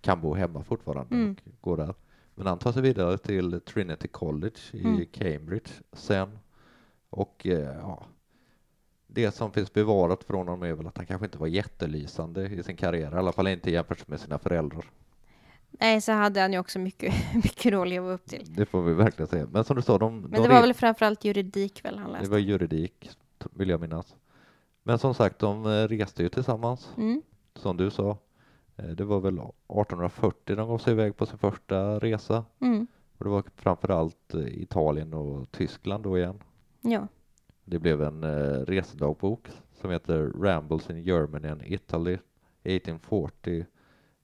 kan 0.00 0.20
bo 0.20 0.34
hemma 0.34 0.62
fortfarande 0.62 1.14
Mm. 1.14 1.36
och 1.44 1.52
gå 1.60 1.76
där. 1.76 1.94
Men 2.34 2.46
han 2.46 2.58
tar 2.58 2.72
sig 2.72 2.82
vidare 2.82 3.18
till 3.18 3.60
Trinity 3.60 4.08
College 4.08 4.58
i 4.72 4.80
Mm. 4.84 5.06
Cambridge 5.12 5.70
sen. 5.92 6.38
Och 7.10 7.46
eh, 7.46 7.76
ja, 7.80 8.06
det 9.10 9.30
som 9.32 9.52
finns 9.52 9.72
bevarat 9.72 10.24
från 10.24 10.48
honom 10.48 10.62
är 10.62 10.72
väl 10.72 10.86
att 10.86 10.96
han 10.96 11.06
kanske 11.06 11.24
inte 11.26 11.38
var 11.38 11.46
jättelysande 11.46 12.46
i 12.46 12.62
sin 12.62 12.76
karriär, 12.76 13.12
i 13.12 13.14
alla 13.18 13.32
fall 13.32 13.48
inte 13.48 13.70
jämfört 13.70 14.08
med 14.08 14.20
sina 14.20 14.38
föräldrar. 14.38 14.84
Nej, 15.70 16.00
så 16.00 16.12
hade 16.12 16.40
han 16.40 16.52
ju 16.52 16.58
också 16.58 16.78
mycket, 16.78 17.14
mycket 17.34 17.74
att 17.74 17.88
leva 17.88 18.12
upp 18.12 18.26
till. 18.26 18.54
Det 18.54 18.66
får 18.66 18.82
vi 18.82 18.92
verkligen 18.94 19.28
säga. 19.28 19.46
Men 19.52 19.64
som 19.64 19.76
du 19.76 19.82
sa, 19.82 19.98
de, 19.98 20.20
Men 20.20 20.30
de 20.30 20.42
det 20.42 20.48
var 20.48 20.60
väl 20.60 20.74
framförallt 20.74 21.24
juridik 21.24 21.84
väl 21.84 21.98
han 21.98 22.06
Det 22.12 22.18
läste? 22.18 22.30
var 22.30 22.38
juridik, 22.38 23.10
vill 23.52 23.68
jag 23.68 23.80
minnas. 23.80 24.14
Men 24.82 24.98
som 24.98 25.14
sagt, 25.14 25.38
de 25.38 25.66
eh, 25.66 25.88
reste 25.88 26.22
ju 26.22 26.28
tillsammans, 26.28 26.88
Mm. 26.96 27.22
som 27.54 27.76
du 27.76 27.90
sa. 27.90 28.18
Eh, 28.76 28.84
Det 28.84 29.04
var 29.04 29.20
väl 29.20 29.38
1840 29.38 30.56
de 30.56 30.68
gav 30.68 30.78
sig 30.78 30.92
iväg 30.92 31.16
på 31.16 31.26
sin 31.26 31.38
första 31.38 31.98
resa. 31.98 32.44
Mm. 32.60 32.86
Och 33.18 33.24
det 33.24 33.30
var 33.30 33.44
framförallt 33.56 34.34
eh, 34.34 34.62
Italien 34.62 35.14
och 35.14 35.50
Tyskland 35.50 36.04
då 36.04 36.18
igen. 36.18 36.42
Ja. 36.80 37.08
Det 37.70 37.78
blev 37.78 38.02
en 38.02 38.24
eh, 38.24 38.60
resedagbok 38.66 39.48
som 39.80 39.90
heter 39.90 40.32
Rambles 40.42 40.90
in 40.90 41.02
Germany 41.02 41.48
and 41.48 41.62
Italy 41.64 42.12
1840, 42.62 43.64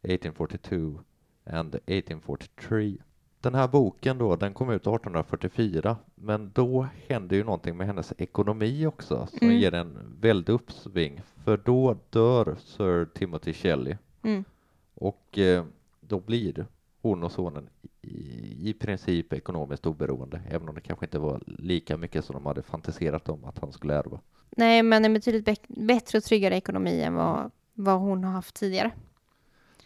1842 0.03 1.01
and 1.45 1.75
1843. 1.75 2.97
Den 3.41 3.55
här 3.55 3.69
boken 3.69 4.19
då, 4.19 4.37
den 4.37 4.55
kom 4.55 4.71
ut 4.71 4.83
1844, 4.87 5.97
men 6.15 6.51
då 6.55 6.87
hände 7.09 7.37
ju 7.37 7.45
någonting 7.45 7.77
med 7.77 7.87
hennes 7.87 8.13
ekonomi 8.19 8.87
också 8.87 9.27
som 9.27 9.47
Mm. 9.49 9.61
ger 9.61 9.75
en 9.75 9.99
väldig 10.21 10.53
uppsving, 10.53 11.23
för 11.45 11.57
då 11.57 11.97
dör 12.11 12.57
Sir 12.61 13.05
Timothy 13.05 13.53
Shelley 13.53 13.97
Mm. 14.23 14.45
och 14.95 15.39
eh, 15.39 15.65
då 16.01 16.21
blir 16.21 16.67
hon 17.03 17.23
och 17.23 17.33
sonen 17.33 17.69
i, 18.69 18.73
princip 18.73 19.33
ekonomiskt 19.33 19.87
oberoende, 19.87 20.41
även 20.51 20.69
om 20.69 20.75
det 20.75 20.81
kanske 20.81 21.07
inte 21.07 21.19
var 21.19 21.43
lika 21.47 21.97
mycket 21.97 22.25
som 22.25 22.35
de 22.35 22.47
hade 22.47 22.63
fantiserat 22.63 23.29
om 23.29 23.45
att 23.45 23.59
han 23.59 23.73
skulle 23.73 23.95
ärva. 23.95 24.21
Nej, 24.57 24.83
men 24.83 25.05
en 25.05 25.13
betydligt 25.15 25.69
bättre 25.69 26.19
och 26.19 26.25
tryggare 26.25 26.57
ekonomi 26.57 27.03
än 27.03 27.15
vad, 27.15 27.51
vad 27.75 28.01
hon 28.01 28.25
har 28.25 28.33
haft 28.33 28.55
tidigare. 28.55 28.91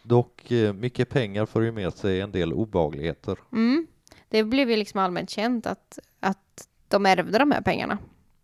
Dock 0.03 0.51
eh, 0.51 0.73
mycket 0.73 1.09
pengar 1.09 1.45
får 1.45 1.63
ju 1.63 1.71
med 1.71 1.93
sig 1.93 2.21
en 2.21 2.31
del 2.31 2.53
obehagligheter. 2.53 3.37
Mm. 3.51 3.87
Det 4.29 4.43
blev 4.43 4.69
ju 4.69 4.75
liksom 4.75 4.99
allmänt 4.99 5.29
känt 5.29 5.65
att, 5.65 5.99
att 6.19 6.67
de 6.87 7.05
ärvde 7.05 7.37
de 7.39 7.51
här 7.51 7.61
pengarna 7.61 7.97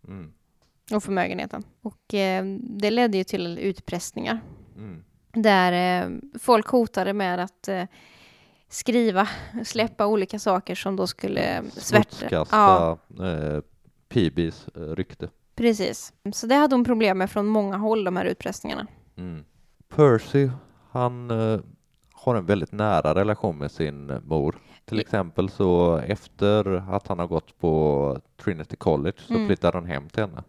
Mm. 0.08 0.32
och 0.92 1.02
förmögenheten. 1.02 1.64
Och 1.82 2.14
eh, 2.14 2.44
det 2.60 2.90
ledde 2.90 3.18
ju 3.18 3.24
till 3.24 3.58
utpressningar 3.58 4.40
Mm. 4.76 5.04
där 5.32 6.02
eh, 6.04 6.10
folk 6.38 6.66
hotade 6.66 7.12
med 7.12 7.38
att 7.40 7.68
eh, 7.68 7.84
skriva, 8.68 9.28
släppa 9.64 10.06
olika 10.06 10.38
saker 10.38 10.74
som 10.74 10.96
då 10.96 11.06
skulle 11.06 11.62
svärta. 11.70 12.46
Ja, 12.50 12.98
eh, 13.20 13.60
PBs 14.08 14.68
eh, 14.76 14.80
rykte. 14.80 15.28
precis. 15.54 16.12
Så 16.32 16.46
det 16.46 16.54
hade 16.54 16.74
hon 16.74 16.84
problem 16.84 17.18
med 17.18 17.30
från 17.30 17.46
många 17.46 17.76
håll, 17.76 18.04
de 18.04 18.16
här 18.16 18.24
utpressningarna. 18.24 18.86
Mm. 19.16 19.44
Percy, 19.88 20.50
han 20.90 21.30
eh, 21.30 21.60
har 22.12 22.34
en 22.34 22.46
väldigt 22.46 22.72
nära 22.72 23.14
relation 23.14 23.58
med 23.58 23.70
sin 23.70 24.10
eh, 24.10 24.20
mor. 24.20 24.58
Till 24.84 25.00
exempel 25.00 25.48
så 25.48 25.96
efter 25.96 26.82
att 26.94 27.06
han 27.06 27.18
har 27.18 27.26
gått 27.26 27.58
på 27.58 28.18
Trinity 28.44 28.76
College 28.76 29.16
så 29.26 29.34
Mm. 29.34 29.46
flyttar 29.46 29.72
han 29.72 29.84
hem 29.84 30.08
till 30.08 30.20
henne. 30.22 30.42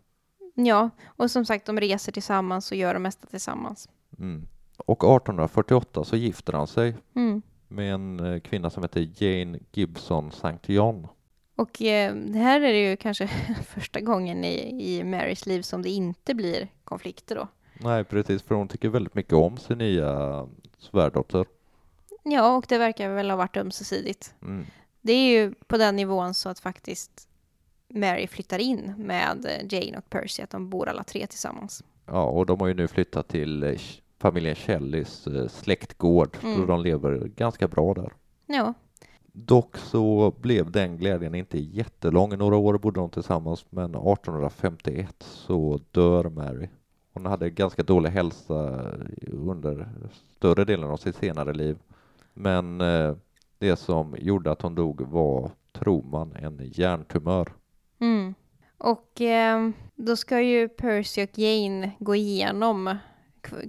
Ja, 0.53 0.89
och 1.05 1.31
som 1.31 1.45
sagt, 1.45 1.65
de 1.65 1.79
reser 1.79 2.11
tillsammans 2.11 2.71
och 2.71 2.77
gör 2.77 2.93
det 2.93 2.99
mesta 2.99 3.27
tillsammans. 3.27 3.89
Mm. 4.19 4.47
Och 4.77 5.03
1848 5.03 6.03
så 6.03 6.15
gifter 6.15 6.53
han 6.53 6.67
sig 6.67 6.95
Mm. 7.15 7.41
Med 7.67 7.93
en 7.93 8.19
eh, 8.19 8.39
kvinna 8.39 8.69
som 8.69 8.83
heter 8.83 9.09
Jane 9.15 9.59
Gibson 9.71 10.27
St. 10.27 10.73
John. 10.73 11.07
Och 11.55 11.81
eh, 11.81 12.15
det 12.15 12.39
här 12.39 12.61
är 12.61 12.73
det 12.73 12.89
ju 12.89 12.97
kanske 12.97 13.27
första 13.67 13.99
gången 13.99 14.43
i, 14.43 14.85
i 14.95 15.03
Marys 15.03 15.45
liv 15.45 15.61
som 15.61 15.81
det 15.81 15.89
inte 15.89 16.33
blir 16.33 16.67
konflikter 16.83 17.35
då. 17.35 17.47
Nej, 17.79 18.03
precis, 18.03 18.43
för 18.43 18.55
hon 18.55 18.67
tycker 18.67 18.89
väldigt 18.89 19.15
mycket 19.15 19.33
om 19.33 19.57
sin 19.57 19.77
nya 19.77 20.47
svärdotter. 20.77 21.45
Ja, 22.23 22.55
och 22.55 22.65
det 22.69 22.77
verkar 22.77 23.09
väl 23.09 23.29
ha 23.29 23.37
varit 23.37 23.57
ömsesidigt. 23.57 24.33
Mm. 24.41 24.65
Det 25.01 25.13
är 25.13 25.29
ju 25.29 25.53
på 25.67 25.77
den 25.77 25.95
nivån 25.95 26.33
så 26.33 26.49
att 26.49 26.59
faktiskt 26.59 27.27
Mary 27.89 28.27
flyttar 28.27 28.59
in 28.59 28.93
med 28.97 29.45
eh, 29.45 29.73
Jane 29.73 29.97
och 29.97 30.09
Percy, 30.09 30.43
att 30.43 30.49
de 30.49 30.69
bor 30.69 30.89
alla 30.89 31.03
tre 31.03 31.27
tillsammans. 31.27 31.83
Ja, 32.05 32.23
och 32.23 32.45
de 32.45 32.59
har 32.59 32.67
ju 32.67 32.73
nu 32.73 32.87
flyttat 32.87 33.27
till 33.27 33.63
eh, 33.63 33.79
familjen 34.19 34.55
Shelleys 34.55 35.27
eh, 35.27 35.47
släktgård, 35.47 36.37
Mm. 36.43 36.67
de 36.67 36.81
lever 36.81 37.27
ganska 37.35 37.67
bra 37.67 37.93
där. 37.93 38.13
Ja, 38.45 38.73
Dock 39.39 39.77
så 39.77 40.33
blev 40.41 40.71
den 40.71 40.97
glädjen 40.97 41.35
inte 41.35 41.59
jättelång. 41.59 42.37
Några 42.37 42.55
år 42.55 42.77
bodde 42.77 42.99
de 42.99 43.09
tillsammans, 43.09 43.65
men 43.69 43.95
1851 43.95 45.15
så 45.19 45.79
dör 45.91 46.29
Mary. 46.29 46.67
Hon 47.13 47.25
hade 47.25 47.49
ganska 47.49 47.83
dålig 47.83 48.09
hälsa 48.09 48.81
under 49.31 49.87
större 50.37 50.65
delen 50.65 50.89
av 50.89 50.97
sitt 50.97 51.15
senare 51.15 51.53
liv. 51.53 51.77
Men 52.33 52.81
eh, 52.81 53.15
det 53.59 53.75
som 53.75 54.15
gjorde 54.19 54.51
att 54.51 54.61
hon 54.61 54.75
dog 54.75 55.01
var, 55.01 55.51
tror 55.73 56.03
man, 56.03 56.35
en 56.35 56.59
hjärntumör. 56.73 57.53
mm. 57.99 58.33
och 58.77 59.21
eh, 59.21 59.69
då 59.95 60.15
ska 60.15 60.41
ju 60.41 60.69
Percy 60.69 61.23
och 61.23 61.37
Jane 61.39 61.91
gå 61.99 62.15
igenom 62.15 62.97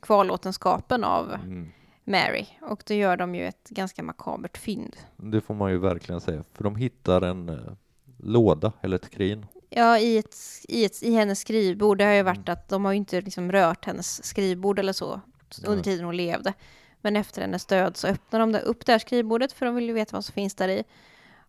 kvarlåtenskapen 0.03 1.05
av 1.05 1.35
Mm. 1.35 1.69
Mary. 2.05 2.47
Och 2.61 2.83
då 2.87 2.95
gör 2.95 3.17
de 3.17 3.35
ju 3.35 3.47
ett 3.47 3.69
ganska 3.69 4.03
makabert 4.03 4.59
fynd. 4.59 4.97
Det 5.17 5.41
får 5.41 5.55
man 5.55 5.71
ju 5.71 5.79
verkligen 5.79 6.21
säga, 6.21 6.45
för 6.55 6.65
de 6.65 6.77
hittar 6.77 7.23
en 7.23 7.49
eh, 7.49 7.73
låda 8.17 8.73
eller 8.81 8.97
ett 8.97 9.05
skrin. 9.05 9.47
Ja, 9.71 9.99
i, 9.99 10.19
ett, 10.19 10.37
i, 10.69 10.85
ett, 10.85 11.03
i 11.03 11.15
hennes 11.15 11.41
skrivbord. 11.41 11.99
Det 11.99 12.05
har 12.05 12.13
ju 12.13 12.23
varit 12.23 12.49
att 12.49 12.69
de 12.69 12.85
har 12.85 12.93
ju 12.93 12.97
inte 12.99 13.21
liksom 13.21 13.53
rört 13.53 13.85
hennes 13.85 14.25
skrivbord 14.25 14.79
eller 14.79 14.93
så 14.93 15.21
under 15.67 15.85
tiden 15.85 16.05
hon 16.05 16.17
levde. 16.17 16.53
Men 17.01 17.17
efter 17.17 17.41
hennes 17.43 17.67
död 17.67 17.97
så 17.97 18.07
öppnar 18.09 18.41
de 18.41 18.55
upp 18.55 18.87
det 18.87 18.93
här 18.93 18.99
skrivbordet 18.99 19.53
för 19.53 19.67
de 19.67 19.75
vill 19.75 19.87
ju 19.87 19.93
veta 19.93 20.17
vad 20.17 20.25
som 20.25 20.33
finns 20.33 20.55
där 20.55 20.69
i. 20.69 20.85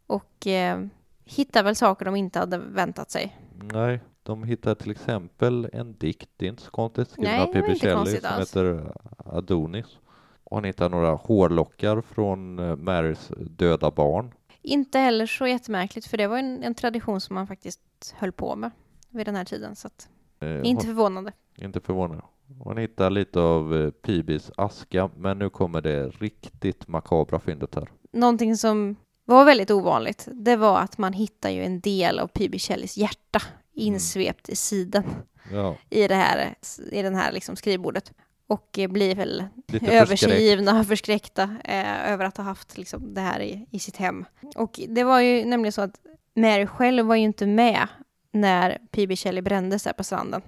Och 0.07 0.47
eh, 0.47 0.85
hittar 1.25 1.63
väl 1.63 1.75
saker 1.75 2.05
de 2.05 2.15
inte 2.15 2.39
hade 2.39 2.57
väntat 2.57 3.11
sig. 3.11 3.37
Nej, 3.73 3.99
de 4.29 4.43
hittar 4.43 4.75
till 4.75 4.91
exempel 4.91 5.69
en 5.73 5.93
dikt, 5.97 6.29
det 6.37 6.45
är 6.45 6.49
inte 6.49 6.63
så 6.63 6.71
konstigt, 6.71 7.09
skriven 7.09 7.41
av 7.41 7.45
P.B. 7.45 7.75
Shelley 7.75 8.17
som 8.19 8.29
alls. 8.29 8.55
heter 8.55 8.91
Adonis. 9.17 9.97
Och 10.43 10.57
han 10.57 10.63
hittar 10.63 10.89
några 10.89 11.11
hårlockar 11.11 12.01
från 12.01 12.59
eh, 12.59 12.75
Marys 12.75 13.31
döda 13.37 13.91
barn. 13.91 14.33
Inte 14.61 14.99
heller 14.99 15.25
så 15.25 15.47
jättemärkligt 15.47 16.05
för 16.05 16.17
det 16.17 16.27
var 16.27 16.37
en, 16.37 16.63
en 16.63 16.75
tradition 16.75 17.21
som 17.21 17.33
man 17.33 17.47
faktiskt 17.47 18.15
höll 18.17 18.31
på 18.31 18.55
med 18.55 18.71
vid 19.09 19.25
den 19.25 19.35
här 19.35 19.45
tiden. 19.45 19.75
Så 19.75 19.87
att, 19.87 20.09
Eh, 20.41 20.61
inte 20.63 20.85
förvånande. 20.85 21.31
inte 21.57 21.79
förvånad. 21.79 22.21
Hon 22.59 22.77
hittar 22.77 23.09
lite 23.09 23.39
av 23.39 23.75
eh, 23.75 23.89
P.B.s 23.91 24.51
aska, 24.57 25.09
men 25.17 25.39
nu 25.39 25.49
kommer 25.49 25.81
det 25.81 26.07
riktigt 26.07 26.87
makabra 26.87 27.39
fyndet 27.39 27.75
här. 27.75 27.89
Någonting 28.11 28.57
som 28.57 28.95
var 29.25 29.45
väldigt 29.45 29.71
ovanligt, 29.71 30.27
det 30.31 30.55
var 30.55 30.79
att 30.79 30.97
man 30.97 31.13
hittar 31.13 31.49
ju 31.49 31.63
en 31.63 31.79
del 31.79 32.19
av 32.19 32.27
P.B. 32.27 32.59
Shelleys 32.59 32.97
hjärta 32.97 33.41
insvept 33.73 34.49
i 34.49 34.55
sidan 34.55 35.03
Ja, 35.51 35.77
i 35.89 36.07
det 36.07 36.15
här, 36.15 36.55
i 36.91 37.01
den 37.01 37.15
här 37.15 37.31
liksom 37.31 37.55
skrivbordet. 37.55 38.13
Och 38.47 38.79
eh, 38.79 38.89
blir 38.89 39.15
väl 39.15 39.43
lite 39.67 39.91
övergivna 39.91 40.79
och 40.79 40.87
förskräckta 40.87 41.43
eh, 41.63 42.11
över 42.11 42.25
att 42.25 42.37
ha 42.37 42.43
haft 42.43 42.77
liksom, 42.77 43.13
det 43.13 43.21
här 43.21 43.39
i, 43.39 43.65
i 43.71 43.79
sitt 43.79 43.97
hem. 43.97 44.25
Och 44.55 44.79
det 44.89 45.03
var 45.03 45.19
ju 45.19 45.45
nämligen 45.45 45.71
så 45.71 45.81
att 45.81 45.99
Mary 46.35 46.65
själv 46.65 47.05
var 47.05 47.15
ju 47.15 47.21
inte 47.21 47.45
med 47.47 47.87
när 48.31 48.77
P.B. 48.91 49.15
Shelley 49.15 49.41
brändes 49.41 49.83
där 49.83 49.93
på 49.93 50.03
stranden. 50.03 50.41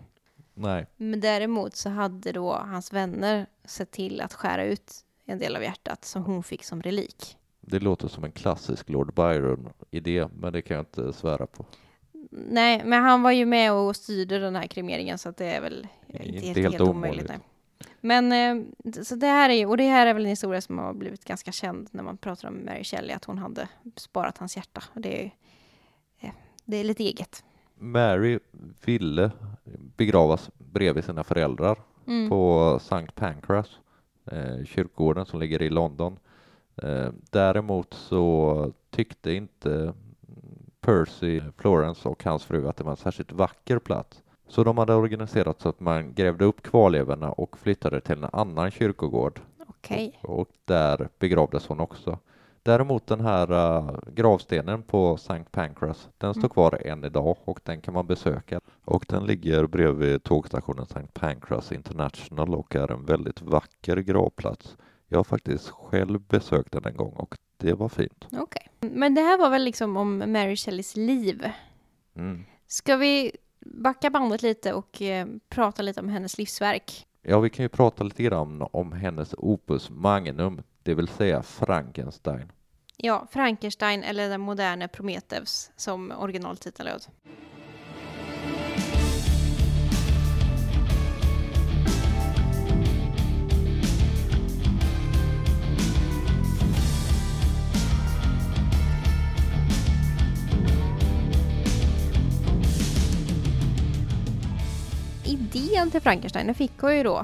Nej, 0.54 0.86
Men 0.98 1.20
däremot 1.20 1.76
så 1.76 1.90
hade 1.90 2.32
då 2.32 2.54
hans 2.54 2.94
vänner 2.94 3.46
sett 3.66 3.92
till 3.92 4.22
att 4.22 4.34
skära 4.34 4.64
ut 4.66 4.94
en 5.26 5.40
del 5.40 5.56
av 5.56 5.64
hjärtat 5.64 6.06
som 6.06 6.24
hon 6.24 6.44
fick 6.44 6.64
som 6.64 6.82
relik. 6.82 7.38
det 7.62 7.80
låter 7.80 8.08
som 8.08 8.24
en 8.24 8.32
klassisk 8.32 8.90
Lord 8.90 9.14
Byron-idé, 9.14 10.28
men 10.34 10.54
det 10.54 10.62
kan 10.62 10.78
jag 10.78 10.82
inte 10.82 11.14
svära 11.14 11.48
på. 11.48 11.66
Nej, 12.34 12.82
men 12.86 13.04
han 13.04 13.22
var 13.22 13.32
ju 13.32 13.46
med 13.46 13.74
och 13.74 13.96
styrde 13.96 14.40
den 14.40 14.56
här 14.56 14.68
kremeringen 14.68 15.18
så 15.18 15.30
att 15.30 15.38
det 15.38 15.46
är 15.46 15.62
väl 15.62 15.88
Inte 16.08 16.28
inte, 16.28 16.40
helt 16.48 16.58
helt, 16.58 16.82
omöjligt. 16.82 17.26
omöjligt. 17.26 17.46
Men 18.02 18.32
eh, 18.32 18.64
så 19.04 19.16
det 19.16 19.28
här 19.28 19.50
är 19.50 19.54
ju, 19.54 19.66
och 19.66 19.78
det 19.78 19.84
här 19.88 20.08
är 20.08 20.14
väl 20.14 20.24
en 20.24 20.30
historia 20.30 20.62
som 20.62 20.78
har 20.78 20.94
blivit 20.94 21.26
ganska 21.26 21.52
känd 21.52 21.88
när 21.92 22.04
man 22.04 22.18
pratar 22.18 22.48
om 22.48 22.66
Mary 22.66 22.84
Shelley, 22.84 23.16
att 23.16 23.26
hon 23.26 23.38
hade 23.38 23.68
sparat 23.96 24.38
hans 24.38 24.56
hjärta. 24.58 24.84
Det 24.94 25.22
är, 25.26 25.32
eh, 26.20 26.32
det 26.66 26.78
är 26.78 26.84
lite 26.84 27.04
eget. 27.04 27.44
Mary 27.76 28.40
ville 28.86 29.32
begravas 29.98 30.50
bredvid 30.58 31.04
sina 31.04 31.24
föräldrar 31.24 31.78
Mm. 32.08 32.30
på 32.30 32.80
Sankt 32.82 33.16
Pancras, 33.16 33.70
eh, 34.32 34.66
kyrkogården 34.66 35.26
som 35.26 35.40
ligger 35.40 35.62
i 35.62 35.70
London. 35.70 36.20
Däremot 37.32 37.94
så 37.94 38.74
tyckte 38.90 39.34
inte 39.34 39.94
Percy, 40.82 41.42
Florence 41.58 42.10
och 42.10 42.24
hans 42.24 42.46
fru 42.46 42.68
att 42.68 42.78
det 42.78 42.84
var 42.84 42.92
en 42.92 42.98
särskilt 42.98 43.32
vacker 43.32 43.80
plats. 43.80 44.24
Så 44.48 44.64
de 44.64 44.78
hade 44.78 44.94
organiserat 44.96 45.62
så 45.62 45.70
att 45.70 45.80
man 45.80 46.14
grävde 46.14 46.46
upp 46.46 46.62
kvarlevorna 46.64 47.32
och 47.32 47.58
flyttade 47.58 48.02
till 48.02 48.18
en 48.24 48.30
annan 48.34 48.72
kyrkogård 48.72 49.40
Okej. 49.68 50.20
och 50.24 50.48
där 50.66 51.10
begravdes 51.20 51.68
hon 51.68 51.80
också. 51.80 52.20
Däremot 52.64 53.08
den 53.08 53.22
här 53.22 53.52
uh, 53.52 54.00
gravstenen 54.14 54.84
på 54.84 55.18
Sankt 55.18 55.52
Pancras, 55.52 56.10
den 56.18 56.34
står 56.34 56.42
Mm. 56.42 56.50
kvar 56.50 56.82
än 56.86 57.04
idag 57.04 57.38
och 57.46 57.60
den 57.64 57.82
kan 57.82 57.94
man 57.94 58.08
besöka. 58.08 58.62
Och 58.86 59.06
den 59.10 59.24
ligger 59.26 59.68
bredvid 59.68 60.24
tågstationen 60.24 60.86
Sankt 60.86 61.14
Pancras 61.14 61.72
International 61.72 62.56
och 62.56 62.76
är 62.76 62.92
en 62.92 63.06
väldigt 63.06 63.42
vacker 63.42 63.98
gravplats. 63.98 64.78
Jag 65.12 65.20
har 65.20 65.24
faktiskt 65.24 65.70
själv 65.70 66.22
besökt 66.22 66.72
den 66.72 66.86
en 66.86 66.96
gång 66.96 67.14
och 67.14 67.38
det 67.58 67.74
var 67.74 67.90
fint. 67.90 68.28
Okej. 68.32 68.68
Men 68.80 69.16
det 69.16 69.22
här 69.22 69.38
var 69.38 69.50
väl 69.50 69.64
liksom 69.64 69.98
om 69.98 70.18
Mary 70.18 70.56
Shelleys 70.56 70.96
liv. 70.96 71.50
Mm. 72.16 72.46
Ska 72.68 72.96
vi 72.96 73.32
backa 73.60 74.10
bandet 74.10 74.42
lite 74.42 74.74
och 74.74 75.02
eh, 75.02 75.28
prata 75.50 75.82
lite 75.82 76.00
om 76.00 76.10
hennes 76.10 76.38
livsverk? 76.38 77.08
Ja, 77.22 77.40
vi 77.40 77.50
kan 77.50 77.66
ju 77.66 77.70
prata 77.70 78.04
lite 78.04 78.24
grann 78.24 78.68
om 78.72 78.92
hennes 78.92 79.36
opus 79.38 79.90
magnum, 79.90 80.62
det 80.84 80.94
vill 80.94 81.08
säga 81.08 81.44
Frankenstein. 81.44 82.52
Ja, 82.98 83.28
Frankenstein 83.32 84.04
eller 84.04 84.30
den 84.30 84.42
moderna 84.42 84.88
Prometheus 84.88 85.72
som 85.76 86.12
originaltiteln 86.12 86.90
löd. 86.90 87.06
Idén 105.54 105.92
till 105.92 106.02
Frankenstein 106.02 106.46
den 106.46 106.56
fick 106.56 106.80
hon 106.80 106.96
ju 106.98 107.04
då 107.04 107.18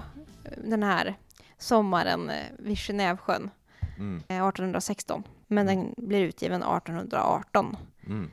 eh, 0.43 0.51
den 0.63 0.83
här 0.83 1.15
sommaren 1.57 2.29
eh, 2.29 2.35
vid 2.59 2.77
Genèvesjön 2.77 3.49
Mm. 3.97 4.15
eh, 4.27 4.47
1816. 4.47 5.23
Men 5.47 5.65
den 5.65 5.93
blir 5.97 6.21
utgiven 6.21 6.61
1818. 6.63 7.77
Mm. 8.05 8.31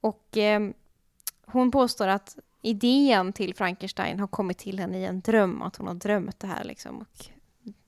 Och 0.00 0.36
eh, 0.36 0.60
hon 1.46 1.70
påstår 1.70 2.08
att 2.08 2.36
idén 2.62 3.32
till 3.32 3.54
Frankenstein 3.54 4.20
har 4.20 4.26
kommit 4.26 4.58
till 4.58 4.78
henne 4.78 4.98
i 4.98 5.04
en 5.04 5.20
dröm, 5.20 5.62
att 5.62 5.76
hon 5.76 5.86
har 5.86 5.94
drömt 5.94 6.40
det 6.40 6.46
här 6.46 6.64
liksom. 6.64 6.98
Och 6.98 7.26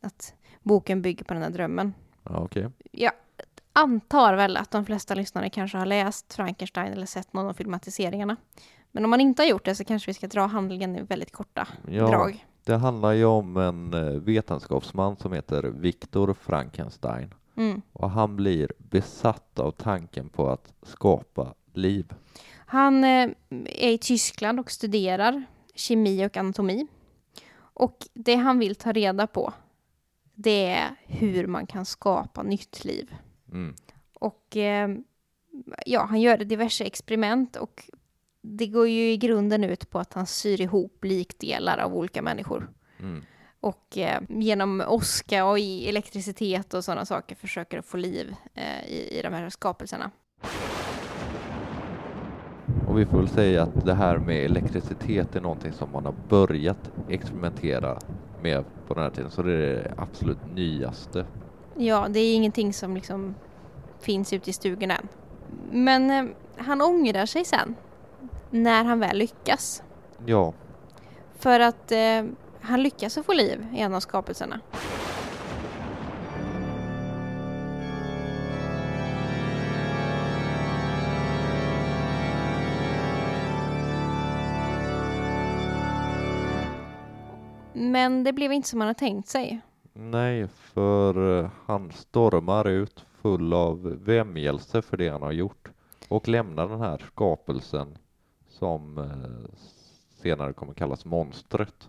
att 0.00 0.34
boken 0.62 1.02
bygger 1.02 1.24
på 1.24 1.34
den 1.34 1.42
här 1.42 1.50
drömmen. 1.50 1.94
Ja, 2.22 2.38
okej. 2.38 2.70
Jag 2.92 3.12
antar 3.72 4.34
väl 4.34 4.56
att 4.56 4.70
de 4.70 4.86
flesta 4.86 5.14
lyssnare 5.14 5.50
kanske 5.50 5.78
har 5.78 5.86
läst 5.86 6.34
Frankenstein 6.34 6.92
eller 6.92 7.06
sett 7.06 7.32
någon 7.32 7.46
av 7.46 7.52
filmatiseringarna. 7.54 8.36
Men 8.92 9.04
om 9.04 9.10
man 9.10 9.20
inte 9.20 9.42
har 9.42 9.48
gjort 9.48 9.64
det 9.64 9.74
så 9.74 9.84
kanske 9.84 10.10
vi 10.10 10.14
ska 10.14 10.26
dra 10.26 10.46
handlingen 10.46 10.96
i 10.96 11.02
väldigt 11.02 11.32
korta 11.32 11.68
Ja, 11.88 12.08
drag. 12.08 12.46
Det 12.64 12.76
handlar 12.76 13.12
ju 13.12 13.24
om 13.24 13.56
en 13.56 13.94
eh, 13.94 14.20
vetenskapsman 14.20 15.16
som 15.16 15.32
heter 15.32 15.62
Viktor 15.62 16.34
Frankenstein 16.34 17.34
Mm. 17.56 17.82
och 17.92 18.10
han 18.10 18.36
blir 18.36 18.72
besatt 18.78 19.58
av 19.58 19.70
tanken 19.70 20.28
på 20.28 20.48
att 20.50 20.72
skapa 20.82 21.54
liv. 21.72 22.12
Han 22.66 23.04
eh, 23.04 23.30
är 23.64 23.90
i 23.90 23.98
Tyskland 23.98 24.60
och 24.60 24.70
studerar 24.70 25.44
kemi 25.74 26.26
och 26.26 26.36
anatomi. 26.36 26.86
Och 27.58 27.96
det 28.14 28.34
han 28.34 28.58
vill 28.58 28.74
ta 28.74 28.92
reda 28.92 29.26
på, 29.26 29.52
det 30.34 30.66
är 30.66 30.96
hur 31.06 31.46
man 31.46 31.66
kan 31.66 31.84
skapa 31.84 32.42
nytt 32.42 32.84
liv. 32.84 33.14
Mm. 33.52 33.74
Och 34.14 34.56
eh, 34.56 34.88
ja, 35.86 36.04
han 36.04 36.20
gör 36.20 36.38
diverse 36.38 36.84
experiment 36.84 37.56
och 37.56 37.90
det 38.42 38.66
går 38.66 38.88
ju 38.88 39.10
i 39.10 39.16
grunden 39.16 39.64
ut 39.64 39.90
på 39.90 39.98
att 39.98 40.14
han 40.14 40.26
syr 40.26 40.60
ihop 40.60 41.04
likdelar 41.04 41.78
av 41.78 41.94
olika 41.94 42.22
människor. 42.22 42.70
Mm. 43.00 43.24
Och 43.60 43.98
eh, 43.98 44.20
genom 44.28 44.82
åska 44.88 45.44
och 45.44 45.58
i 45.58 45.88
elektricitet 45.88 46.74
och 46.74 46.84
sådana 46.84 47.04
saker 47.04 47.36
försöker 47.36 47.80
få 47.80 47.96
liv 47.96 48.34
eh, 48.54 48.84
i, 48.86 49.18
i 49.18 49.22
de 49.22 49.32
här 49.32 49.50
skapelserna. 49.50 50.10
Och 52.88 52.98
vi 52.98 53.06
får 53.06 53.18
väl 53.18 53.28
säga 53.28 53.62
att 53.62 53.86
det 53.86 53.94
här 53.94 54.18
med 54.18 54.44
elektricitet 54.44 55.36
är 55.36 55.40
någonting 55.40 55.72
som 55.72 55.92
man 55.92 56.04
har 56.04 56.14
börjat 56.28 56.90
experimentera 57.08 57.98
med 58.42 58.64
på 58.86 58.94
den 58.94 59.02
här 59.02 59.10
tiden, 59.10 59.30
så 59.30 59.42
det 59.42 59.52
är 59.52 59.58
det 59.58 59.94
absolut 59.96 60.38
nyaste. 60.54 61.26
Ja, 61.76 62.06
det 62.08 62.20
är 62.20 62.34
ingenting 62.34 62.72
som 62.72 62.94
liksom 62.94 63.34
finns 64.00 64.32
ute 64.32 64.50
i 64.50 64.52
stugorna 64.52 64.96
än. 64.96 65.08
Men 65.70 66.10
eh, 66.10 66.34
han 66.56 66.82
ångrar 66.82 67.26
sig 67.26 67.44
sen 67.44 67.74
när 68.50 68.84
han 68.84 69.00
väl 69.00 69.18
lyckas. 69.18 69.82
Ja, 70.26 70.52
För 71.38 71.60
att 71.60 71.92
eh, 71.92 72.24
han 72.60 72.82
lyckas 72.82 73.18
att 73.18 73.26
få 73.26 73.32
liv 73.32 73.66
i 73.74 73.80
en 73.80 73.94
av 73.94 74.00
skapelserna. 74.00 74.60
Men 87.72 88.24
det 88.24 88.32
blev 88.32 88.52
inte 88.52 88.68
som 88.68 88.80
han 88.80 88.88
hade 88.88 88.98
tänkt 88.98 89.28
sig. 89.28 89.60
nej, 89.92 90.48
för 90.48 91.40
eh, 91.44 91.50
han 91.66 91.92
stormar 91.92 92.68
ut 92.68 93.04
full 93.22 93.52
av 93.52 93.82
vämjelse 94.04 94.82
för 94.82 94.96
det 94.96 95.08
han 95.08 95.22
har 95.22 95.32
gjort 95.32 95.68
och 96.08 96.28
lämnar 96.28 96.68
den 96.68 96.80
här 96.80 96.98
skapelsen 97.12 97.98
som 98.58 98.98
eh, 98.98 99.50
senare 100.22 100.52
kommer 100.52 100.74
kallas 100.74 101.04
monstret 101.04 101.88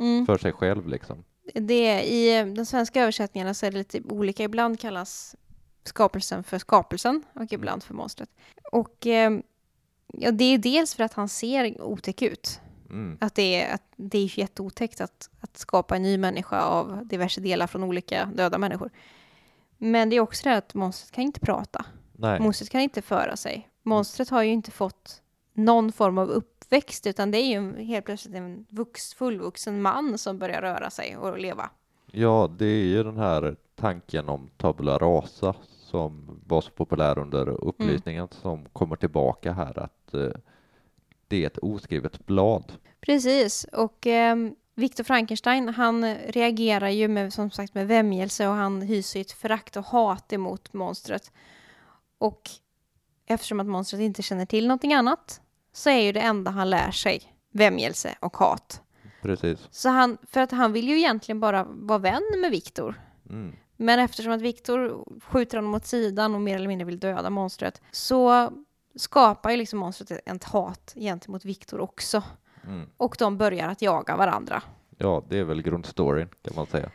Mm. 0.00 0.26
för 0.26 0.38
sig 0.38 0.52
själv 0.52 0.88
liksom. 0.88 1.24
Det, 1.54 2.02
I 2.02 2.44
den 2.54 2.66
svenska 2.66 3.02
översättningarna 3.02 3.54
så 3.54 3.66
är 3.66 3.70
det 3.70 3.78
lite 3.78 4.00
olika. 4.00 4.42
Ibland 4.44 4.80
kallas 4.80 5.36
skapelsen 5.84 6.44
för 6.44 6.58
skapelsen 6.58 7.22
och 7.32 7.52
ibland 7.52 7.82
för 7.82 7.94
monstret. 7.94 8.30
Och 8.72 9.06
eh, 9.06 9.38
ja, 10.06 10.30
det 10.30 10.44
är 10.44 10.58
dels 10.58 10.94
för 10.94 11.04
att 11.04 11.12
han 11.12 11.28
ser 11.28 11.82
otäck 11.82 12.22
ut. 12.22 12.60
Mm. 12.90 13.18
Att 13.20 13.34
det 13.34 13.62
är, 13.62 13.74
att 13.74 13.82
det 13.96 14.18
är 14.18 14.38
jätteotäckt 14.38 15.00
att, 15.00 15.30
att 15.40 15.56
skapa 15.58 15.96
en 15.96 16.02
ny 16.02 16.18
människa 16.18 16.60
av 16.60 17.06
diverse 17.06 17.40
delar 17.40 17.66
från 17.66 17.84
olika 17.84 18.24
döda 18.26 18.58
människor. 18.58 18.90
Men 19.78 20.10
det 20.10 20.16
är 20.16 20.20
också 20.20 20.48
det 20.48 20.56
att 20.56 20.74
monstret 20.74 21.10
kan 21.10 21.24
inte 21.24 21.40
prata. 21.40 21.84
Nej, 22.12 22.40
Monstret 22.40 22.70
kan 22.70 22.80
inte 22.80 23.02
föra 23.02 23.36
sig. 23.36 23.68
Monstret 23.82 24.30
har 24.30 24.42
ju 24.42 24.50
inte 24.50 24.70
fått 24.70 25.22
någon 25.64 25.92
form 25.92 26.18
av 26.18 26.30
uppväxt 26.30 27.06
utan 27.06 27.30
det 27.30 27.38
är 27.38 27.60
ju 27.60 27.82
helt 27.84 28.04
plötsligt 28.04 28.34
en 28.34 28.66
vux, 28.68 29.14
fullvuxen 29.14 29.82
man 29.82 30.18
som 30.18 30.38
börjar 30.38 30.60
röra 30.60 30.90
sig 30.90 31.16
och 31.16 31.38
leva. 31.38 31.70
ja, 32.12 32.50
det 32.58 32.66
är 32.66 32.84
ju 32.84 33.02
den 33.02 33.16
här 33.16 33.56
tanken 33.74 34.28
om 34.28 34.50
tabula 34.56 34.98
rasa 34.98 35.54
som 35.90 36.40
var 36.46 36.60
så 36.60 36.70
populär 36.70 37.18
under 37.18 37.48
upplysningen 37.48 38.28
som 38.30 38.64
kommer 38.72 38.96
tillbaka 38.96 39.52
här 39.52 39.78
att 39.78 40.14
eh, 40.14 40.30
det 41.28 41.42
är 41.42 41.46
ett 41.46 41.58
oskrivet 41.58 42.26
blad. 42.26 42.72
Precis, 43.00 43.66
och 43.72 44.06
eh, 44.06 44.36
Viktor 44.74 45.04
Frankenstein 45.04 45.68
han 45.68 46.14
reagerar 46.14 46.88
ju 46.88 47.08
med, 47.08 47.32
som 47.32 47.50
sagt 47.50 47.74
med 47.74 47.88
vämjelse 47.88 48.48
och 48.48 48.54
han 48.54 48.82
hyser 48.82 49.20
ett 49.20 49.32
förakt 49.32 49.76
och 49.76 49.84
hat 49.84 50.32
emot 50.32 50.72
monstret. 50.72 51.32
Och 52.18 52.50
eftersom 53.26 53.60
att 53.60 53.66
monstret 53.66 54.00
inte 54.00 54.22
känner 54.22 54.46
till 54.46 54.66
någonting 54.66 54.94
annat 54.94 55.40
så 55.72 55.90
är 55.90 56.00
ju 56.00 56.12
det 56.12 56.20
enda 56.20 56.50
han 56.50 56.70
lär 56.70 56.90
sig 56.90 57.22
vämjelse 57.52 58.14
och 58.20 58.36
hat. 58.36 58.82
Precis. 59.22 59.68
Så 59.70 59.88
han, 59.88 60.18
för 60.30 60.40
att 60.40 60.50
han 60.50 60.72
vill 60.72 60.88
ju 60.88 60.98
egentligen 60.98 61.40
bara 61.40 61.64
vara 61.68 61.98
vän 61.98 62.22
med 62.38 62.50
Viktor. 62.50 62.94
Mm. 63.30 63.56
Men 63.76 63.98
eftersom 63.98 64.32
att 64.32 64.40
Viktor 64.40 65.04
skjuter 65.24 65.58
honom 65.58 65.74
åt 65.74 65.86
sidan 65.86 66.34
och 66.34 66.40
mer 66.40 66.56
eller 66.56 66.68
mindre 66.68 66.86
vill 66.86 66.98
döda 66.98 67.30
monstret 67.30 67.82
så 67.90 68.50
skapar 68.96 69.50
ju 69.50 69.56
liksom 69.56 69.78
monstret 69.78 70.22
ett 70.26 70.44
hat 70.44 70.92
gentemot 70.96 71.44
Viktor 71.44 71.80
också. 71.80 72.22
Mm. 72.64 72.88
och 72.96 73.16
de 73.18 73.38
börjar 73.38 73.68
att 73.68 73.82
jaga 73.82 74.16
varandra. 74.16 74.62
Ja, 74.98 75.24
det 75.28 75.38
är 75.38 75.44
väl 75.44 75.62
grundstoryn 75.62 76.28
kan 76.42 76.54
man 76.56 76.66
säga. 76.66 76.90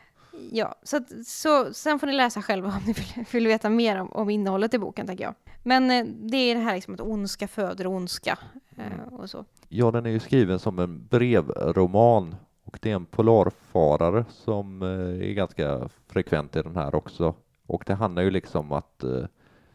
Ja, 0.51 0.75
så, 0.83 0.97
att, 0.97 1.25
så 1.25 1.73
sen 1.73 1.99
får 1.99 2.07
ni 2.07 2.13
läsa 2.13 2.41
själva 2.41 2.67
om 2.67 2.81
ni 2.85 2.93
vill, 2.93 3.25
vill 3.31 3.47
veta 3.47 3.69
mer 3.69 4.01
om, 4.01 4.11
om 4.11 4.29
innehållet 4.29 4.73
i 4.73 4.79
boken, 4.79 5.07
tänker 5.07 5.23
jag. 5.23 5.33
Men 5.63 5.91
eh, 5.91 6.05
det 6.05 6.37
är 6.37 6.55
det 6.55 6.61
här 6.61 6.75
liksom 6.75 6.93
att 6.93 7.01
ondska 7.01 7.47
föder 7.47 7.87
ondska 7.87 8.39
eh, 8.77 9.13
och 9.13 9.29
så. 9.29 9.45
Ja, 9.69 9.91
den 9.91 10.05
är 10.05 10.09
ju 10.09 10.19
skriven 10.19 10.59
som 10.59 10.79
en 10.79 11.07
brevroman 11.07 12.35
och 12.63 12.79
det 12.81 12.91
är 12.91 12.95
en 12.95 13.05
polarfarare 13.05 14.25
som 14.29 14.81
eh, 14.81 15.29
är 15.29 15.33
ganska 15.33 15.89
frekvent 16.07 16.55
i 16.55 16.61
den 16.61 16.75
här 16.75 16.95
också. 16.95 17.35
Och 17.65 17.83
det 17.87 17.93
handlar 17.93 18.23
ju 18.23 18.31
liksom 18.31 18.65
om 18.65 18.71
att 18.71 19.03
eh, 19.03 19.25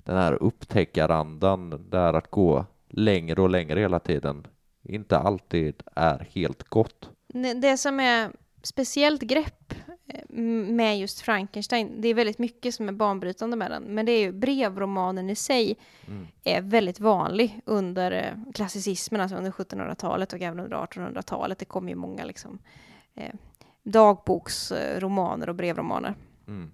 den 0.04 0.16
här 0.16 0.42
upptäckarandan, 0.42 1.86
det 1.90 1.98
är 1.98 2.14
att 2.14 2.30
gå 2.30 2.66
längre 2.88 3.42
och 3.42 3.50
längre 3.50 3.80
hela 3.80 3.98
tiden, 3.98 4.46
inte 4.82 5.18
alltid 5.18 5.82
är 5.94 6.28
helt 6.30 6.64
gott. 6.64 7.10
Det 7.62 7.76
som 7.76 8.00
är 8.00 8.30
speciellt 8.62 9.22
grepp 9.22 9.74
eh, 10.06 10.36
med 10.72 10.98
just 10.98 11.20
Frankenstein, 11.20 12.00
det 12.00 12.08
är 12.08 12.14
väldigt 12.14 12.38
mycket 12.38 12.74
som 12.74 12.88
är 12.88 12.92
banbrytande 12.92 13.56
med 13.56 13.70
den, 13.70 13.82
men 13.82 14.06
det 14.06 14.12
är 14.12 14.20
ju 14.20 14.32
brevromanen 14.32 15.30
i 15.30 15.34
sig 15.34 15.76
Mm. 16.06 16.26
är 16.44 16.60
väldigt 16.60 17.00
vanlig 17.00 17.60
under 17.64 18.12
eh, 18.12 18.52
klassicismen, 18.54 19.20
alltså 19.20 19.36
under 19.36 19.50
1700-talet 19.50 20.32
och 20.32 20.40
även 20.40 20.60
under 20.60 20.76
1800-talet. 20.76 21.58
Det 21.58 21.64
kom 21.64 21.88
ju 21.88 21.94
många 21.94 22.24
liksom, 22.24 22.58
eh, 23.14 23.34
dagboksromaner 23.82 25.48
och 25.48 25.54
brevromaner. 25.54 26.14
Mm. 26.48 26.70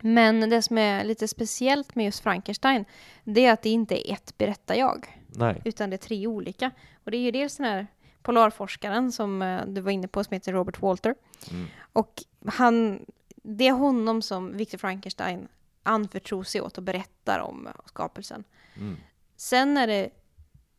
Men 0.00 0.50
det 0.50 0.62
som 0.62 0.78
är 0.78 1.04
lite 1.04 1.28
speciellt 1.28 1.94
med 1.94 2.04
just 2.04 2.20
Frankenstein, 2.20 2.84
det 3.24 3.46
är 3.46 3.52
att 3.52 3.62
det 3.62 3.70
inte 3.70 4.10
är 4.10 4.12
ett 4.12 4.38
berättar-jag, 4.38 5.20
Nej. 5.26 5.62
utan 5.64 5.90
det 5.90 5.96
är 5.96 5.98
tre 5.98 6.26
olika. 6.26 6.70
Och 7.04 7.10
det 7.10 7.16
är 7.16 7.22
ju 7.22 7.30
dels 7.30 7.56
den 7.56 7.66
här 7.66 7.86
polarforskaren 8.22 9.12
som 9.12 9.42
eh, 9.42 9.66
du 9.66 9.80
var 9.80 9.90
inne 9.92 10.08
på, 10.08 10.24
som 10.24 10.34
heter 10.34 10.52
Robert 10.52 10.82
Walter. 10.82 11.14
Mm. 11.50 11.66
Och 11.92 12.22
han, 12.46 13.06
det 13.42 13.68
är 13.68 13.72
honom 13.72 14.22
som 14.22 14.56
Victor 14.56 14.78
Frankenstein 14.78 15.48
anförtror 15.82 16.42
sig 16.44 16.60
åt 16.60 16.76
och 16.78 16.84
berättar 16.84 17.40
om 17.40 17.68
skapelsen. 17.86 18.44
Mm. 18.76 18.96
Sen 19.36 19.76
är 19.76 19.86
det 19.86 20.10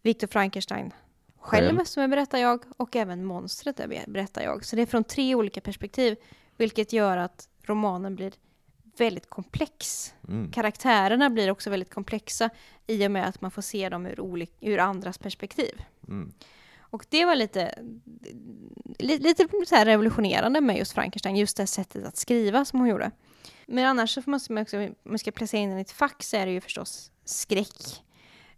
Victor 0.02 0.28
Frankenstein 0.28 0.94
själv, 1.40 1.68
Själv. 1.78 1.86
som 1.86 2.04
är 2.04 2.08
berättar-jag 2.08 2.64
och 2.78 2.96
även 2.96 3.26
monstret 3.26 3.80
är 3.80 3.88
be- 3.88 4.06
berättar-jag. 4.08 4.66
Så 4.66 4.76
det 4.76 4.82
är 4.82 4.86
från 4.86 5.04
tre 5.04 5.36
olika 5.36 5.62
perspektiv, 5.62 6.16
vilket 6.58 6.94
gör 6.94 7.18
att 7.18 7.50
romanen 7.64 8.16
blir 8.16 8.34
väldigt 8.98 9.30
komplex. 9.30 10.14
Mm. 10.28 10.52
Karaktärerna 10.52 11.30
blir 11.30 11.52
också 11.52 11.70
väldigt 11.70 11.94
komplexa 11.94 12.50
i 12.88 13.08
och 13.08 13.12
med 13.12 13.28
att 13.28 13.42
man 13.42 13.52
får 13.52 13.62
se 13.62 13.90
dem 13.90 14.06
ur, 14.06 14.20
olik- 14.20 14.58
ur 14.60 14.80
andras 14.80 15.18
perspektiv. 15.18 15.82
Mm. 16.08 16.34
Och 16.94 17.06
det 17.10 17.26
var 17.26 17.36
lite, 17.36 17.84
li- 19.00 19.18
lite 19.18 19.48
så 19.68 19.76
här 19.76 19.86
revolutionerande 19.86 20.62
med 20.62 20.78
just 20.78 20.92
Frankenstein, 20.92 21.36
just 21.36 21.58
det 21.58 21.68
sättet 21.68 22.06
att 22.06 22.18
skriva 22.18 22.66
som 22.66 22.80
hon 22.80 22.90
gjorde. 22.90 23.12
Men 23.68 23.86
annars 23.86 24.14
så 24.14 24.22
måste 24.26 24.54
man 24.54 24.64
också, 24.64 24.78
om 24.78 24.96
man 25.04 25.20
ska 25.20 25.32
placera 25.32 25.62
in 25.62 25.70
den 25.70 25.78
i 25.78 25.82
ett 25.82 25.92
fack 25.92 26.24
så 26.24 26.38
är 26.38 26.46
det 26.46 26.52
ju 26.52 26.62
förstås 26.62 27.12
skräck. 27.26 28.04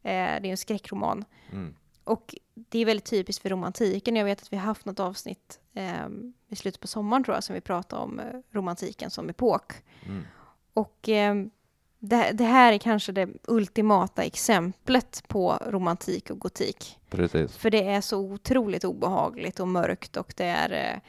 Eh, 0.04 0.12
det 0.12 0.12
är 0.12 0.46
en 0.46 0.58
skräckroman. 0.58 1.26
Mm. 1.52 1.76
Och 2.04 2.36
det 2.54 2.80
är 2.80 2.86
väldigt 2.86 3.06
typiskt 3.06 3.42
för 3.42 3.50
romantiken. 3.50 4.16
Jag 4.16 4.26
vet 4.26 4.42
att 4.42 4.54
vi 4.54 4.58
har 4.58 4.66
haft 4.66 4.86
något 4.86 5.00
avsnitt 5.00 5.60
eh, 5.74 6.08
i 6.50 6.56
slutet 6.56 6.82
på 6.82 6.88
sommaren 6.88 7.24
tror 7.24 7.36
jag, 7.36 7.44
som 7.44 7.54
vi 7.54 7.62
pratade 7.62 8.02
om 8.02 8.20
eh, 8.20 8.26
romantiken 8.52 9.10
som 9.10 9.30
epok. 9.30 9.74
Mm. 10.06 10.24
Och 10.74 11.10
eh, 11.10 11.36
det, 12.06 12.32
det 12.34 12.43
här 12.43 12.74
är 12.74 12.78
kanske 12.78 13.12
det 13.12 13.28
ultimata 13.47 14.24
exemplet 14.24 15.24
på 15.28 15.58
romantik 15.68 16.30
och 16.30 16.39
gotik. 16.39 16.97
Precis. 17.10 17.58
För 17.58 17.70
det 17.70 17.88
är 17.88 18.01
så 18.01 18.18
otroligt 18.20 18.84
obehagligt 18.84 19.60
och 19.60 19.68
mörkt 19.68 20.18
och 20.18 20.34
det 20.38 20.45
är, 20.45 20.72
eh, 20.93 20.99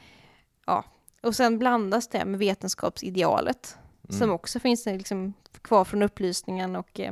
ja. 0.65 0.83
Och 1.21 1.35
sen 1.35 1.59
blandas 1.59 2.07
det 2.07 2.25
med 2.25 2.39
vetenskapsidealet 2.39 3.77
som 4.09 4.21
Mm. 4.21 4.35
också 4.35 4.59
finns 4.59 4.85
liksom 4.85 5.33
kvar 5.61 5.83
från 5.85 6.03
upplysningen 6.03 6.75
och 6.75 6.99
eh, 6.99 7.11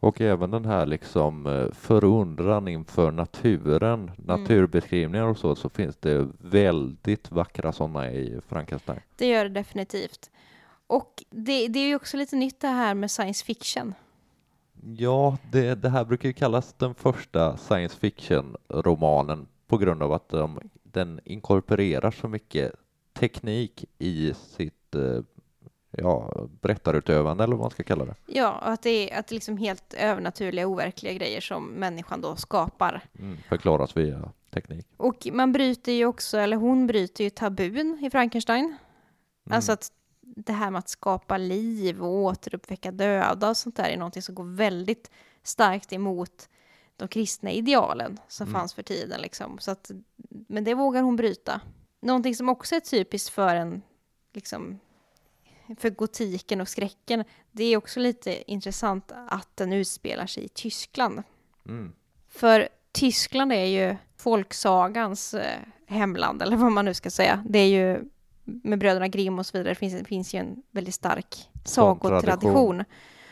Och 0.00 0.20
även 0.20 0.50
den 0.50 0.64
här 0.64 0.86
liksom 0.86 1.46
eh, 1.46 1.72
förundran 1.72 2.68
inför 2.68 3.10
naturen, 3.10 4.10
naturbeskrivningar 4.16 5.26
och 5.26 5.38
så, 5.38 5.54
så 5.56 5.68
finns 5.68 5.96
det 5.96 6.28
väldigt 6.38 7.30
vackra 7.30 7.72
sådana 7.72 8.10
i 8.12 8.40
Frankenstein. 8.48 9.00
det 9.16 9.26
gör 9.26 9.44
det 9.44 9.50
definitivt. 9.50 10.30
Och 10.92 11.24
det, 11.30 11.68
det 11.68 11.78
är 11.78 11.86
ju 11.86 11.96
också 11.96 12.16
lite 12.16 12.36
nytt 12.36 12.60
det 12.60 12.68
här 12.68 12.94
med 12.94 13.10
science 13.10 13.44
fiction. 13.44 13.94
Ja, 14.96 15.38
det, 15.52 15.74
det 15.74 15.88
här 15.88 16.04
brukar 16.04 16.28
ju 16.28 16.32
kallas 16.32 16.72
den 16.72 16.94
första 16.94 17.56
science 17.56 17.96
fiction-romanen 17.96 19.46
på 19.66 19.78
grund 19.78 20.02
av 20.02 20.12
att 20.12 20.28
de, 20.28 20.60
den 20.82 21.20
inkorporerar 21.24 22.10
så 22.10 22.28
mycket 22.28 22.72
teknik 23.12 23.84
i 23.98 24.34
sitt 24.34 24.94
eh, 24.94 25.20
ja, 25.90 26.46
berättarutövande 26.60 27.44
eller 27.44 27.56
vad 27.56 27.64
man 27.64 27.70
ska 27.70 27.82
kalla 27.82 28.04
det. 28.04 28.14
Ja, 28.26 28.58
och 28.58 28.70
att 28.70 28.82
det 28.82 29.12
är 29.12 29.18
att 29.18 29.26
det 29.26 29.32
är 29.32 29.36
liksom 29.36 29.56
helt 29.56 29.94
övernaturliga, 29.94 30.66
overkliga 30.66 31.12
grejer 31.12 31.40
som 31.40 31.66
människan 31.66 32.20
då 32.20 32.36
skapar. 32.36 33.00
Mm, 33.18 33.38
förklaras 33.48 33.96
via 33.96 34.32
teknik. 34.50 34.86
Och 34.96 35.28
man 35.32 35.52
bryter 35.52 35.92
ju 35.92 36.06
också, 36.06 36.38
eller 36.38 36.56
hon 36.56 36.86
bryter 36.86 37.24
ju 37.24 37.30
tabun 37.30 37.98
i 38.02 38.10
Frankenstein. 38.10 38.64
Mm. 38.64 38.76
Alltså 39.56 39.72
att 39.72 39.90
det 40.46 40.52
här 40.52 40.70
med 40.70 40.78
att 40.78 40.88
skapa 40.88 41.36
liv 41.36 42.02
och 42.02 42.12
återuppväcka 42.14 42.90
döda 42.92 43.48
och 43.48 43.56
sånt 43.56 43.76
där 43.76 43.84
är 43.84 43.96
någonting 43.96 44.22
som 44.22 44.34
går 44.34 44.44
väldigt 44.44 45.10
starkt 45.42 45.92
emot 45.92 46.48
de 46.96 47.08
kristna 47.08 47.50
idealen 47.50 48.20
som 48.28 48.46
Mm. 48.48 48.60
fanns 48.60 48.74
för 48.74 48.82
tiden. 48.82 49.20
Liksom. 49.20 49.58
Så 49.58 49.70
att, 49.70 49.90
men 50.28 50.64
det 50.64 50.74
vågar 50.74 51.02
hon 51.02 51.16
bryta. 51.16 51.60
Någonting 52.00 52.36
som 52.36 52.48
också 52.48 52.74
är 52.74 52.80
typiskt 52.80 53.28
för 53.30 53.54
en, 53.54 53.82
liksom, 54.32 54.78
för 55.78 55.90
gotiken 55.90 56.60
och 56.60 56.68
skräcken, 56.68 57.24
det 57.50 57.64
är 57.64 57.76
också 57.76 58.00
lite 58.00 58.50
intressant 58.52 59.12
att 59.28 59.56
den 59.56 59.72
utspelar 59.72 60.26
sig 60.26 60.44
i 60.44 60.48
Tyskland. 60.48 61.22
Mm. 61.66 61.92
För 62.28 62.68
Tyskland 62.92 63.52
är 63.52 63.64
ju 63.64 63.96
folksagans 64.16 65.34
eh, 65.34 65.60
hemland, 65.86 66.42
eller 66.42 66.56
vad 66.56 66.72
man 66.72 66.84
nu 66.84 66.94
ska 66.94 67.10
säga. 67.10 67.44
Det 67.48 67.58
är 67.58 67.66
ju 67.68 68.04
med 68.44 68.78
bröderna 68.78 69.08
Grimm 69.08 69.38
och 69.38 69.46
så 69.46 69.58
vidare, 69.58 69.70
det 69.70 69.74
finns, 69.74 69.94
det 69.94 70.04
finns 70.04 70.34
ju 70.34 70.38
en 70.38 70.62
väldigt 70.70 70.94
stark 70.94 71.48
sagotradition. 71.64 72.84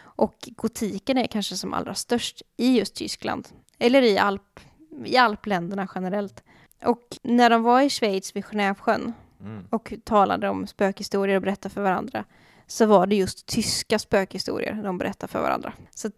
Och 0.02 0.48
gotiken 0.56 1.18
är 1.18 1.26
kanske 1.26 1.56
som 1.56 1.74
allra 1.74 1.94
störst 1.94 2.42
i 2.56 2.78
just 2.78 2.94
Tyskland, 2.94 3.48
eller 3.78 4.02
i, 4.02 4.18
Alp, 4.18 4.60
i 5.04 5.16
alpländerna 5.16 5.88
generellt. 5.94 6.42
Och 6.84 7.02
när 7.22 7.50
de 7.50 7.62
var 7.62 7.80
i 7.80 7.90
Schweiz 7.90 8.36
vid 8.36 8.44
Genèvesjön 8.44 9.12
Mm. 9.42 9.64
och 9.70 9.92
talade 10.04 10.48
om 10.48 10.66
spökhistorier 10.66 11.36
och 11.36 11.42
berättade 11.42 11.74
för 11.74 11.82
varandra, 11.82 12.24
så 12.66 12.86
var 12.86 13.06
det 13.06 13.16
just 13.16 13.46
tyska 13.46 13.98
spökhistorier 13.98 14.82
de 14.82 14.98
berättade 14.98 15.32
för 15.32 15.42
varandra. 15.42 15.72
Så 15.90 16.10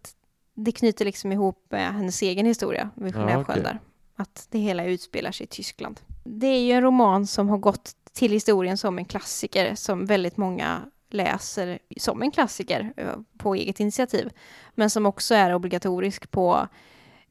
det 0.53 0.71
knyter 0.71 1.05
liksom 1.05 1.31
ihop 1.31 1.65
med 1.69 1.93
hennes 1.93 2.21
egen 2.21 2.45
historia 2.45 2.89
vid 2.95 3.15
Ja, 3.15 3.19
Genèvesjön 3.19 3.41
okej. 3.41 3.63
där. 3.63 3.79
Att 4.15 4.47
det 4.51 4.59
hela 4.59 4.85
utspelar 4.85 5.31
sig 5.31 5.43
i 5.43 5.47
Tyskland. 5.47 5.99
Det 6.23 6.47
är 6.47 6.61
ju 6.61 6.71
en 6.71 6.81
roman 6.81 7.27
som 7.27 7.49
har 7.49 7.57
gått 7.57 7.95
till 8.13 8.31
historien 8.31 8.77
som 8.77 8.97
en 8.97 9.05
klassiker 9.05 9.75
som 9.75 10.05
väldigt 10.05 10.37
många 10.37 10.81
läser 11.09 11.79
som 11.97 12.21
en 12.21 12.31
klassiker 12.31 12.93
eh, 12.97 13.15
på 13.37 13.55
eget 13.55 13.79
initiativ. 13.79 14.29
Men 14.75 14.89
som 14.89 15.05
också 15.05 15.35
är 15.35 15.53
obligatorisk 15.53 16.31
på 16.31 16.67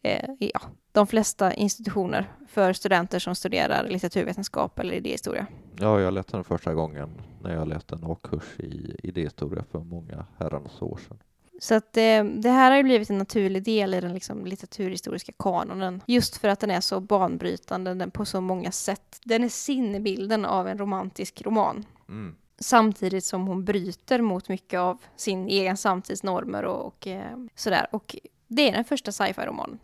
eh, 0.02 0.30
ja, 0.38 0.60
de 0.92 1.06
flesta 1.06 1.54
institutioner 1.54 2.32
för 2.48 2.72
studenter 2.72 3.18
som 3.18 3.34
studerar 3.34 3.88
litteraturvetenskap 3.88 4.78
eller 4.78 4.94
idéhistoria. 4.94 5.46
Ja, 5.78 6.00
jag 6.00 6.14
läste 6.14 6.36
den 6.36 6.44
första 6.44 6.74
gången 6.74 7.10
när 7.42 7.54
jag 7.54 7.68
läste 7.68 7.94
en 7.94 8.04
A-kurs 8.04 8.60
i 8.60 8.96
idéhistoria 9.02 9.64
för 9.70 9.78
många 9.78 10.26
herrans 10.38 10.82
år 10.82 10.98
sedan. 11.08 11.18
Så 11.62 11.74
att 11.74 11.92
det, 11.92 12.22
det 12.22 12.50
här 12.50 12.70
har 12.70 12.76
ju 12.78 12.82
blivit 12.82 13.10
en 13.10 13.18
naturlig 13.18 13.62
del 13.62 13.94
i 13.94 14.00
den 14.00 14.14
liksom 14.14 14.46
litteraturhistoriska 14.46 15.32
kanonen. 15.38 16.00
Just 16.06 16.36
för 16.36 16.48
att 16.48 16.60
den 16.60 16.70
är 16.70 16.80
så 16.80 17.00
banbrytande 17.00 17.94
den 17.94 18.10
på 18.10 18.24
så 18.24 18.40
många 18.40 18.72
sätt. 18.72 19.20
Den 19.24 19.44
är 19.44 19.48
sinnebilden 19.48 20.44
av 20.44 20.68
en 20.68 20.78
romantisk 20.78 21.42
roman. 21.42 21.86
Mm. 22.08 22.34
Samtidigt 22.58 23.24
som 23.24 23.46
hon 23.46 23.64
bryter 23.64 24.20
mot 24.20 24.48
mycket 24.48 24.80
av 24.80 24.98
sin 25.16 25.48
egen 25.48 25.76
samtidsnormer 25.76 26.64
och, 26.64 26.86
och 26.86 27.06
eh, 27.06 27.38
sådär. 27.54 27.86
Och 27.92 28.16
det 28.48 28.68
är 28.68 28.72
den 28.72 28.84
första 28.84 29.12
sci-fi-romanen. 29.12 29.78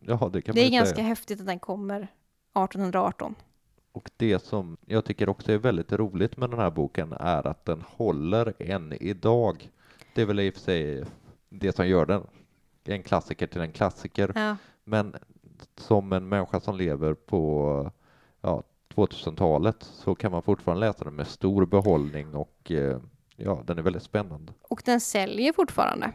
Ja, 0.00 0.30
det 0.32 0.42
kan 0.42 0.54
Det 0.54 0.60
man 0.60 0.68
är 0.68 0.70
ju 0.72 0.78
ganska 0.78 0.96
säga. 0.96 1.06
häftigt 1.08 1.40
att 1.40 1.46
den 1.46 1.58
kommer 1.58 1.96
1818. 1.96 3.34
Och 3.92 4.10
det 4.16 4.44
som 4.44 4.76
jag 4.86 5.04
tycker 5.04 5.28
också 5.28 5.52
är 5.52 5.58
väldigt 5.58 5.92
roligt 5.92 6.36
med 6.36 6.50
den 6.50 6.58
här 6.58 6.70
boken 6.70 7.12
är 7.12 7.46
att 7.46 7.64
den 7.64 7.84
håller 7.88 8.54
än 8.58 8.92
idag. 8.92 9.70
Det 10.14 10.22
är 10.22 10.26
väl 10.26 10.40
i 10.40 10.50
och 10.50 10.54
för 10.54 10.60
sig 10.60 11.04
det 11.58 11.76
som 11.76 11.88
gör 11.88 12.06
den 12.06 12.26
en 12.84 13.02
klassiker 13.02 13.46
till 13.46 13.60
en 13.60 13.72
klassiker. 13.72 14.32
Ja. 14.34 14.56
Men 14.84 15.14
som 15.76 16.12
en 16.12 16.28
människa 16.28 16.60
som 16.60 16.76
lever 16.76 17.14
på 17.14 17.90
ja, 18.40 18.62
2000-talet 18.94 19.76
så 19.82 20.14
kan 20.14 20.32
man 20.32 20.42
fortfarande 20.42 20.86
läsa 20.86 21.04
den 21.04 21.14
med 21.14 21.26
stor 21.26 21.66
behållning 21.66 22.34
och 22.34 22.70
eh, 22.70 22.98
ja, 23.36 23.62
den 23.66 23.78
är 23.78 23.82
väldigt 23.82 24.02
spännande. 24.02 24.52
Och 24.62 24.82
den 24.84 25.00
säljer 25.00 25.52
fortfarande. 25.52 26.12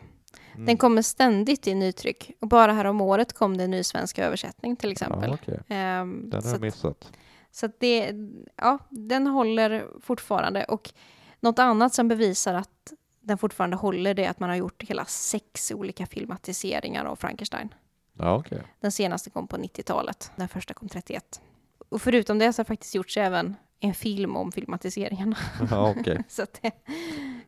Mm. 0.54 0.66
Den 0.66 0.78
kommer 0.78 1.02
ständigt 1.02 1.68
i 1.68 1.76
nytryck. 1.76 2.32
Och 2.42 2.48
bara 2.48 2.74
här 2.74 2.86
om 2.86 3.02
året 3.02 3.34
kom 3.34 3.58
det 3.58 3.64
en 3.64 3.72
ny 3.72 3.84
svensk 3.84 4.20
översättning 4.20 4.76
till 4.76 4.92
exempel. 4.92 5.30
Ja, 5.30 5.38
okej. 5.42 5.60
Ehm, 5.68 6.30
Den 6.30 6.44
har 6.44 6.52
jag 6.52 6.62
missat. 6.62 7.12
Så 7.52 7.66
att 7.66 7.80
det, 7.80 8.12
ja, 8.56 8.78
den 8.90 9.28
håller 9.28 9.88
fortfarande. 10.02 10.64
Och 10.64 10.94
något 11.40 11.60
annat 11.60 11.94
som 11.94 12.08
bevisar 12.08 12.54
att 12.54 12.94
den 13.22 13.38
fortfarande 13.38 13.76
håller 13.78 14.14
det 14.14 14.26
är 14.26 14.30
att 14.30 14.40
man 14.40 14.50
har 14.50 14.58
gjort 14.58 14.84
hela 14.84 15.06
sex 15.06 15.72
olika 15.72 16.06
filmatiseringar 16.06 17.06
av 17.06 17.16
Frankenstein. 17.16 17.74
Ja, 18.14 18.36
okej. 18.36 18.62
Den 18.80 18.92
senaste 18.92 19.30
kom 19.30 19.48
på 19.48 19.58
90-talet, 19.58 20.32
den 20.36 20.48
första 20.48 20.74
kom 20.74 20.90
31. 20.90 21.42
Och 21.90 22.02
förutom 22.02 22.40
det 22.40 22.54
så 22.54 22.60
har 22.60 22.66
faktiskt 22.66 22.96
gjorts 22.96 23.18
även 23.18 23.56
en 23.80 23.94
film 23.94 24.36
om 24.36 24.52
filmatiseringarna. 24.52 25.38
Ja, 25.72 25.96
okej. 26.00 26.24
så 26.30 26.46
det, 26.62 26.72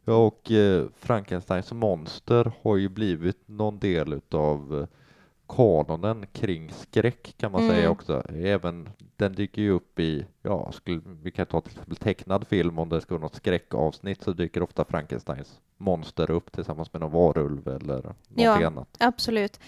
Ja, 0.06 0.14
och 0.14 0.52
eh, 0.52 0.86
Frankensteins 1.00 1.72
monster 1.72 2.52
har 2.62 2.78
ju 2.78 2.90
blivit 2.90 3.48
någon 3.48 3.80
del 3.80 4.14
utav 4.14 4.80
eh, 4.80 4.98
kanonen 5.56 6.26
kring 6.34 6.72
skräck 6.72 7.34
kan 7.38 7.52
man 7.52 7.64
Mm. 7.64 7.76
säga 7.76 7.90
också. 7.90 8.24
Även 8.36 8.90
den 9.16 9.34
dyker 9.34 9.62
ju 9.62 9.72
upp 9.72 10.00
i, 10.00 10.26
ja, 10.42 10.72
skulle, 10.72 11.02
vi 11.22 11.32
kan 11.32 11.46
ta 11.46 11.62
till 11.62 11.72
exempel 11.72 11.96
tecknad 11.96 12.48
film 12.48 12.80
om 12.80 12.90
det 12.90 13.02
ska 13.02 13.14
vara 13.14 13.22
något 13.22 13.36
skräckavsnitt 13.36 14.24
så 14.24 14.32
dyker 14.34 14.64
ofta 14.64 14.86
Frankensteins 14.86 15.60
monster 15.78 16.32
upp 16.32 16.52
tillsammans 16.52 16.94
med 16.94 17.00
någon 17.02 17.12
varulv 17.12 17.68
eller 17.68 17.96
någonting 18.02 18.14
Ja. 18.44 18.66
annat. 18.68 18.96
absolut. 19.00 19.60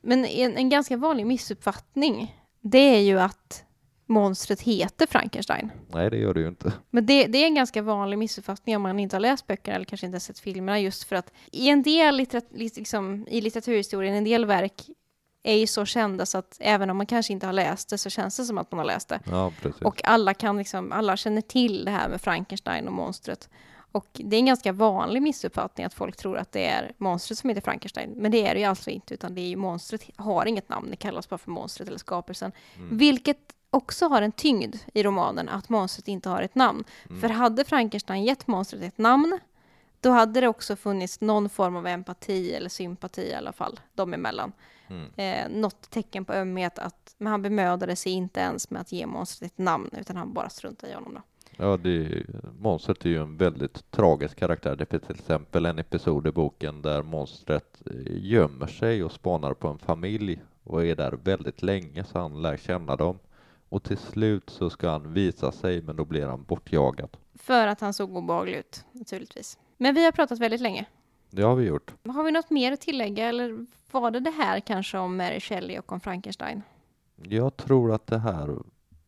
Men 0.00 0.24
en, 0.24 0.56
en 0.56 0.68
ganska 0.68 0.96
vanlig 0.96 1.26
missuppfattning, 1.26 2.36
det 2.60 2.78
är 2.96 3.00
ju 3.00 3.20
att 3.20 3.64
monstret 4.06 4.60
heter 4.60 5.06
Frankenstein. 5.06 5.70
Nej, 5.88 6.10
det 6.10 6.16
gör 6.16 6.34
det 6.34 6.40
ju 6.40 6.48
inte. 6.48 6.72
Men 6.90 7.06
det, 7.06 7.26
det 7.26 7.38
är 7.38 7.46
en 7.46 7.54
ganska 7.54 7.82
vanlig 7.82 8.18
missuppfattning 8.18 8.76
om 8.76 8.82
man 8.82 8.98
inte 8.98 9.16
har 9.16 9.20
läst 9.20 9.46
böckerna 9.46 9.74
eller 9.76 9.84
kanske 9.84 10.06
inte 10.06 10.14
har 10.14 10.20
sett 10.20 10.38
filmerna 10.38 10.80
just 10.80 11.04
för 11.04 11.16
att 11.16 11.32
i 11.52 11.68
en 11.68 11.82
del 11.82 12.16
litterat, 12.16 12.46
liksom, 12.50 13.26
i 13.30 13.40
litteraturhistorien, 13.40 14.14
en 14.14 14.24
del 14.24 14.46
verk 14.46 14.90
är 15.42 15.56
ju 15.56 15.66
så 15.66 15.84
kända 15.84 16.26
så 16.26 16.38
att 16.38 16.56
även 16.60 16.90
om 16.90 16.96
man 16.96 17.06
kanske 17.06 17.32
inte 17.32 17.46
har 17.46 17.52
läst 17.52 17.88
det 17.88 17.98
så 17.98 18.10
känns 18.10 18.36
det 18.36 18.44
som 18.44 18.58
att 18.58 18.72
man 18.72 18.78
har 18.78 18.84
läst 18.84 19.08
det. 19.08 19.20
Ja. 19.30 19.52
Och 19.84 20.04
alla 20.04 20.34
kan 20.34 20.58
liksom, 20.58 20.92
alla 20.92 21.16
känner 21.16 21.40
till 21.40 21.84
det 21.84 21.90
här 21.90 22.08
med 22.08 22.20
Frankenstein 22.20 22.86
och 22.86 22.92
monstret. 22.92 23.48
Och 23.92 24.06
det 24.12 24.36
är 24.36 24.40
en 24.40 24.46
ganska 24.46 24.72
vanlig 24.72 25.22
missuppfattning 25.22 25.86
att 25.86 25.94
folk 25.94 26.16
tror 26.16 26.38
att 26.38 26.52
det 26.52 26.66
är 26.66 26.92
monstret 26.98 27.38
som 27.38 27.48
heter 27.48 27.62
Frankenstein. 27.62 28.10
Men 28.16 28.30
det 28.30 28.46
är 28.46 28.54
det 28.54 28.60
ju 28.60 28.66
alltså 28.66 28.90
inte, 28.90 29.14
utan 29.14 29.34
det 29.34 29.40
är 29.40 29.48
ju 29.48 29.56
monstret 29.56 30.02
har 30.16 30.46
inget 30.46 30.68
namn, 30.68 30.90
det 30.90 30.96
kallas 30.96 31.28
bara 31.28 31.38
för 31.38 31.50
monstret 31.50 31.88
eller 31.88 31.98
skapelsen. 31.98 32.52
Mm. 32.76 32.98
Vilket 32.98 33.38
också 33.70 34.08
har 34.08 34.22
en 34.22 34.32
tyngd 34.32 34.76
i 34.94 35.02
romanen, 35.02 35.48
att 35.48 35.68
monstret 35.68 36.08
inte 36.08 36.28
har 36.28 36.42
ett 36.42 36.54
namn. 36.54 36.84
Mm. 37.08 37.20
För 37.20 37.28
hade 37.28 37.64
Frankenstein 37.64 38.24
gett 38.24 38.46
monstret 38.46 38.82
ett 38.82 38.98
namn, 38.98 39.38
då 40.00 40.10
hade 40.10 40.40
det 40.40 40.48
också 40.48 40.76
funnits 40.76 41.20
någon 41.20 41.48
form 41.48 41.76
av 41.76 41.86
empati 41.86 42.52
eller 42.52 42.68
sympati 42.68 43.22
i 43.22 43.34
alla 43.34 43.52
fall, 43.52 43.80
dem 43.94 44.14
emellan. 44.14 44.44
Mm. 44.44 44.56
Eh, 45.16 45.48
något 45.50 45.90
tecken 45.90 46.24
på 46.24 46.32
ömhet, 46.32 46.78
att, 46.78 47.14
men 47.18 47.30
han 47.30 47.42
bemödade 47.42 47.96
sig 47.96 48.12
inte 48.12 48.40
ens 48.40 48.70
med 48.70 48.80
att 48.80 48.92
ge 48.92 49.06
monstret 49.06 49.52
ett 49.52 49.58
namn, 49.58 49.90
utan 49.98 50.16
han 50.16 50.32
bara 50.32 50.48
struntade 50.48 50.92
i 50.92 50.94
honom. 50.94 51.14
Då. 51.14 51.22
Ja, 51.56 51.76
det, 51.76 52.26
monstret 52.58 53.04
är 53.04 53.08
ju 53.08 53.22
en 53.22 53.36
väldigt 53.36 53.90
tragisk 53.90 54.38
karaktär. 54.38 54.76
Det 54.76 54.86
finns 54.86 55.02
till 55.02 55.16
exempel 55.16 55.66
en 55.66 55.78
episod 55.78 56.26
i 56.26 56.32
boken 56.32 56.82
där 56.82 57.02
monstret 57.02 57.82
eh, 57.86 57.92
gömmer 58.06 58.66
sig 58.66 59.04
och 59.04 59.12
spanar 59.12 59.54
på 59.54 59.68
en 59.68 59.78
familj 59.78 60.42
och 60.64 60.84
är 60.84 60.96
där 60.96 61.12
väldigt 61.12 61.62
länge 61.62 62.04
så 62.04 62.18
han 62.18 62.42
lär 62.42 62.56
känna 62.56 62.96
dem. 62.96 63.18
Och 63.68 63.82
till 63.82 63.98
slut 63.98 64.50
så 64.50 64.70
ska 64.70 64.90
han 64.90 65.12
visa 65.12 65.52
sig, 65.52 65.82
men 65.82 65.96
då 65.96 66.04
blir 66.04 66.26
han 66.26 66.42
bortjagad. 66.42 67.16
För 67.34 67.66
att 67.66 67.80
han 67.80 67.94
såg 67.94 68.16
obehaglig 68.16 68.54
ut, 68.54 68.84
naturligtvis. 68.92 69.58
Men 69.76 69.94
vi 69.94 70.04
har 70.04 70.12
pratat 70.12 70.38
väldigt 70.38 70.60
länge. 70.60 70.86
Det 71.30 71.42
har 71.42 71.54
vi 71.56 71.64
gjort. 71.66 71.94
Har 72.08 72.24
vi 72.24 72.30
något 72.30 72.50
mer 72.50 72.72
att 72.72 72.80
tillägga, 72.80 73.28
eller 73.28 73.66
var 73.90 74.10
det 74.10 74.20
det 74.20 74.30
här 74.30 74.60
kanske 74.60 74.98
om 74.98 75.16
Mary 75.16 75.40
Shelley 75.40 75.78
och 75.78 75.92
om 75.92 76.00
Frankenstein? 76.00 76.62
Jag 77.22 77.56
tror 77.56 77.92
att 77.92 78.06
det 78.06 78.18
här 78.18 78.56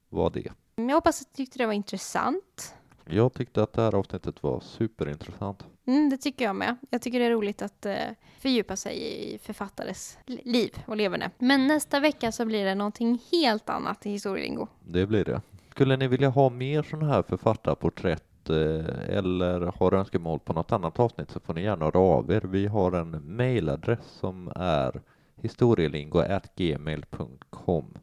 var 0.09 0.31
det. 0.31 0.53
Jag 0.77 0.95
hoppas 0.95 1.21
att 1.23 1.29
du 1.29 1.35
tyckte 1.37 1.59
det 1.59 1.67
var 1.67 1.73
intressant. 1.73 2.75
Jag 3.05 3.33
tyckte 3.35 3.63
att 3.63 3.73
det 3.73 3.83
här 3.83 3.95
avsnittet 3.95 4.43
var 4.43 4.61
superintressant. 4.61 5.67
Mm, 5.87 6.11
det 6.11 6.17
tycker 6.17 6.45
jag 6.45 6.57
med. 6.57 6.77
Jag 6.91 7.03
tycker 7.03 7.19
det 7.19 7.25
är 7.25 7.31
roligt 7.31 7.63
att 7.63 7.87
eh, 7.87 7.95
fördjupa 8.39 8.77
sig 8.77 8.95
i 9.35 9.39
författares 9.39 10.19
li- 10.27 10.43
liv 10.45 10.71
och 10.87 10.97
leverne. 10.97 11.31
Men 11.39 11.67
nästa 11.67 12.01
vecka 12.01 12.33
så 12.33 12.45
blir 12.45 12.65
det 12.65 12.75
någonting 12.75 13.19
helt 13.33 13.69
annat 13.69 14.07
i 14.07 14.11
historielingo. 14.11 14.67
Det 14.85 15.07
blir 15.07 15.25
det. 15.25 15.41
Skulle 15.71 15.97
ni 15.97 16.09
vilja 16.09 16.29
ha 16.29 16.49
mer 16.51 16.83
sådana 16.83 17.09
här 17.13 17.23
författarporträtt 17.23 18.25
eller 18.51 19.73
har 19.79 19.95
önskemål 19.95 20.41
på 20.41 20.53
något 20.53 20.73
annat 20.73 21.01
avsnitt 21.01 21.31
så 21.31 21.41
får 21.41 21.55
ni 21.55 21.63
gärna 21.63 21.85
höra 21.85 21.99
av 21.99 22.33
er. 22.33 22.41
Vi 22.41 22.67
har 22.67 22.93
en 22.93 23.37
mailadress 23.37 24.05
som 24.21 24.53
är 24.57 25.01
historielingo.gmail.com 25.43 27.95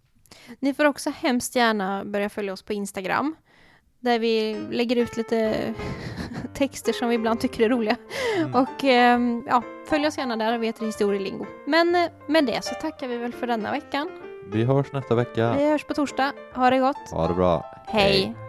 Ni 0.60 0.74
får 0.74 0.86
också 0.86 1.10
hemskt 1.10 1.56
gärna 1.56 2.06
börja 2.06 2.30
följa 2.30 2.54
oss 2.54 2.62
på 2.62 2.74
Instagram. 2.74 3.36
Där 4.00 4.20
vi 4.20 4.58
lägger 4.72 4.96
ut 4.96 5.18
lite 5.18 5.74
texter 6.54 6.94
som 6.94 7.10
vi 7.10 7.16
ibland 7.16 7.40
tycker 7.40 7.64
är 7.64 7.70
roliga. 7.70 7.96
Och 8.54 8.84
ehm, 8.84 9.44
ja, 9.48 9.64
följ 9.86 10.08
oss 10.08 10.18
gärna 10.18 10.36
där, 10.36 10.58
vi 10.58 10.68
heter 10.68 10.86
Historielingo. 10.86 11.46
Men 11.68 11.96
eh, 11.96 12.10
med 12.28 12.46
det 12.46 12.64
så 12.64 12.76
tackar 12.76 13.08
vi 13.08 13.18
väl 13.18 13.34
för 13.34 13.48
denna 13.48 13.72
veckan. 13.72 14.10
Vi 14.52 14.64
hörs 14.64 14.92
nästa 14.94 15.16
vecka. 15.16 15.54
Vi 15.58 15.70
hörs 15.70 15.84
på 15.84 15.94
torsdag. 15.94 16.34
Ha 16.56 16.70
det 16.70 16.80
gott. 16.80 17.12
Ha 17.12 17.28
det 17.28 17.34
bra. 17.34 17.66
Hej. 17.88 18.12
Hej. 18.12 18.49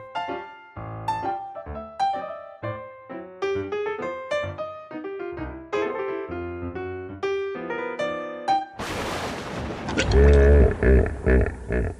Mm-hmm. 10.13 12.00